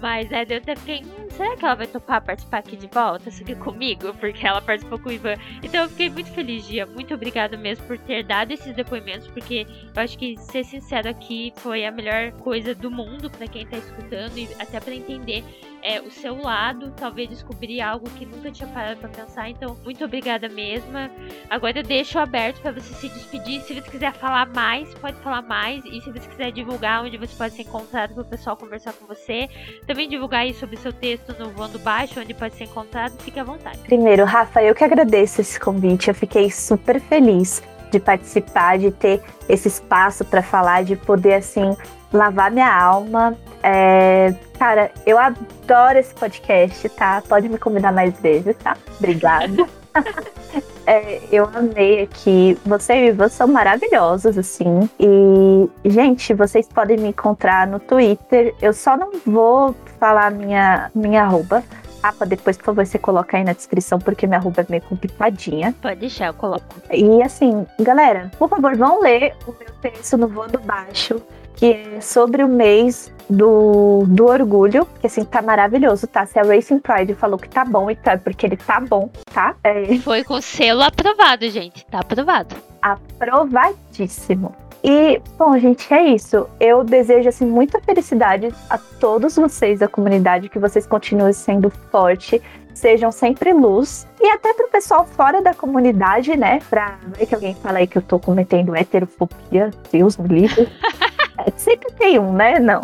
Mas 0.00 0.30
é, 0.30 0.46
eu 0.48 0.58
até 0.58 0.76
fiquei, 0.76 1.02
hum, 1.02 1.28
será 1.30 1.56
que 1.56 1.64
ela 1.64 1.74
vai 1.74 1.86
topar 1.86 2.22
participar 2.24 2.58
aqui 2.58 2.76
de 2.76 2.86
volta? 2.86 3.30
Seguir 3.30 3.56
comigo? 3.56 4.14
Porque 4.20 4.46
ela 4.46 4.62
participou 4.62 4.98
com 4.98 5.08
o 5.08 5.12
Ivan. 5.12 5.34
Então 5.62 5.82
eu 5.82 5.88
fiquei 5.88 6.08
muito 6.08 6.30
feliz, 6.30 6.64
Gia. 6.64 6.86
Muito 6.86 7.12
obrigada 7.14 7.56
mesmo 7.56 7.84
por 7.86 7.98
ter 7.98 8.22
dado 8.22 8.52
esses 8.52 8.74
depoimentos, 8.74 9.26
porque 9.28 9.66
eu 9.94 10.02
acho 10.02 10.16
que 10.16 10.36
ser 10.36 10.64
sincero 10.64 11.08
aqui 11.08 11.52
foi 11.56 11.84
a 11.84 11.90
melhor 11.90 12.32
coisa 12.32 12.74
do 12.74 12.90
mundo 12.90 13.28
para 13.28 13.46
quem 13.48 13.66
tá 13.66 13.76
escutando 13.76 14.38
e 14.38 14.48
até 14.58 14.78
para 14.78 14.94
entender 14.94 15.44
é, 15.82 16.00
o 16.00 16.10
seu 16.10 16.40
lado, 16.40 16.92
talvez 16.96 17.28
descobrir 17.28 17.80
algo 17.80 18.08
que 18.10 18.26
nunca 18.26 18.50
tinha 18.50 18.68
parado 18.68 19.00
para 19.00 19.08
pensar. 19.08 19.48
Então, 19.48 19.76
muito 19.84 20.04
obrigada 20.04 20.48
mesma. 20.48 21.10
Agora 21.48 21.78
eu 21.78 21.82
deixo 21.82 22.18
aberto 22.18 22.60
para 22.60 22.72
você 22.72 22.94
se 22.94 23.08
despedir. 23.08 23.60
Se 23.62 23.74
você 23.74 23.90
quiser 23.90 24.12
falar 24.12 24.46
mais, 24.46 24.92
pode 24.94 25.16
falar 25.18 25.42
mais. 25.42 25.84
E 25.84 26.00
se 26.00 26.10
você 26.10 26.28
quiser 26.28 26.52
divulgar 26.52 27.04
onde 27.04 27.16
você 27.16 27.34
pode 27.36 27.54
ser 27.54 27.62
encontrado 27.62 28.14
para 28.14 28.22
o 28.22 28.26
pessoal 28.26 28.56
conversar 28.56 28.92
com 28.92 29.06
você, 29.06 29.48
também 29.86 30.08
divulgar 30.08 30.42
aí 30.42 30.54
sobre 30.54 30.76
seu 30.76 30.92
texto 30.92 31.34
no 31.38 31.50
Voando 31.50 31.78
Baixo, 31.78 32.20
onde 32.20 32.34
pode 32.34 32.54
ser 32.54 32.64
encontrado, 32.64 33.12
fique 33.18 33.38
à 33.38 33.44
vontade. 33.44 33.78
Primeiro, 33.78 34.24
Rafa, 34.24 34.62
eu 34.62 34.74
que 34.74 34.84
agradeço 34.84 35.40
esse 35.40 35.58
convite. 35.58 36.08
Eu 36.08 36.14
fiquei 36.14 36.50
super 36.50 37.00
feliz 37.00 37.62
de 37.90 37.98
participar, 37.98 38.78
de 38.78 38.90
ter 38.90 39.22
esse 39.48 39.68
espaço 39.68 40.24
para 40.24 40.42
falar, 40.42 40.84
de 40.84 40.96
poder 40.96 41.34
assim 41.34 41.76
lavar 42.12 42.50
minha 42.50 42.72
alma. 42.72 43.36
É, 43.70 44.34
cara, 44.58 44.90
eu 45.04 45.18
adoro 45.18 45.98
esse 45.98 46.14
podcast, 46.14 46.88
tá? 46.90 47.22
Pode 47.28 47.50
me 47.50 47.58
convidar 47.58 47.92
mais 47.92 48.18
vezes, 48.18 48.56
tá? 48.56 48.74
Obrigada. 48.98 49.66
é, 50.86 51.20
eu 51.30 51.44
amei 51.54 52.02
aqui. 52.02 52.56
Você 52.64 52.94
e 52.94 53.08
Ivan 53.08 53.28
são 53.28 53.46
maravilhosos, 53.46 54.38
assim. 54.38 54.88
E, 54.98 55.68
gente, 55.84 56.32
vocês 56.32 56.66
podem 56.66 56.96
me 56.96 57.08
encontrar 57.08 57.66
no 57.66 57.78
Twitter. 57.78 58.54
Eu 58.62 58.72
só 58.72 58.96
não 58.96 59.10
vou 59.26 59.76
falar 60.00 60.30
minha, 60.30 60.90
minha 60.94 61.24
arroba 61.24 61.62
Rafa, 62.02 62.24
depois, 62.24 62.56
por 62.56 62.66
favor, 62.66 62.86
você 62.86 62.98
coloca 62.98 63.36
aí 63.36 63.44
na 63.44 63.52
descrição, 63.52 63.98
porque 63.98 64.26
minha 64.26 64.38
arroba 64.38 64.62
é 64.62 64.66
meio 64.68 64.82
complicadinha. 64.82 65.74
Pode 65.82 66.00
deixar, 66.00 66.28
eu 66.28 66.34
coloco. 66.34 66.64
E 66.92 67.22
assim, 67.22 67.66
galera, 67.80 68.30
por 68.38 68.48
favor, 68.48 68.76
vão 68.76 69.02
ler 69.02 69.34
o 69.46 69.52
meu 69.52 69.68
texto 69.82 70.16
no 70.16 70.28
Voando 70.28 70.60
Baixo, 70.60 71.20
que 71.58 71.72
é 71.72 72.00
sobre 72.00 72.44
o 72.44 72.48
mês 72.48 73.12
do, 73.28 74.04
do 74.06 74.26
orgulho, 74.26 74.86
que 75.00 75.08
assim, 75.08 75.24
tá 75.24 75.42
maravilhoso, 75.42 76.06
tá? 76.06 76.24
Se 76.24 76.38
a 76.38 76.42
Racing 76.42 76.78
Pride 76.78 77.14
falou 77.14 77.36
que 77.36 77.48
tá 77.48 77.64
bom, 77.64 77.90
então 77.90 78.12
é 78.12 78.16
porque 78.16 78.46
ele 78.46 78.56
tá 78.56 78.80
bom, 78.80 79.10
tá? 79.34 79.56
É... 79.64 79.98
Foi 79.98 80.22
com 80.22 80.40
selo 80.40 80.82
aprovado, 80.82 81.50
gente. 81.50 81.84
Tá 81.86 81.98
aprovado. 81.98 82.54
Aprovadíssimo. 82.80 84.54
E, 84.84 85.20
bom, 85.36 85.58
gente, 85.58 85.92
é 85.92 86.14
isso. 86.14 86.46
Eu 86.60 86.84
desejo, 86.84 87.28
assim, 87.28 87.44
muita 87.44 87.80
felicidade 87.80 88.54
a 88.70 88.78
todos 88.78 89.34
vocês 89.34 89.80
da 89.80 89.88
comunidade, 89.88 90.48
que 90.48 90.60
vocês 90.60 90.86
continuem 90.86 91.32
sendo 91.32 91.68
forte, 91.90 92.40
sejam 92.72 93.10
sempre 93.10 93.52
luz. 93.52 94.06
E 94.20 94.28
até 94.28 94.54
pro 94.54 94.68
pessoal 94.68 95.04
fora 95.04 95.42
da 95.42 95.52
comunidade, 95.52 96.36
né? 96.36 96.60
Pra 96.70 96.96
ver 97.16 97.26
que 97.26 97.34
alguém 97.34 97.56
fala 97.56 97.78
aí 97.78 97.88
que 97.88 97.98
eu 97.98 98.02
tô 98.02 98.20
cometendo 98.20 98.76
heterofobia. 98.76 99.72
Deus 99.90 100.16
me 100.16 100.28
livre. 100.28 100.68
Sempre 101.56 101.92
tem 101.92 102.18
um, 102.18 102.32
né? 102.32 102.58
Não. 102.58 102.82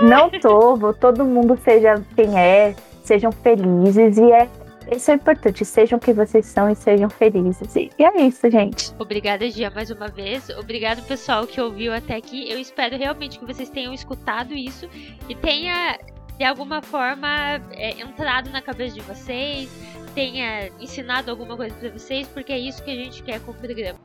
Não 0.00 0.30
vou, 0.76 0.94
todo 0.94 1.24
mundo 1.24 1.58
seja 1.62 2.02
quem 2.14 2.38
é, 2.38 2.74
sejam 3.02 3.30
felizes 3.32 4.18
e 4.18 4.32
é 4.32 4.48
isso 4.90 5.10
é 5.10 5.14
importante, 5.14 5.64
sejam 5.64 5.98
quem 5.98 6.12
vocês 6.12 6.44
são 6.46 6.68
e 6.68 6.74
sejam 6.74 7.08
felizes. 7.08 7.74
E 7.76 7.90
é 7.98 8.22
isso, 8.22 8.50
gente. 8.50 8.92
Obrigada, 8.98 9.48
Gia, 9.48 9.70
mais 9.70 9.90
uma 9.90 10.08
vez. 10.08 10.48
Obrigado, 10.50 11.02
pessoal, 11.06 11.46
que 11.46 11.60
ouviu 11.60 11.92
até 11.92 12.16
aqui. 12.16 12.50
Eu 12.50 12.58
espero 12.58 12.96
realmente 12.96 13.38
que 13.38 13.44
vocês 13.44 13.70
tenham 13.70 13.94
escutado 13.94 14.52
isso 14.54 14.88
e 15.28 15.34
tenha, 15.34 15.98
de 16.36 16.44
alguma 16.44 16.82
forma, 16.82 17.60
é, 17.72 18.00
entrado 18.00 18.50
na 18.50 18.60
cabeça 18.60 18.94
de 18.94 19.00
vocês, 19.02 19.70
tenha 20.14 20.68
ensinado 20.80 21.30
alguma 21.30 21.56
coisa 21.56 21.74
para 21.74 21.90
vocês, 21.90 22.28
porque 22.28 22.52
é 22.52 22.58
isso 22.58 22.82
que 22.82 22.90
a 22.90 22.96
gente 22.96 23.22
quer 23.22 23.40
com 23.40 23.52
o 23.52 23.54
programa. 23.54 23.98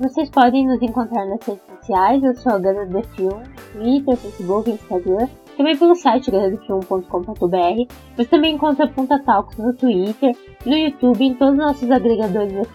Vocês 0.00 0.30
podem 0.30 0.66
nos 0.66 0.80
encontrar 0.80 1.26
nas 1.26 1.46
redes 1.46 1.62
sociais, 1.78 2.24
eu 2.24 2.34
sou 2.34 2.52
a 2.52 2.58
Gana 2.58 2.86
The 2.86 3.02
Film, 3.02 3.42
Twitter, 3.74 4.16
Facebook, 4.16 4.70
Instagram, 4.70 5.28
também 5.58 5.76
pelo 5.76 5.94
site 5.94 6.30
ganadofilm.com.br. 6.30 7.94
Você 8.16 8.28
também 8.30 8.54
encontra 8.54 8.88
Punta 8.88 9.18
Talks 9.18 9.58
no 9.58 9.74
Twitter, 9.74 10.34
no 10.64 10.74
YouTube, 10.74 11.22
em 11.22 11.34
todos 11.34 11.52
os 11.52 11.60
nossos 11.60 11.90
agregadores 11.90 12.66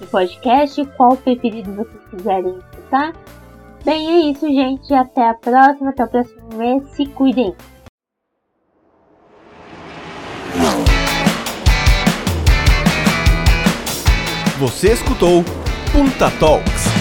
de 0.00 0.06
podcast, 0.06 0.82
qual 0.96 1.14
preferido 1.14 1.74
vocês 1.74 2.04
quiserem 2.10 2.56
escutar. 2.56 3.12
Bem, 3.84 4.08
é 4.08 4.30
isso, 4.30 4.46
gente. 4.46 4.94
Até 4.94 5.28
a 5.28 5.34
próxima, 5.34 5.90
até 5.90 6.04
o 6.04 6.08
próximo 6.08 6.54
mês. 6.56 6.82
Se 6.92 7.04
cuidem! 7.04 7.54
Você 14.58 14.92
escutou 14.92 15.44
Punta 15.92 16.30
Talks. 16.38 16.91